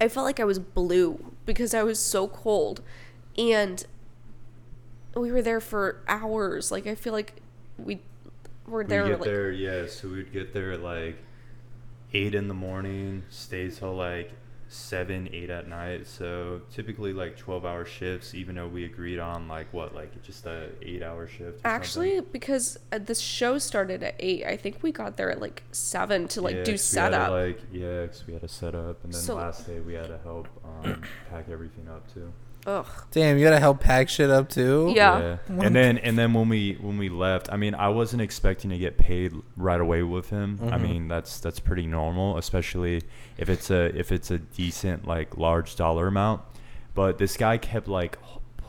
i 0.00 0.08
felt 0.08 0.24
like 0.24 0.40
i 0.40 0.44
was 0.44 0.58
blue 0.58 1.32
because 1.46 1.72
i 1.74 1.82
was 1.82 1.98
so 1.98 2.28
cold. 2.28 2.82
And 3.38 3.86
we 5.14 5.32
were 5.32 5.42
there 5.42 5.60
for 5.60 6.00
hours 6.08 6.70
like 6.70 6.86
i 6.86 6.94
feel 6.94 7.12
like 7.12 7.34
we 7.78 8.00
were 8.66 8.84
there. 8.84 9.04
we 9.04 9.10
get 9.10 9.20
like 9.20 9.28
there 9.28 9.50
yeah 9.50 9.86
so 9.86 10.08
we'd 10.08 10.32
get 10.32 10.52
there 10.52 10.72
at 10.72 10.80
like 10.82 11.16
eight 12.12 12.34
in 12.34 12.48
the 12.48 12.54
morning 12.54 13.22
stay 13.30 13.68
till 13.70 13.94
like 13.94 14.32
seven 14.68 15.28
eight 15.32 15.50
at 15.50 15.66
night 15.66 16.06
so 16.06 16.60
typically 16.72 17.12
like 17.12 17.36
12 17.36 17.66
hour 17.66 17.84
shifts 17.84 18.34
even 18.36 18.54
though 18.54 18.68
we 18.68 18.84
agreed 18.84 19.18
on 19.18 19.48
like 19.48 19.66
what 19.72 19.96
like 19.96 20.22
just 20.22 20.46
a 20.46 20.68
eight 20.82 21.02
hour 21.02 21.26
shift 21.26 21.60
actually 21.64 22.14
something. 22.14 22.30
because 22.32 22.78
uh, 22.92 22.98
the 22.98 23.14
show 23.16 23.58
started 23.58 24.04
at 24.04 24.14
8 24.20 24.46
i 24.46 24.56
think 24.56 24.80
we 24.80 24.92
got 24.92 25.16
there 25.16 25.28
at 25.28 25.40
like 25.40 25.64
7 25.72 26.28
to 26.28 26.40
like 26.40 26.54
Yeah, 26.54 26.62
do 26.62 26.76
setup 26.76 27.30
like 27.30 27.60
yeah 27.72 28.06
'cause 28.06 28.22
we 28.28 28.32
had 28.32 28.42
to 28.42 28.48
set 28.48 28.76
up 28.76 29.02
and 29.02 29.12
then 29.12 29.20
So- 29.20 29.34
last 29.34 29.66
day 29.66 29.80
we 29.80 29.94
had 29.94 30.06
to 30.06 30.18
help 30.18 30.46
um, 30.64 31.02
pack 31.28 31.48
everything 31.50 31.88
up 31.88 32.12
too 32.14 32.32
ugh 32.66 32.86
Damn, 33.10 33.38
you 33.38 33.44
gotta 33.44 33.58
help 33.58 33.80
pack 33.80 34.08
shit 34.08 34.30
up 34.30 34.48
too. 34.48 34.92
Yeah. 34.94 35.38
What? 35.48 35.66
and 35.66 35.74
then 35.74 35.98
and 35.98 36.18
then 36.18 36.32
when 36.34 36.48
we 36.48 36.76
when 36.80 36.98
we 36.98 37.08
left 37.08 37.50
i 37.52 37.56
mean 37.56 37.74
i 37.74 37.88
wasn't 37.88 38.22
expecting 38.22 38.70
to 38.70 38.78
get 38.78 38.98
paid 38.98 39.32
right 39.56 39.80
away 39.80 40.02
with 40.02 40.30
him 40.30 40.58
i 40.64 40.76
Mhm. 40.76 40.80
mean 40.82 41.08
that's 41.08 41.40
that's 41.40 41.58
pretty 41.60 41.86
normal 41.86 42.36
especially 42.38 43.02
if 43.38 43.48
it's 43.48 43.70
a 43.70 43.96
if 43.98 44.12
it's 44.12 44.30
a 44.30 44.38
decent 44.38 45.06
like 45.06 45.36
large 45.36 45.74
dollar 45.76 46.06
amount 46.06 46.42
but 46.94 47.18
this 47.18 47.36
guy 47.36 47.56
kept 47.58 47.88
like 47.88 48.18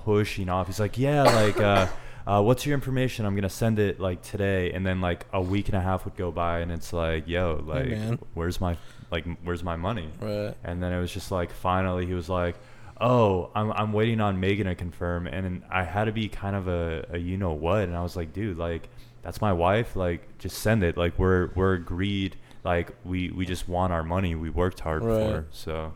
pushing 0.05 0.49
off 0.49 0.67
he's 0.67 0.79
like 0.79 0.97
yeah 0.97 1.23
like 1.23 1.59
uh 1.59 1.87
uh, 2.27 2.39
what's 2.39 2.67
your 2.67 2.75
information? 2.75 3.25
I'm 3.25 3.33
gonna 3.33 3.49
send 3.49 3.79
it 3.79 3.99
like 3.99 4.21
today, 4.21 4.71
and 4.73 4.85
then 4.85 5.01
like 5.01 5.25
a 5.33 5.41
week 5.41 5.69
and 5.69 5.75
a 5.75 5.81
half 5.81 6.05
would 6.05 6.15
go 6.15 6.29
by, 6.29 6.59
and 6.59 6.71
it's 6.71 6.93
like, 6.93 7.27
yo, 7.27 7.63
like, 7.65 7.87
man. 7.89 8.19
where's 8.35 8.61
my 8.61 8.77
like, 9.09 9.25
where's 9.43 9.63
my 9.63 9.75
money? 9.75 10.07
Right. 10.19 10.53
And 10.63 10.83
then 10.83 10.93
it 10.93 10.99
was 11.01 11.11
just 11.11 11.31
like 11.31 11.51
finally 11.51 12.05
he 12.05 12.13
was 12.13 12.29
like, 12.29 12.57
"Oh, 13.01 13.49
I'm 13.55 13.71
I'm 13.73 13.91
waiting 13.93 14.21
on 14.21 14.39
Megan 14.39 14.67
to 14.67 14.75
confirm." 14.75 15.27
And 15.27 15.63
I 15.69 15.83
had 15.83 16.05
to 16.05 16.11
be 16.11 16.29
kind 16.29 16.55
of 16.55 16.67
a, 16.67 17.05
a 17.11 17.17
you 17.17 17.35
know 17.37 17.51
what, 17.53 17.83
and 17.83 17.95
I 17.97 18.01
was 18.03 18.15
like, 18.15 18.31
"Dude, 18.33 18.57
like 18.57 18.87
that's 19.23 19.41
my 19.41 19.51
wife. 19.53 19.95
Like 19.95 20.37
just 20.37 20.59
send 20.59 20.83
it. 20.83 20.95
Like 20.97 21.17
we're 21.19 21.49
we're 21.55 21.73
agreed. 21.73 22.35
Like 22.63 22.91
we 23.03 23.31
we 23.31 23.45
just 23.45 23.67
want 23.67 23.91
our 23.91 24.03
money. 24.03 24.35
We 24.35 24.49
worked 24.49 24.79
hard 24.81 25.03
Right. 25.03 25.23
for." 25.31 25.45
So 25.51 25.93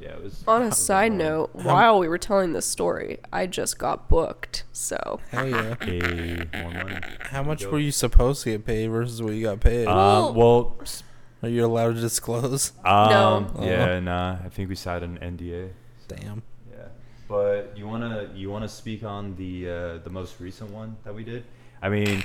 yeah, 0.00 0.08
it 0.16 0.22
was. 0.24 0.42
on 0.48 0.62
a 0.62 0.72
side 0.72 1.12
annoying. 1.12 1.18
note 1.30 1.50
while 1.54 1.98
we 2.00 2.08
were 2.08 2.18
telling 2.18 2.52
this 2.54 2.66
story 2.66 3.18
i 3.32 3.46
just 3.46 3.78
got 3.78 4.08
booked 4.08 4.64
so 4.72 5.20
Hell 5.30 5.48
yeah. 5.48 5.76
Hey, 5.80 6.44
more 6.60 6.72
money. 6.72 6.96
How 7.20 7.44
much 7.44 7.64
were 7.66 7.78
you 7.78 7.92
supposed 7.92 8.42
to 8.42 8.50
get 8.50 8.66
paid 8.66 8.88
versus 8.88 9.22
what 9.22 9.34
you 9.34 9.44
got 9.44 9.60
paid? 9.60 9.86
Um, 9.86 10.34
well, 10.34 10.76
s- 10.82 11.04
Are 11.40 11.48
you 11.48 11.64
allowed 11.64 11.94
to 11.94 12.00
disclose? 12.00 12.72
um, 12.84 13.10
No. 13.10 13.50
yeah, 13.62 14.00
nah. 14.00 14.38
I 14.44 14.48
think 14.48 14.68
we 14.70 14.74
signed 14.74 15.04
an 15.04 15.18
NDA. 15.38 15.70
Damn. 16.08 16.42
Yeah, 16.70 16.86
but 17.28 17.72
you 17.76 17.86
wanna 17.86 18.30
you 18.34 18.50
wanna 18.50 18.68
speak 18.68 19.04
on 19.04 19.36
the 19.36 19.68
uh, 19.68 19.98
the 19.98 20.10
most 20.10 20.40
recent 20.40 20.70
one 20.70 20.96
that 21.04 21.14
we 21.14 21.24
did? 21.24 21.44
I 21.80 21.88
mean, 21.88 22.22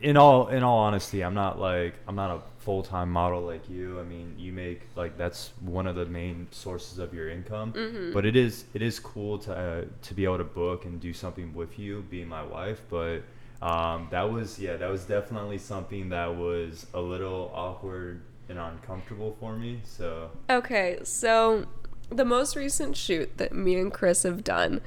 in 0.00 0.16
all 0.16 0.48
in 0.48 0.62
all 0.62 0.78
honesty, 0.78 1.22
I'm 1.22 1.34
not 1.34 1.58
like 1.58 1.94
I'm 2.06 2.14
not 2.16 2.30
a 2.30 2.40
full 2.58 2.82
time 2.82 3.10
model 3.10 3.40
like 3.42 3.68
you. 3.68 3.98
I 4.00 4.04
mean, 4.04 4.34
you 4.38 4.52
make 4.52 4.82
like 4.96 5.18
that's 5.18 5.50
one 5.60 5.86
of 5.86 5.96
the 5.96 6.06
main 6.06 6.46
sources 6.50 6.98
of 6.98 7.12
your 7.12 7.28
income. 7.28 7.72
Mhm. 7.72 8.12
But 8.12 8.24
it 8.24 8.36
is 8.36 8.64
it 8.74 8.82
is 8.82 8.98
cool 9.00 9.38
to 9.40 9.54
uh, 9.54 9.84
to 10.02 10.14
be 10.14 10.24
able 10.24 10.38
to 10.38 10.44
book 10.44 10.84
and 10.84 11.00
do 11.00 11.12
something 11.12 11.52
with 11.54 11.78
you, 11.78 12.04
being 12.10 12.28
my 12.28 12.42
wife. 12.42 12.80
But 12.88 13.22
um, 13.60 14.08
that 14.10 14.30
was 14.30 14.58
yeah, 14.58 14.76
that 14.76 14.90
was 14.90 15.04
definitely 15.04 15.58
something 15.58 16.08
that 16.10 16.34
was 16.36 16.86
a 16.94 17.00
little 17.00 17.50
awkward 17.54 18.22
and 18.48 18.58
uncomfortable 18.58 19.36
for 19.40 19.56
me. 19.56 19.80
So 19.84 20.30
Okay, 20.50 20.98
so 21.04 21.64
the 22.12 22.24
most 22.24 22.56
recent 22.56 22.96
shoot 22.96 23.36
that 23.38 23.52
me 23.52 23.76
and 23.76 23.92
Chris 23.92 24.22
have 24.24 24.44
done, 24.44 24.80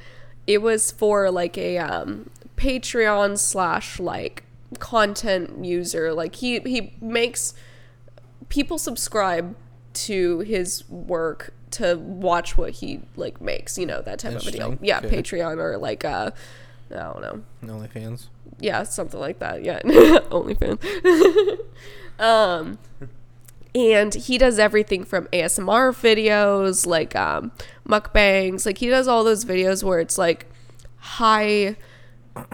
it 0.47 0.61
was 0.61 0.91
for 0.91 1.29
like 1.31 1.57
a 1.57 1.77
um, 1.77 2.29
Patreon 2.57 3.37
slash 3.37 3.99
like 3.99 4.43
content 4.79 5.63
user. 5.65 6.13
Like 6.13 6.35
he 6.35 6.59
he 6.59 6.93
makes 7.01 7.53
people 8.49 8.77
subscribe 8.77 9.55
to 9.93 10.39
his 10.39 10.87
work 10.89 11.53
to 11.71 11.95
watch 11.97 12.57
what 12.57 12.71
he 12.71 13.01
like 13.15 13.41
makes. 13.41 13.77
You 13.77 13.85
know 13.85 14.01
that 14.01 14.19
type 14.19 14.35
of 14.35 14.43
video. 14.43 14.71
Interesting. 14.71 14.85
Yeah, 14.87 14.99
Okay. 15.03 15.21
Patreon 15.21 15.57
or 15.57 15.77
like 15.77 16.05
uh, 16.05 16.31
I 16.91 16.95
don't 16.95 17.21
know 17.21 17.43
OnlyFans. 17.63 18.27
yeah, 18.59 18.83
something 18.83 19.19
like 19.19 19.39
that. 19.39 19.63
Yeah, 19.63 19.79
OnlyFans. 19.83 20.79
um, 22.19 22.77
and 23.75 24.13
he 24.13 24.37
does 24.37 24.57
everything 24.57 25.03
from 25.03 25.27
ASMR 25.27 25.91
videos, 25.91 26.87
like 26.87 27.15
um, 27.15 27.51
mukbangs. 27.87 28.65
Like 28.65 28.77
he 28.77 28.87
does 28.87 29.07
all 29.07 29.23
those 29.23 29.43
videos 29.43 29.83
where 29.83 29.99
it's 29.99 30.17
like 30.17 30.47
high, 30.97 31.75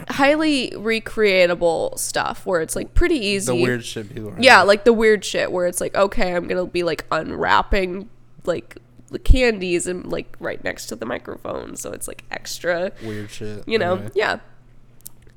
highly 0.09 0.71
recreatable 0.71 1.97
stuff, 1.99 2.45
where 2.45 2.61
it's 2.61 2.75
like 2.75 2.93
pretty 2.95 3.19
easy. 3.19 3.55
The 3.55 3.63
weird 3.63 3.85
shit 3.85 4.13
people. 4.13 4.31
Are 4.31 4.35
Yeah, 4.39 4.63
like 4.63 4.83
the 4.83 4.93
weird 4.93 5.23
shit 5.23 5.51
where 5.51 5.67
it's 5.67 5.79
like, 5.79 5.95
okay, 5.95 6.35
I'm 6.35 6.47
gonna 6.47 6.65
be 6.65 6.83
like 6.83 7.05
unwrapping 7.11 8.09
like 8.45 8.77
the 9.11 9.19
candies 9.19 9.85
and 9.87 10.05
like 10.11 10.35
right 10.39 10.63
next 10.63 10.87
to 10.87 10.95
the 10.95 11.05
microphone, 11.05 11.75
so 11.75 11.91
it's 11.91 12.07
like 12.07 12.23
extra 12.31 12.91
weird 13.03 13.29
shit. 13.29 13.63
you 13.67 13.77
know 13.77 13.93
Okay. 13.93 14.09
yeah 14.15 14.39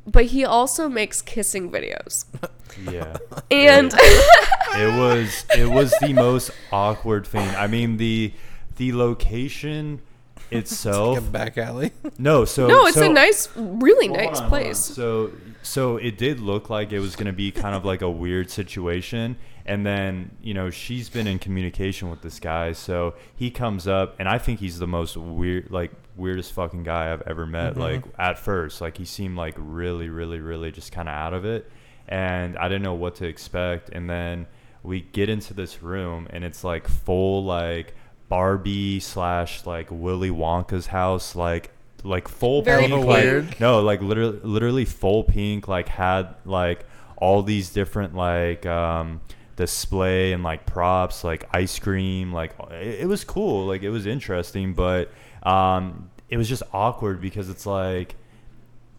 but 0.07 0.26
he 0.26 0.44
also 0.44 0.88
makes 0.88 1.22
kissing 1.22 1.70
videos 1.70 2.24
yeah. 2.90 3.16
and 3.50 3.92
it 4.76 4.98
was 4.98 5.44
it 5.57 5.68
was 5.68 5.94
the 6.00 6.12
most 6.12 6.50
awkward 6.72 7.26
thing. 7.26 7.48
I 7.57 7.66
mean 7.66 7.96
the 7.96 8.32
the 8.76 8.92
location 8.92 10.00
itself. 10.50 11.16
Like 11.18 11.26
a 11.26 11.30
back 11.30 11.59
alley. 11.59 11.92
no, 12.18 12.44
so 12.44 12.66
no 12.66 12.86
it's 12.86 12.96
so- 12.96 13.09
a 13.11 13.12
nice 13.12 13.48
really 13.57 14.09
Well, 14.09 14.24
nice 14.26 14.40
on. 14.40 14.48
place 14.48 14.78
So 14.78 15.30
so 15.62 15.96
it 15.96 16.18
did 16.18 16.40
look 16.40 16.68
like 16.70 16.92
it 16.92 17.00
was 17.00 17.16
going 17.16 17.26
to 17.26 17.32
be 17.32 17.50
kind 17.50 17.74
of 17.74 17.84
like 17.84 18.02
a 18.02 18.11
weird 18.11 18.50
situation 18.50 19.36
and 19.67 19.85
then, 19.87 20.31
you 20.43 20.53
know, 20.55 20.69
she's 20.71 21.09
been 21.09 21.27
in 21.27 21.39
communication 21.39 22.11
with 22.11 22.21
this 22.23 22.39
guy, 22.39 22.73
so 22.73 23.15
he 23.35 23.51
comes 23.51 23.87
up 23.89 24.17
and 24.19 24.29
I 24.29 24.39
think 24.39 24.61
he's 24.61 24.79
the 24.79 24.87
most 24.87 25.17
weird 25.17 25.71
like 25.71 25.91
weirdest 26.17 26.53
fucking 26.53 26.83
guy 26.85 27.12
I've 27.12 27.23
ever 27.23 27.47
met 27.47 27.77
like 27.77 28.05
at 28.19 28.39
first. 28.39 28.81
Like 28.81 28.97
he 28.99 29.05
seemed 29.05 29.37
like 29.37 29.55
really 29.59 30.09
really 30.09 30.39
really 30.41 30.71
just 30.71 30.93
kind 30.93 31.09
of 31.09 31.15
out 31.15 31.33
of 31.35 31.45
it 31.45 31.71
and 32.07 32.57
I 32.59 32.69
didn't 32.69 32.83
know 32.83 32.95
what 32.95 33.15
to 33.17 33.27
expect 33.27 33.89
and 33.89 34.09
then 34.09 34.47
we 34.83 35.01
get 35.01 35.29
into 35.31 35.55
this 35.55 35.83
room 35.83 36.27
and 36.31 36.45
it's 36.45 36.62
like 36.62 36.87
full 36.87 37.43
like 37.45 37.95
Barbie 38.29 39.01
slash 39.01 39.65
like 39.67 39.89
Willy 39.91 40.31
Wonka's 40.31 40.87
house 40.89 41.35
like 41.35 41.71
like 42.05 42.29
full 42.29 42.61
Very 42.62 42.83
pink, 42.89 42.93
pink. 42.93 43.07
like- 43.07 43.61
no, 43.61 43.81
like 43.81 44.03
literally, 44.03 44.39
literally 44.43 44.85
full 44.85 45.25
pink. 45.25 45.69
Like 45.69 45.89
had 45.89 46.35
like 46.45 46.85
all 47.17 47.43
these 47.43 47.71
different 47.71 48.15
like 48.15 48.67
um 48.67 49.21
display 49.57 50.32
and 50.32 50.42
like 50.42 50.66
props, 50.66 51.24
like 51.24 51.48
ice 51.52 51.78
cream. 51.78 52.32
Like 52.32 52.55
it, 52.70 53.00
it 53.00 53.07
was 53.07 53.24
cool. 53.24 53.66
Like 53.66 53.82
it 53.82 53.90
was 53.90 54.07
interesting, 54.07 54.74
but 54.74 55.11
um 55.42 56.11
it 56.28 56.36
was 56.36 56.48
just 56.48 56.62
awkward 56.72 57.20
because 57.20 57.48
it's 57.48 57.66
like 57.66 58.16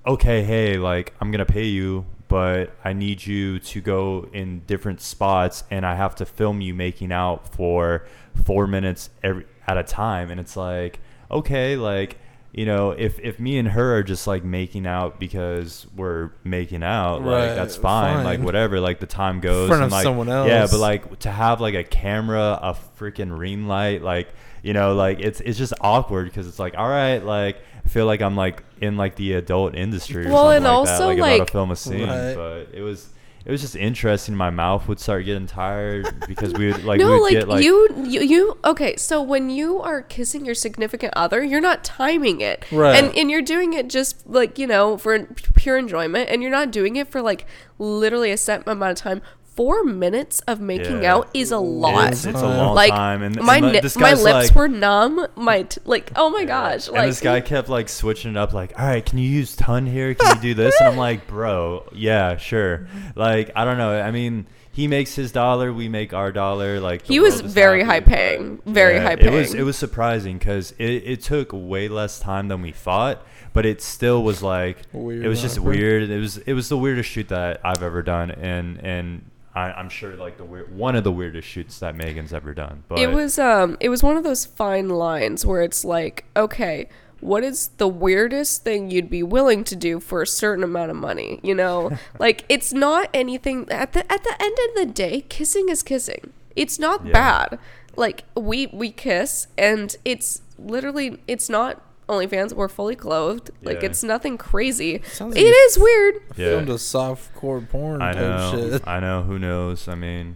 okay, 0.07 0.43
hey, 0.43 0.77
like 0.77 1.13
I'm 1.19 1.31
gonna 1.31 1.45
pay 1.45 1.65
you, 1.65 2.05
but 2.27 2.71
I 2.83 2.93
need 2.93 3.25
you 3.25 3.59
to 3.59 3.81
go 3.81 4.29
in 4.33 4.61
different 4.67 5.01
spots, 5.01 5.63
and 5.71 5.85
I 5.85 5.95
have 5.95 6.15
to 6.15 6.25
film 6.25 6.61
you 6.61 6.73
making 6.73 7.11
out 7.11 7.53
for 7.53 8.05
four 8.43 8.67
minutes 8.67 9.09
every 9.23 9.45
at 9.67 9.77
a 9.77 9.83
time, 9.83 10.29
and 10.29 10.39
it's 10.39 10.55
like, 10.55 10.99
okay, 11.31 11.75
like 11.75 12.19
you 12.57 12.65
know, 12.65 12.91
if 12.91 13.19
if 13.19 13.37
me 13.37 13.57
and 13.57 13.67
her 13.67 13.97
are 13.97 14.03
just 14.03 14.27
like 14.27 14.45
making 14.45 14.87
out 14.87 15.19
because 15.19 15.85
we're 15.93 16.29
making 16.45 16.83
out, 16.83 17.17
Right, 17.21 17.47
like 17.47 17.55
that's 17.57 17.75
fine, 17.75 18.23
like 18.23 18.39
whatever, 18.39 18.79
like 18.79 19.01
the 19.01 19.05
time 19.07 19.41
goes, 19.41 19.63
In 19.63 19.67
front 19.67 19.83
and 19.83 19.87
of 19.87 19.91
like 19.91 20.03
someone 20.03 20.27
yeah, 20.27 20.65
but 20.71 20.79
like 20.79 21.19
to 21.19 21.29
have 21.31 21.59
like 21.59 21.75
a 21.75 21.83
camera, 21.83 22.57
a 22.61 22.73
freaking 22.97 23.37
ring 23.37 23.67
light, 23.67 24.01
like 24.01 24.29
you 24.63 24.71
know, 24.71 24.95
like 24.95 25.19
it's 25.19 25.41
it's 25.41 25.57
just 25.57 25.73
awkward 25.81 26.27
because 26.27 26.47
it's 26.47 26.57
like, 26.57 26.75
all 26.77 26.87
right, 26.87 27.17
like 27.23 27.57
I 27.85 27.89
feel 27.89 28.05
like 28.05 28.21
I'm 28.21 28.37
like 28.37 28.63
in 28.79 28.95
like 28.95 29.15
the 29.15 29.33
adult 29.33 29.75
industry 29.75 30.25
or 30.25 30.29
Well, 30.29 30.43
something 30.45 30.55
and 30.55 30.63
like 30.65 30.73
also, 30.73 30.97
that, 30.99 31.05
like, 31.07 31.17
about 31.17 31.39
like- 31.39 31.47
to 31.47 31.51
film 31.51 31.71
a 31.71 31.75
scene, 31.75 32.07
Right. 32.07 32.35
but 32.35 32.67
it 32.73 32.81
was 32.81 33.09
it 33.45 33.51
was 33.51 33.61
just 33.61 33.75
interesting. 33.75 34.35
My 34.35 34.49
mouth 34.49 34.87
would 34.87 34.99
start 34.99 35.23
getting 35.25 35.45
tired 35.45 36.07
because 36.27 36.53
we 36.53 36.71
would 36.71 36.83
like 36.83 36.97
we 36.97 37.03
no 37.05 37.11
would 37.11 37.21
like, 37.21 37.31
get 37.33 37.47
like 37.47 37.63
you, 37.63 37.87
you 38.03 38.21
you 38.21 38.57
okay 38.65 38.95
so 38.95 39.21
when 39.21 39.49
you 39.51 39.79
are 39.81 40.01
kissing 40.01 40.43
your 40.45 40.55
significant 40.55 41.13
other 41.15 41.43
you're 41.43 41.61
not 41.61 41.83
timing 41.83 42.41
it 42.41 42.65
Right. 42.71 42.95
and 42.95 43.15
and 43.15 43.29
you're 43.29 43.43
doing 43.43 43.73
it 43.73 43.87
just 43.87 44.27
like 44.27 44.57
you 44.57 44.65
know 44.65 44.97
for 44.97 45.25
pure 45.55 45.77
enjoyment 45.77 46.29
and 46.29 46.41
you're 46.41 46.51
not 46.51 46.71
doing 46.71 46.95
it 46.95 47.07
for 47.09 47.21
like 47.21 47.45
literally 47.77 48.31
a 48.31 48.37
set 48.37 48.67
amount 48.67 48.91
of 48.91 48.97
time 48.97 49.21
four 49.55 49.83
minutes 49.85 50.41
of 50.41 50.59
making 50.59 51.03
Yeah. 51.03 51.15
out 51.15 51.29
is 51.33 51.51
a 51.51 51.57
lot 51.57 52.11
It's, 52.11 52.25
it's 52.25 52.41
a 52.41 52.45
long 52.47 52.75
like 52.75 52.91
time, 52.91 53.21
and, 53.23 53.39
my 53.41 53.57
and 53.57 53.71
ni- 53.73 53.79
this 53.79 53.95
my 53.95 54.09
guy's 54.11 54.23
lips 54.23 54.49
like, 54.49 54.55
were 54.55 54.67
numb. 54.67 55.25
My 55.35 55.63
t- 55.63 55.79
like 55.85 56.11
oh 56.15 56.29
my 56.29 56.43
gosh, 56.45 56.87
and 56.89 57.07
this 57.07 57.21
guy 57.21 57.41
kept 57.41 57.69
like 57.69 57.87
switching 57.89 58.31
it 58.31 58.37
up, 58.37 58.53
like, 58.53 58.77
all 58.79 58.85
right, 58.85 59.05
can 59.05 59.17
you 59.17 59.29
use 59.29 59.55
ton 59.55 59.85
here? 59.85 60.13
Can 60.13 60.35
you 60.35 60.41
do 60.41 60.53
this? 60.53 60.75
And 60.79 60.89
I'm 60.89 60.97
like, 60.97 61.25
bro, 61.35 61.87
yeah, 61.93 62.37
sure. 62.37 62.87
Like, 63.15 63.51
I 63.55 63.63
don't 63.65 63.77
know. 63.77 63.99
I 63.99 64.11
mean, 64.11 64.45
he 64.71 64.87
makes 64.89 65.15
his 65.15 65.31
dollar, 65.31 65.71
we 65.71 65.87
make 65.87 66.13
our 66.13 66.33
dollar. 66.33 66.81
Like, 66.81 67.05
the 67.05 67.13
He 67.13 67.19
was 67.21 67.35
world 67.35 67.45
is 67.45 67.53
very 67.53 67.83
happy, 67.83 68.09
high 68.11 68.15
paying, 68.15 68.61
very 68.65 68.99
high 68.99 69.15
paying. 69.15 69.33
It 69.33 69.37
was 69.37 69.51
paying. 69.51 69.61
it 69.61 69.63
was 69.65 69.77
surprising 69.77 70.37
because 70.37 70.71
it, 70.77 70.83
it 71.05 71.21
took 71.21 71.51
way 71.53 71.87
less 71.87 72.19
time 72.19 72.49
than 72.49 72.61
we 72.61 72.73
thought, 72.73 73.25
but 73.53 73.65
it 73.65 73.81
still 73.81 74.21
was 74.21 74.43
like 74.43 74.79
Weird 74.91 75.23
it 75.23 75.29
was 75.29 75.41
just 75.41 75.57
awkward. 75.59 75.77
weird. 75.77 76.09
It 76.09 76.19
was 76.19 76.37
it 76.39 76.51
was 76.53 76.67
the 76.67 76.77
weirdest 76.77 77.09
shoot 77.09 77.29
that 77.29 77.61
I've 77.63 77.81
ever 77.83 78.01
done, 78.01 78.31
and 78.31 78.79
and. 78.83 79.21
I, 79.55 79.71
I'm 79.71 79.89
sure 79.89 80.15
like 80.15 80.37
the 80.37 80.43
weird, 80.43 80.75
one 80.75 80.95
of 80.95 81.03
the 81.03 81.11
weirdest 81.11 81.47
shoots 81.47 81.79
that 81.79 81.95
Megan's 81.95 82.33
ever 82.33 82.53
done. 82.53 82.83
But 82.87 82.99
it 82.99 83.11
was 83.11 83.39
um 83.39 83.77
it 83.79 83.89
was 83.89 84.03
one 84.03 84.17
of 84.17 84.23
those 84.23 84.45
fine 84.45 84.89
lines 84.89 85.45
where 85.45 85.61
it's 85.61 85.85
like 85.85 86.25
okay 86.35 86.89
what 87.21 87.43
is 87.43 87.69
the 87.77 87.87
weirdest 87.87 88.63
thing 88.63 88.91
you'd 88.91 89.09
be 89.09 89.23
willing 89.23 89.63
to 89.63 89.75
do 89.75 89.99
for 90.01 90.21
a 90.21 90.27
certain 90.27 90.63
amount 90.63 90.91
of 90.91 90.97
money 90.97 91.39
you 91.41 91.55
know 91.55 91.89
like 92.19 92.43
it's 92.49 92.73
not 92.73 93.09
anything 93.13 93.67
at 93.71 93.93
the 93.93 93.99
at 94.11 94.21
the 94.23 94.35
end 94.39 94.57
of 94.69 94.75
the 94.75 94.85
day 94.93 95.21
kissing 95.29 95.69
is 95.69 95.81
kissing 95.81 96.33
it's 96.57 96.77
not 96.77 97.05
Yeah. 97.05 97.13
bad 97.13 97.59
like 97.95 98.25
we 98.35 98.67
we 98.67 98.91
kiss 98.91 99.47
and 99.57 99.95
it's 100.03 100.41
literally 100.59 101.17
it's 101.27 101.49
not 101.49 101.81
OnlyFans 102.07 102.53
we're 102.53 102.67
fully 102.67 102.95
clothed 102.95 103.49
like 103.63 103.81
Yeah. 103.81 103.87
it's 103.87 104.03
nothing 104.03 104.37
crazy 104.37 105.01
Sounds 105.11 105.35
It 105.35 105.39
like 105.39 105.45
you 105.47 105.65
is 105.67 105.79
weird 105.79 106.15
yeah. 106.37 106.49
Filmed 106.49 106.69
a 106.69 106.73
softcore 106.75 107.67
porn 107.67 108.01
I 108.01 108.11
type 108.13 108.21
know. 108.21 108.51
shit. 108.71 108.87
I 108.87 108.99
know. 108.99 109.23
Who 109.23 109.39
knows? 109.39 109.87
I 109.87 109.95
mean, 109.95 110.35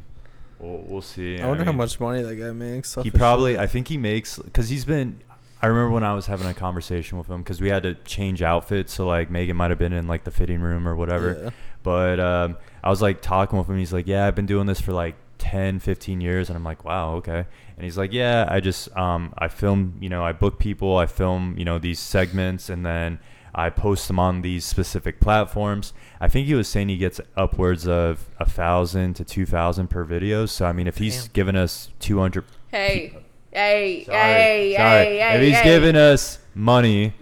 we'll, 0.60 0.84
we'll 0.88 1.02
see. 1.02 1.40
I 1.40 1.48
wonder 1.48 1.64
how 1.64 1.72
mean, 1.72 1.78
much 1.78 2.00
money 2.00 2.22
that 2.24 2.36
guy 2.36 2.52
makes. 2.52 2.98
off 2.98 3.04
he 3.04 3.10
his 3.12 3.18
probably. 3.20 3.58
I 3.60 3.68
think 3.68 3.88
he 3.88 3.98
makes 3.98 4.38
because 4.40 4.70
he's 4.70 4.86
been. 4.86 5.22
I 5.62 5.68
remember 5.68 5.92
when 5.92 6.04
I 6.06 6.14
was 6.14 6.26
having 6.28 6.48
a 6.48 6.54
conversation 6.54 7.18
with 7.18 7.28
him 7.30 7.40
because 7.44 7.60
we 7.60 7.68
had 7.70 7.84
to 7.84 7.94
change 8.06 8.42
outfits. 8.42 8.94
So 8.94 9.06
like 9.06 9.30
Megan 9.30 9.58
might 9.58 9.70
have 9.72 9.78
been 9.80 9.92
in 9.94 10.08
like 10.08 10.24
the 10.24 10.32
fitting 10.32 10.62
room 10.62 10.88
or 10.88 10.96
whatever. 10.96 11.38
Yeah. 11.44 11.50
But 11.84 12.20
um, 12.20 12.58
I 12.84 12.90
was 12.90 13.02
like 13.02 13.22
talking 13.22 13.60
with 13.60 13.70
him. 13.70 13.78
He's 13.78 13.92
like, 13.94 14.08
"Yeah, 14.08 14.26
I've 14.26 14.36
been 14.36 14.46
doing 14.46 14.68
this 14.68 14.80
for 14.82 14.94
like 14.94 15.16
10, 15.40 15.80
15 15.80 16.22
years," 16.22 16.50
and 16.50 16.56
I'm 16.56 16.64
like, 16.64 16.84
"Wow, 16.84 17.16
okay." 17.16 17.46
And 17.76 17.84
he's 17.84 17.98
like, 17.98 18.14
"Yeah, 18.14 18.48
I 18.50 18.60
just 18.60 18.96
um, 18.96 19.34
I 19.38 19.48
film. 19.48 19.96
You 20.00 20.10
know, 20.10 20.24
I 20.24 20.34
book 20.34 20.60
people. 20.60 20.98
I 20.98 21.06
film. 21.08 21.56
You 21.58 21.66
know, 21.66 21.80
these 21.80 22.00
segments, 22.00 22.70
and 22.70 22.86
then." 22.86 23.20
I 23.54 23.70
post 23.72 24.08
them 24.08 24.20
on 24.20 24.42
these 24.42 24.64
specific 24.64 25.20
platforms. 25.20 25.92
I 26.22 26.28
think 26.28 26.48
he 26.48 26.54
was 26.54 26.68
saying 26.68 26.90
he 26.90 26.98
gets 26.98 27.20
upwards 27.36 27.88
of 27.88 28.30
a 28.40 28.48
thousand 28.48 29.16
to 29.16 29.26
two 29.26 29.46
thousand 29.46 29.90
per 29.90 30.04
video. 30.04 30.46
So 30.46 30.66
I 30.66 30.72
mean, 30.72 30.88
if 30.88 30.98
he's 30.98 31.24
Damn. 31.24 31.32
giving 31.34 31.56
us 31.56 31.90
two 32.00 32.20
hundred, 32.20 32.46
hey 32.72 33.18
hey 33.52 34.04
sorry, 34.06 34.18
hey 34.18 34.76
sorry, 34.78 35.06
hey 35.18 35.36
if 35.36 35.42
he's 35.42 35.58
hey. 35.58 35.64
giving 35.64 35.96
us 35.96 36.38
money, 36.54 37.14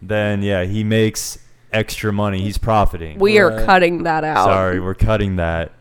then 0.00 0.42
yeah, 0.42 0.64
he 0.64 0.84
makes 0.84 1.38
extra 1.72 2.12
money. 2.12 2.40
He's 2.40 2.58
profiting. 2.58 3.18
we 3.18 3.38
are 3.38 3.64
cutting 3.64 4.04
that 4.04 4.24
out 4.24 4.44
Sorry, 4.44 4.80
we're 4.80 4.94
cutting 4.94 5.36
that. 5.36 5.72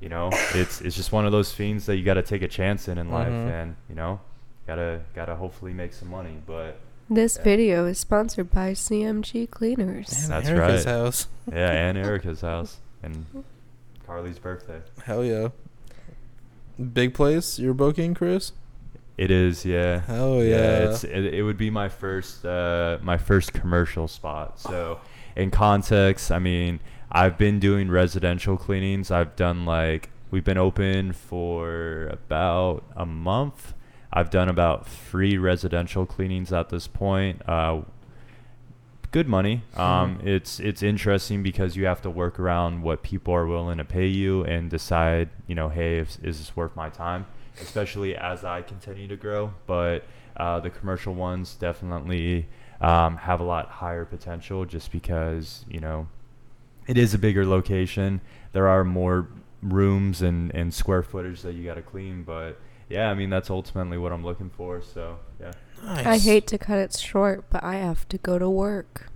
you 0.00 0.08
know, 0.08 0.30
it's 0.54 0.80
it's 0.80 0.94
just 0.96 1.10
one 1.12 1.26
of 1.26 1.32
those 1.32 1.52
things 1.54 1.86
that 1.86 1.96
you 1.96 2.04
got 2.04 2.14
to 2.14 2.22
take 2.22 2.42
a 2.42 2.48
chance 2.48 2.86
in 2.88 2.98
in 2.98 3.10
life, 3.10 3.28
Mhm. 3.28 3.50
and 3.62 3.76
you 3.88 3.94
know, 3.96 4.20
gotta 4.66 5.00
gotta 5.14 5.34
hopefully 5.34 5.72
make 5.72 5.92
some 5.92 6.08
money. 6.10 6.36
But 6.46 6.78
This 7.10 7.36
Yeah. 7.36 7.42
video 7.44 7.86
is 7.86 7.98
sponsored 7.98 8.50
by 8.50 8.72
CMG 8.72 9.46
Cleaners. 9.46 10.10
And 10.22 10.32
That's 10.32 10.48
Erica's 10.48 10.86
right. 10.86 10.94
house. 10.94 11.28
yeah, 11.52 11.70
and 11.88 11.98
Erica's 11.98 12.40
house 12.40 12.78
and 13.02 13.26
Carly's 14.06 14.38
birthday. 14.38 14.80
Hell 15.04 15.24
yeah. 15.24 15.48
Big 16.92 17.14
place 17.14 17.58
you're 17.58 17.74
booking, 17.74 18.14
Chris? 18.14 18.52
It 19.16 19.30
is, 19.30 19.64
yeah. 19.64 20.00
Hell 20.00 20.42
yeah. 20.42 20.88
it's 20.90 21.04
it, 21.04 21.34
it 21.34 21.42
would 21.42 21.56
be 21.56 21.70
my 21.70 21.88
first 21.88 22.44
uh 22.44 22.98
my 23.02 23.16
first 23.16 23.52
commercial 23.52 24.08
spot. 24.08 24.58
So 24.58 25.00
in 25.36 25.50
context, 25.50 26.30
I 26.32 26.38
mean, 26.38 26.80
I've 27.12 27.38
been 27.38 27.60
doing 27.60 27.90
residential 27.90 28.56
cleanings. 28.56 29.10
I've 29.10 29.36
done 29.36 29.64
like 29.64 30.10
we've 30.30 30.44
been 30.44 30.58
open 30.58 31.12
for 31.12 32.08
about 32.10 32.82
a 32.96 33.06
month. 33.06 33.74
I've 34.12 34.30
done 34.30 34.48
about 34.48 34.88
three 34.88 35.36
residential 35.38 36.06
cleanings 36.06 36.52
at 36.52 36.70
this 36.70 36.86
point. 36.88 37.40
Uh 37.48 37.82
good 39.12 39.28
money. 39.28 39.62
Um, 39.76 40.18
Mhm. 40.18 40.26
it's 40.26 40.58
it's 40.58 40.82
interesting 40.82 41.44
because 41.44 41.76
you 41.76 41.86
have 41.86 42.02
to 42.02 42.10
work 42.10 42.40
around 42.40 42.82
what 42.82 43.04
people 43.04 43.32
are 43.32 43.46
willing 43.46 43.78
to 43.78 43.84
pay 43.84 44.06
you 44.08 44.42
and 44.44 44.68
decide, 44.68 45.28
you 45.46 45.54
know, 45.54 45.68
hey, 45.68 45.98
if, 45.98 46.18
is 46.24 46.38
this 46.38 46.56
worth 46.56 46.74
my 46.74 46.88
time? 46.88 47.26
Especially 47.60 48.16
as 48.16 48.44
I 48.44 48.62
continue 48.62 49.08
to 49.08 49.16
grow. 49.16 49.54
But 49.66 50.04
uh, 50.36 50.60
the 50.60 50.70
commercial 50.70 51.14
ones 51.14 51.54
definitely 51.54 52.48
um, 52.80 53.16
have 53.18 53.40
a 53.40 53.44
lot 53.44 53.68
higher 53.68 54.04
potential, 54.04 54.64
just 54.64 54.90
because 54.90 55.64
you 55.68 55.80
know 55.80 56.08
it 56.86 56.98
is 56.98 57.14
a 57.14 57.18
bigger 57.18 57.46
location. 57.46 58.20
There 58.52 58.68
are 58.68 58.84
more 58.84 59.28
rooms 59.62 60.22
and, 60.22 60.54
and 60.54 60.72
square 60.72 61.02
footage 61.02 61.42
that 61.42 61.54
you 61.54 61.64
got 61.64 61.74
to 61.74 61.82
clean, 61.82 62.22
but 62.22 62.60
yeah, 62.88 63.10
I 63.10 63.14
mean 63.14 63.30
that's 63.30 63.50
ultimately 63.50 63.98
what 63.98 64.12
I'm 64.12 64.24
looking 64.24 64.50
for. 64.50 64.82
So 64.82 65.18
yeah. 65.40 65.52
nice. 65.82 66.06
I 66.06 66.18
hate 66.18 66.46
to 66.48 66.58
cut 66.58 66.78
it 66.78 66.94
short, 66.96 67.48
but 67.50 67.64
I 67.64 67.76
have 67.76 68.08
to 68.08 68.18
go 68.18 68.38
to 68.38 68.50
work. 68.50 69.08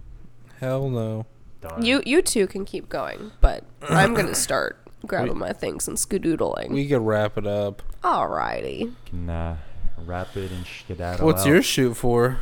Hell 0.60 0.88
no. 0.88 1.26
Done. 1.60 1.84
You 1.84 2.02
you 2.06 2.22
two 2.22 2.46
can 2.46 2.64
keep 2.64 2.88
going, 2.88 3.32
but 3.40 3.64
I'm 3.88 4.14
gonna 4.14 4.34
start 4.34 4.87
grabbing 5.06 5.38
my 5.38 5.52
things 5.52 5.88
and 5.88 5.96
skedoodling. 5.96 6.70
We 6.70 6.86
could 6.88 7.00
wrap 7.00 7.38
it 7.38 7.46
up. 7.46 7.82
Alrighty. 8.02 8.92
can 9.06 9.30
uh, 9.30 9.56
wrap 10.04 10.36
it 10.36 10.50
and 10.50 10.66
skedaddle 10.66 11.26
What's 11.26 11.42
out. 11.42 11.48
your 11.48 11.62
shoot 11.62 11.94
for? 11.94 12.38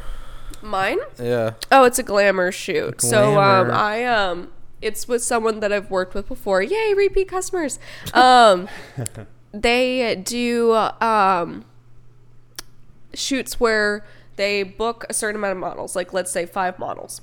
Mine? 0.63 0.99
Yeah. 1.21 1.55
Oh, 1.71 1.85
it's 1.85 1.99
a 1.99 2.03
glamour 2.03 2.53
shoot. 2.53 3.01
So 3.01 3.41
um 3.41 3.71
I 3.71 4.05
um 4.05 4.53
it's 4.81 5.09
with 5.09 5.23
someone 5.23 5.61
that 5.61 5.73
I've 5.73 5.91
worked 5.91 6.15
with 6.15 6.29
before. 6.29 6.63
Yay, 6.63 6.95
repeat 6.95 7.29
customers. 7.29 7.79
Um 8.15 8.69
they 9.53 10.15
do 10.17 10.73
um 10.75 11.65
shoots 13.15 13.59
where 13.59 14.05
they 14.37 14.63
book 14.63 15.07
a 15.09 15.15
certain 15.15 15.37
amount 15.37 15.53
of 15.53 15.59
models, 15.59 15.97
like 15.97 16.13
let's 16.13 16.31
say 16.31 16.45
5 16.47 16.79
models. 16.79 17.21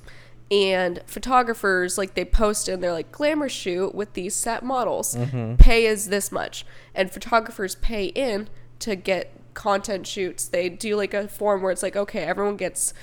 And 0.54 1.00
photographers 1.06 1.98
like 1.98 2.14
they 2.14 2.24
post 2.24 2.68
in 2.68 2.80
their 2.80 2.92
like 2.92 3.10
glamour 3.10 3.48
shoot 3.48 3.92
with 3.92 4.12
these 4.12 4.36
set 4.36 4.62
models. 4.62 5.16
Pay 5.58 5.86
is 5.86 6.10
this 6.10 6.30
much. 6.30 6.64
And 6.94 7.10
photographers 7.10 7.74
pay 7.74 8.06
in 8.06 8.48
to 8.78 8.94
get 8.94 9.32
content 9.54 10.06
shoots. 10.06 10.46
They 10.46 10.68
do 10.68 10.94
like 10.94 11.12
a 11.12 11.26
form 11.26 11.60
where 11.60 11.72
it's 11.72 11.82
like 11.82 11.96
okay, 11.96 12.20
everyone 12.20 12.56
gets 12.56 12.94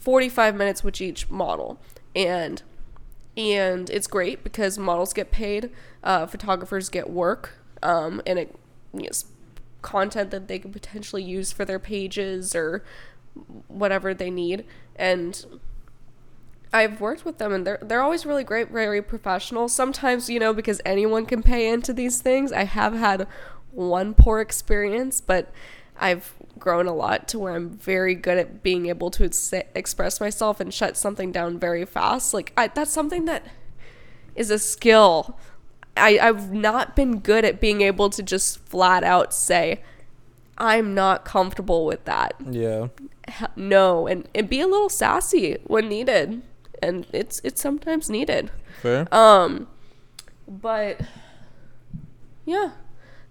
45 0.00 0.54
minutes 0.54 0.84
with 0.84 1.00
each 1.00 1.30
model. 1.30 1.80
And 2.14 2.62
and 3.38 3.88
it's 3.88 4.06
great 4.06 4.44
because 4.44 4.78
models 4.78 5.14
get 5.14 5.30
paid, 5.30 5.70
uh, 6.04 6.26
photographers 6.26 6.90
get 6.90 7.08
work, 7.08 7.54
um, 7.82 8.20
and 8.26 8.38
it 8.38 8.54
yes, 8.92 9.24
content 9.80 10.30
that 10.30 10.46
they 10.46 10.58
could 10.58 10.74
potentially 10.74 11.22
use 11.22 11.52
for 11.52 11.64
their 11.64 11.78
pages 11.78 12.54
or 12.54 12.84
whatever 13.68 14.12
they 14.12 14.30
need. 14.30 14.66
And 14.96 15.42
I've 16.72 17.00
worked 17.00 17.24
with 17.24 17.38
them, 17.38 17.52
and 17.52 17.66
they're 17.66 17.78
they're 17.80 18.02
always 18.02 18.26
really 18.26 18.44
great, 18.44 18.70
very 18.70 19.02
professional. 19.02 19.68
Sometimes 19.68 20.28
you 20.28 20.38
know 20.38 20.52
because 20.52 20.80
anyone 20.84 21.26
can 21.26 21.42
pay 21.42 21.68
into 21.68 21.92
these 21.92 22.20
things. 22.20 22.52
I 22.52 22.64
have 22.64 22.94
had 22.94 23.26
one 23.70 24.14
poor 24.14 24.40
experience, 24.40 25.20
but 25.20 25.50
I've 26.00 26.34
grown 26.58 26.86
a 26.86 26.94
lot 26.94 27.28
to 27.28 27.38
where 27.38 27.54
I'm 27.54 27.70
very 27.70 28.14
good 28.14 28.38
at 28.38 28.62
being 28.62 28.86
able 28.86 29.10
to 29.12 29.24
ex- 29.24 29.52
express 29.74 30.20
myself 30.20 30.60
and 30.60 30.72
shut 30.72 30.96
something 30.96 31.32
down 31.32 31.58
very 31.58 31.84
fast. 31.84 32.34
Like 32.34 32.52
I, 32.56 32.68
that's 32.68 32.92
something 32.92 33.24
that 33.26 33.46
is 34.34 34.50
a 34.50 34.58
skill. 34.58 35.38
I, 35.96 36.18
I've 36.18 36.52
not 36.52 36.94
been 36.94 37.18
good 37.18 37.44
at 37.44 37.60
being 37.60 37.80
able 37.80 38.10
to 38.10 38.22
just 38.22 38.58
flat 38.66 39.02
out 39.02 39.34
say, 39.34 39.82
I'm 40.56 40.94
not 40.94 41.24
comfortable 41.24 41.86
with 41.86 42.04
that. 42.04 42.34
Yeah. 42.48 42.88
No, 43.56 44.06
and, 44.06 44.28
and 44.34 44.48
be 44.48 44.60
a 44.60 44.66
little 44.66 44.88
sassy 44.88 45.58
when 45.64 45.88
needed. 45.88 46.42
And 46.82 47.06
it's 47.12 47.40
it's 47.44 47.60
sometimes 47.60 48.08
needed. 48.10 48.50
Fair. 48.82 49.12
Um, 49.14 49.66
but 50.46 51.00
yeah, 52.44 52.70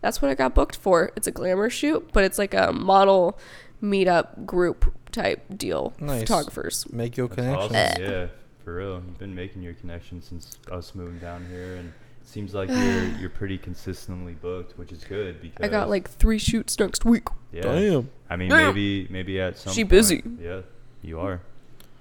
that's 0.02 0.22
what 0.22 0.30
I 0.30 0.36
got 0.36 0.54
booked 0.54 0.76
for. 0.76 1.12
It's 1.16 1.28
a 1.28 1.32
glamour 1.32 1.70
shoot, 1.70 2.10
but 2.14 2.24
it's 2.24 2.38
like 2.38 2.54
a 2.54 2.72
model 2.72 3.38
meetup 3.82 4.46
group 4.46 4.94
type 5.12 5.44
deal. 5.58 5.94
Nice. 6.00 6.22
Photographers. 6.22 6.92
Make 6.92 7.18
your 7.18 7.28
connections. 7.28 7.68
connection. 7.68 8.04
awesome. 8.04 8.14
Yeah, 8.14 8.28
for 8.64 8.76
real. 8.76 8.94
You've 8.96 9.18
been 9.20 9.36
making 9.36 9.62
your 9.64 9.74
connections 9.74 10.26
since 10.28 10.58
us 10.72 10.94
moving 10.94 11.20
down 11.20 11.46
here, 11.50 11.76
and 11.78 11.90
it 12.22 12.28
seems 12.28 12.54
like 12.54 12.70
you're 12.70 13.04
you're 13.20 13.30
pretty 13.30 13.58
consistently 13.58 14.34
booked, 14.34 14.78
which 14.78 14.92
is 14.92 15.04
good 15.04 15.42
because 15.42 15.66
I 15.66 15.70
got 15.70 15.90
like 15.90 16.10
three 16.10 16.38
shoots 16.40 16.78
next 16.80 17.06
week. 17.06 17.28
yeah. 17.52 17.62
Damn. 17.64 18.10
I 18.30 18.36
mean, 18.36 18.50
Damn. 18.50 18.68
maybe 18.68 19.08
maybe 19.10 19.40
at 19.40 19.58
some 19.58 19.74
She 19.74 19.84
point- 19.84 19.90
busy. 19.90 20.24
Yeah, 20.40 20.62
you 21.02 21.20
are, 21.20 21.42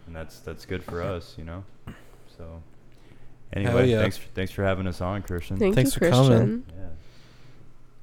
and 0.06 0.14
that's 0.14 0.40
that's 0.40 0.64
good 0.66 0.82
for 0.82 1.02
us, 1.02 1.34
you 1.36 1.44
know. 1.44 1.64
So 2.36 2.62
anyway, 3.52 3.88
yeah. 3.88 4.00
thanks 4.00 4.16
for, 4.16 4.28
thanks 4.34 4.52
for 4.52 4.62
having 4.64 4.86
us 4.86 5.00
on, 5.00 5.22
Christian. 5.22 5.56
Thank 5.58 5.74
Thanks 5.74 5.94
you, 5.94 6.00
for 6.00 6.10
coming. 6.10 6.64
Yeah. 6.76 6.84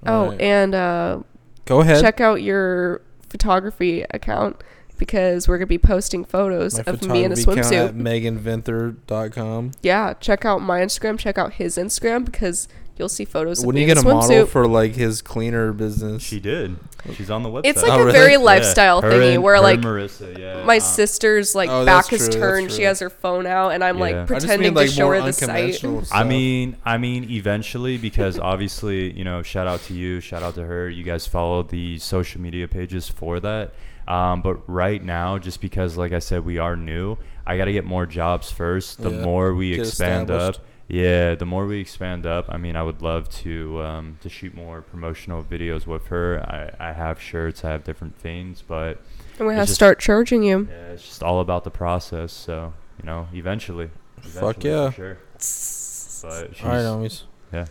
Oh, 0.06 0.24
Alright. 0.26 0.42
and 0.42 0.76
uh, 0.76 1.20
Go 1.66 1.82
ahead. 1.82 2.02
check 2.02 2.20
out 2.20 2.42
your 2.42 3.02
photography 3.30 4.06
account 4.12 4.62
because 4.98 5.48
we're 5.48 5.58
gonna 5.58 5.68
be 5.68 5.78
posting 5.78 6.24
photos 6.26 6.76
My 6.78 6.84
of 6.94 7.08
me 7.08 7.24
in 7.24 7.32
a 7.32 7.36
photography 7.36 7.76
account 7.76 7.76
swimsuit. 7.76 7.88
at 7.90 7.96
meganvinther.com. 7.96 9.72
Yeah, 9.82 10.14
check 10.14 10.46
out 10.46 10.62
my 10.62 10.82
Instagram. 10.82 11.18
Check 11.18 11.38
out 11.38 11.54
his 11.54 11.78
Instagram 11.78 12.26
because 12.26 12.68
you'll 12.98 13.10
see 13.10 13.26
photos 13.26 13.66
When 13.66 13.76
me 13.76 13.82
you 13.82 13.88
get 13.88 13.98
a 13.98 14.02
a 14.02 14.14
model 14.14 14.46
for 14.46 14.68
like 14.68 14.96
his 14.96 15.22
cleaner 15.22 15.74
business, 15.74 16.22
She 16.22 16.40
did. 16.40 16.78
She's 17.16 17.30
on 17.30 17.44
the 17.44 17.50
website. 17.50 17.66
It's 17.66 17.82
like 17.84 17.92
Oh, 17.92 18.02
a 18.02 18.06
really? 18.06 18.18
very 18.18 18.38
lifestyle 18.38 19.02
her 19.02 19.12
thingy 19.12 19.34
and- 19.36 19.44
where 19.44 19.56
her 19.56 19.62
like 19.62 19.82
Marissa, 19.82 20.38
yeah, 20.40 20.64
my 20.64 20.78
uh, 20.78 20.80
sister's 20.80 21.54
like 21.54 21.70
Oh, 21.70 21.86
back 21.86 22.08
that's 22.08 22.22
is 22.22 22.30
true, 22.30 22.40
turned, 22.40 22.72
she 22.72 22.84
has 22.84 23.00
her 23.00 23.10
phone 23.10 23.46
out, 23.46 23.70
and 23.74 23.84
I'm 23.84 23.98
Yeah. 23.98 24.02
like 24.02 24.16
I 24.16 24.20
I 24.22 24.26
just 24.26 24.28
pretending 24.30 24.68
mean 24.70 24.74
like 24.76 24.88
to 24.90 24.94
show 24.94 25.10
her 25.12 25.22
the 25.22 25.34
site. 25.34 25.50
unconventional 25.50 26.04
I 26.12 26.24
mean, 26.24 26.78
I 26.86 26.98
mean, 26.98 27.30
eventually, 27.30 27.98
because 27.98 28.40
obviously, 28.40 29.12
you 29.12 29.24
know, 29.26 29.42
shout 29.42 29.68
out 29.68 29.82
to 29.84 29.94
you, 29.94 30.20
shout 30.22 30.44
out 30.44 30.56
to 30.56 30.64
her. 30.66 30.90
You 30.90 31.04
guys 31.04 31.28
follow 31.28 31.64
the 31.64 31.98
social 32.00 32.40
media 32.40 32.68
pages 32.68 33.10
for 33.10 33.40
that. 33.42 33.74
Um, 34.08 34.42
but 34.42 34.58
right 34.68 35.02
now, 35.04 35.38
just 35.38 35.62
because, 35.62 35.96
like 35.98 36.12
I 36.12 36.20
said, 36.20 36.44
we 36.46 36.58
are 36.58 36.76
new, 36.76 37.18
I 37.48 37.58
got 37.58 37.66
to 37.66 37.72
get 37.74 37.86
more 37.86 38.06
jobs 38.06 38.52
first. 38.52 39.02
The 39.02 39.10
Yeah, 39.12 39.22
more 39.24 39.54
we 39.54 39.72
get 39.72 39.80
expand 39.88 40.30
up, 40.32 40.58
yeah, 40.88 41.36
the 41.36 41.46
more 41.46 41.66
we 41.66 41.80
expand 41.80 42.26
up. 42.26 42.46
I 42.50 42.58
mean, 42.58 42.76
I 42.76 42.84
would 42.84 43.02
love 43.02 43.30
to 43.42 43.82
um, 43.82 44.18
to 44.22 44.30
shoot 44.30 44.54
more 44.54 44.82
promotional 44.82 45.44
videos 45.44 45.88
with 45.88 46.08
her. 46.08 46.42
I, 46.42 46.90
I 46.90 46.94
have 46.94 47.22
shirts, 47.22 47.64
I 47.64 47.72
have 47.72 47.84
different 47.84 48.18
things, 48.18 48.62
but 48.62 49.00
I'm 49.40 49.50
have 49.50 49.68
to 49.68 49.74
start 49.74 50.00
charging 50.00 50.44
you. 50.44 50.68
yeah, 50.70 50.92
it's 50.92 51.04
just 51.04 51.24
all 51.24 51.40
about 51.40 51.64
the 51.64 51.72
process. 51.72 52.34
So 52.34 52.74
you 53.00 53.06
know, 53.06 53.28
eventually, 53.34 53.90
Fuck 54.22 54.64
yeah. 54.64 54.92
sure. 54.92 55.18
But 55.34 55.40
she's, 55.42 56.24
All 56.64 56.70
right, 56.70 56.80
homies. 56.80 57.24
Yeah. 57.52 57.66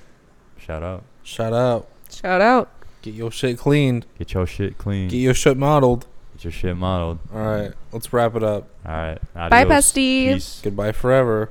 shout 0.58 0.82
out, 0.82 1.04
Shout 1.22 1.52
out. 1.52 1.88
Shout 2.10 2.40
out. 2.40 2.70
Get 3.02 3.14
your 3.14 3.30
shit 3.30 3.58
cleaned. 3.58 4.06
get 4.18 4.34
your 4.34 4.46
shit 4.46 4.78
cleaned. 4.78 5.10
Get 5.10 5.18
your 5.18 5.34
shit 5.34 5.56
modeled. 5.56 6.06
Get 6.34 6.44
your 6.44 6.52
shit 6.52 6.76
modeled. 6.76 7.18
All 7.32 7.40
right, 7.40 7.72
let's 7.92 8.12
wrap 8.12 8.36
it 8.36 8.42
up. 8.42 8.68
All 8.86 8.92
right. 8.92 9.18
Bye, 9.34 9.62
adios. 9.62 9.68
besties. 9.92 10.32
Peace. 10.34 10.60
Goodbye 10.62 10.92
forever. 10.92 11.50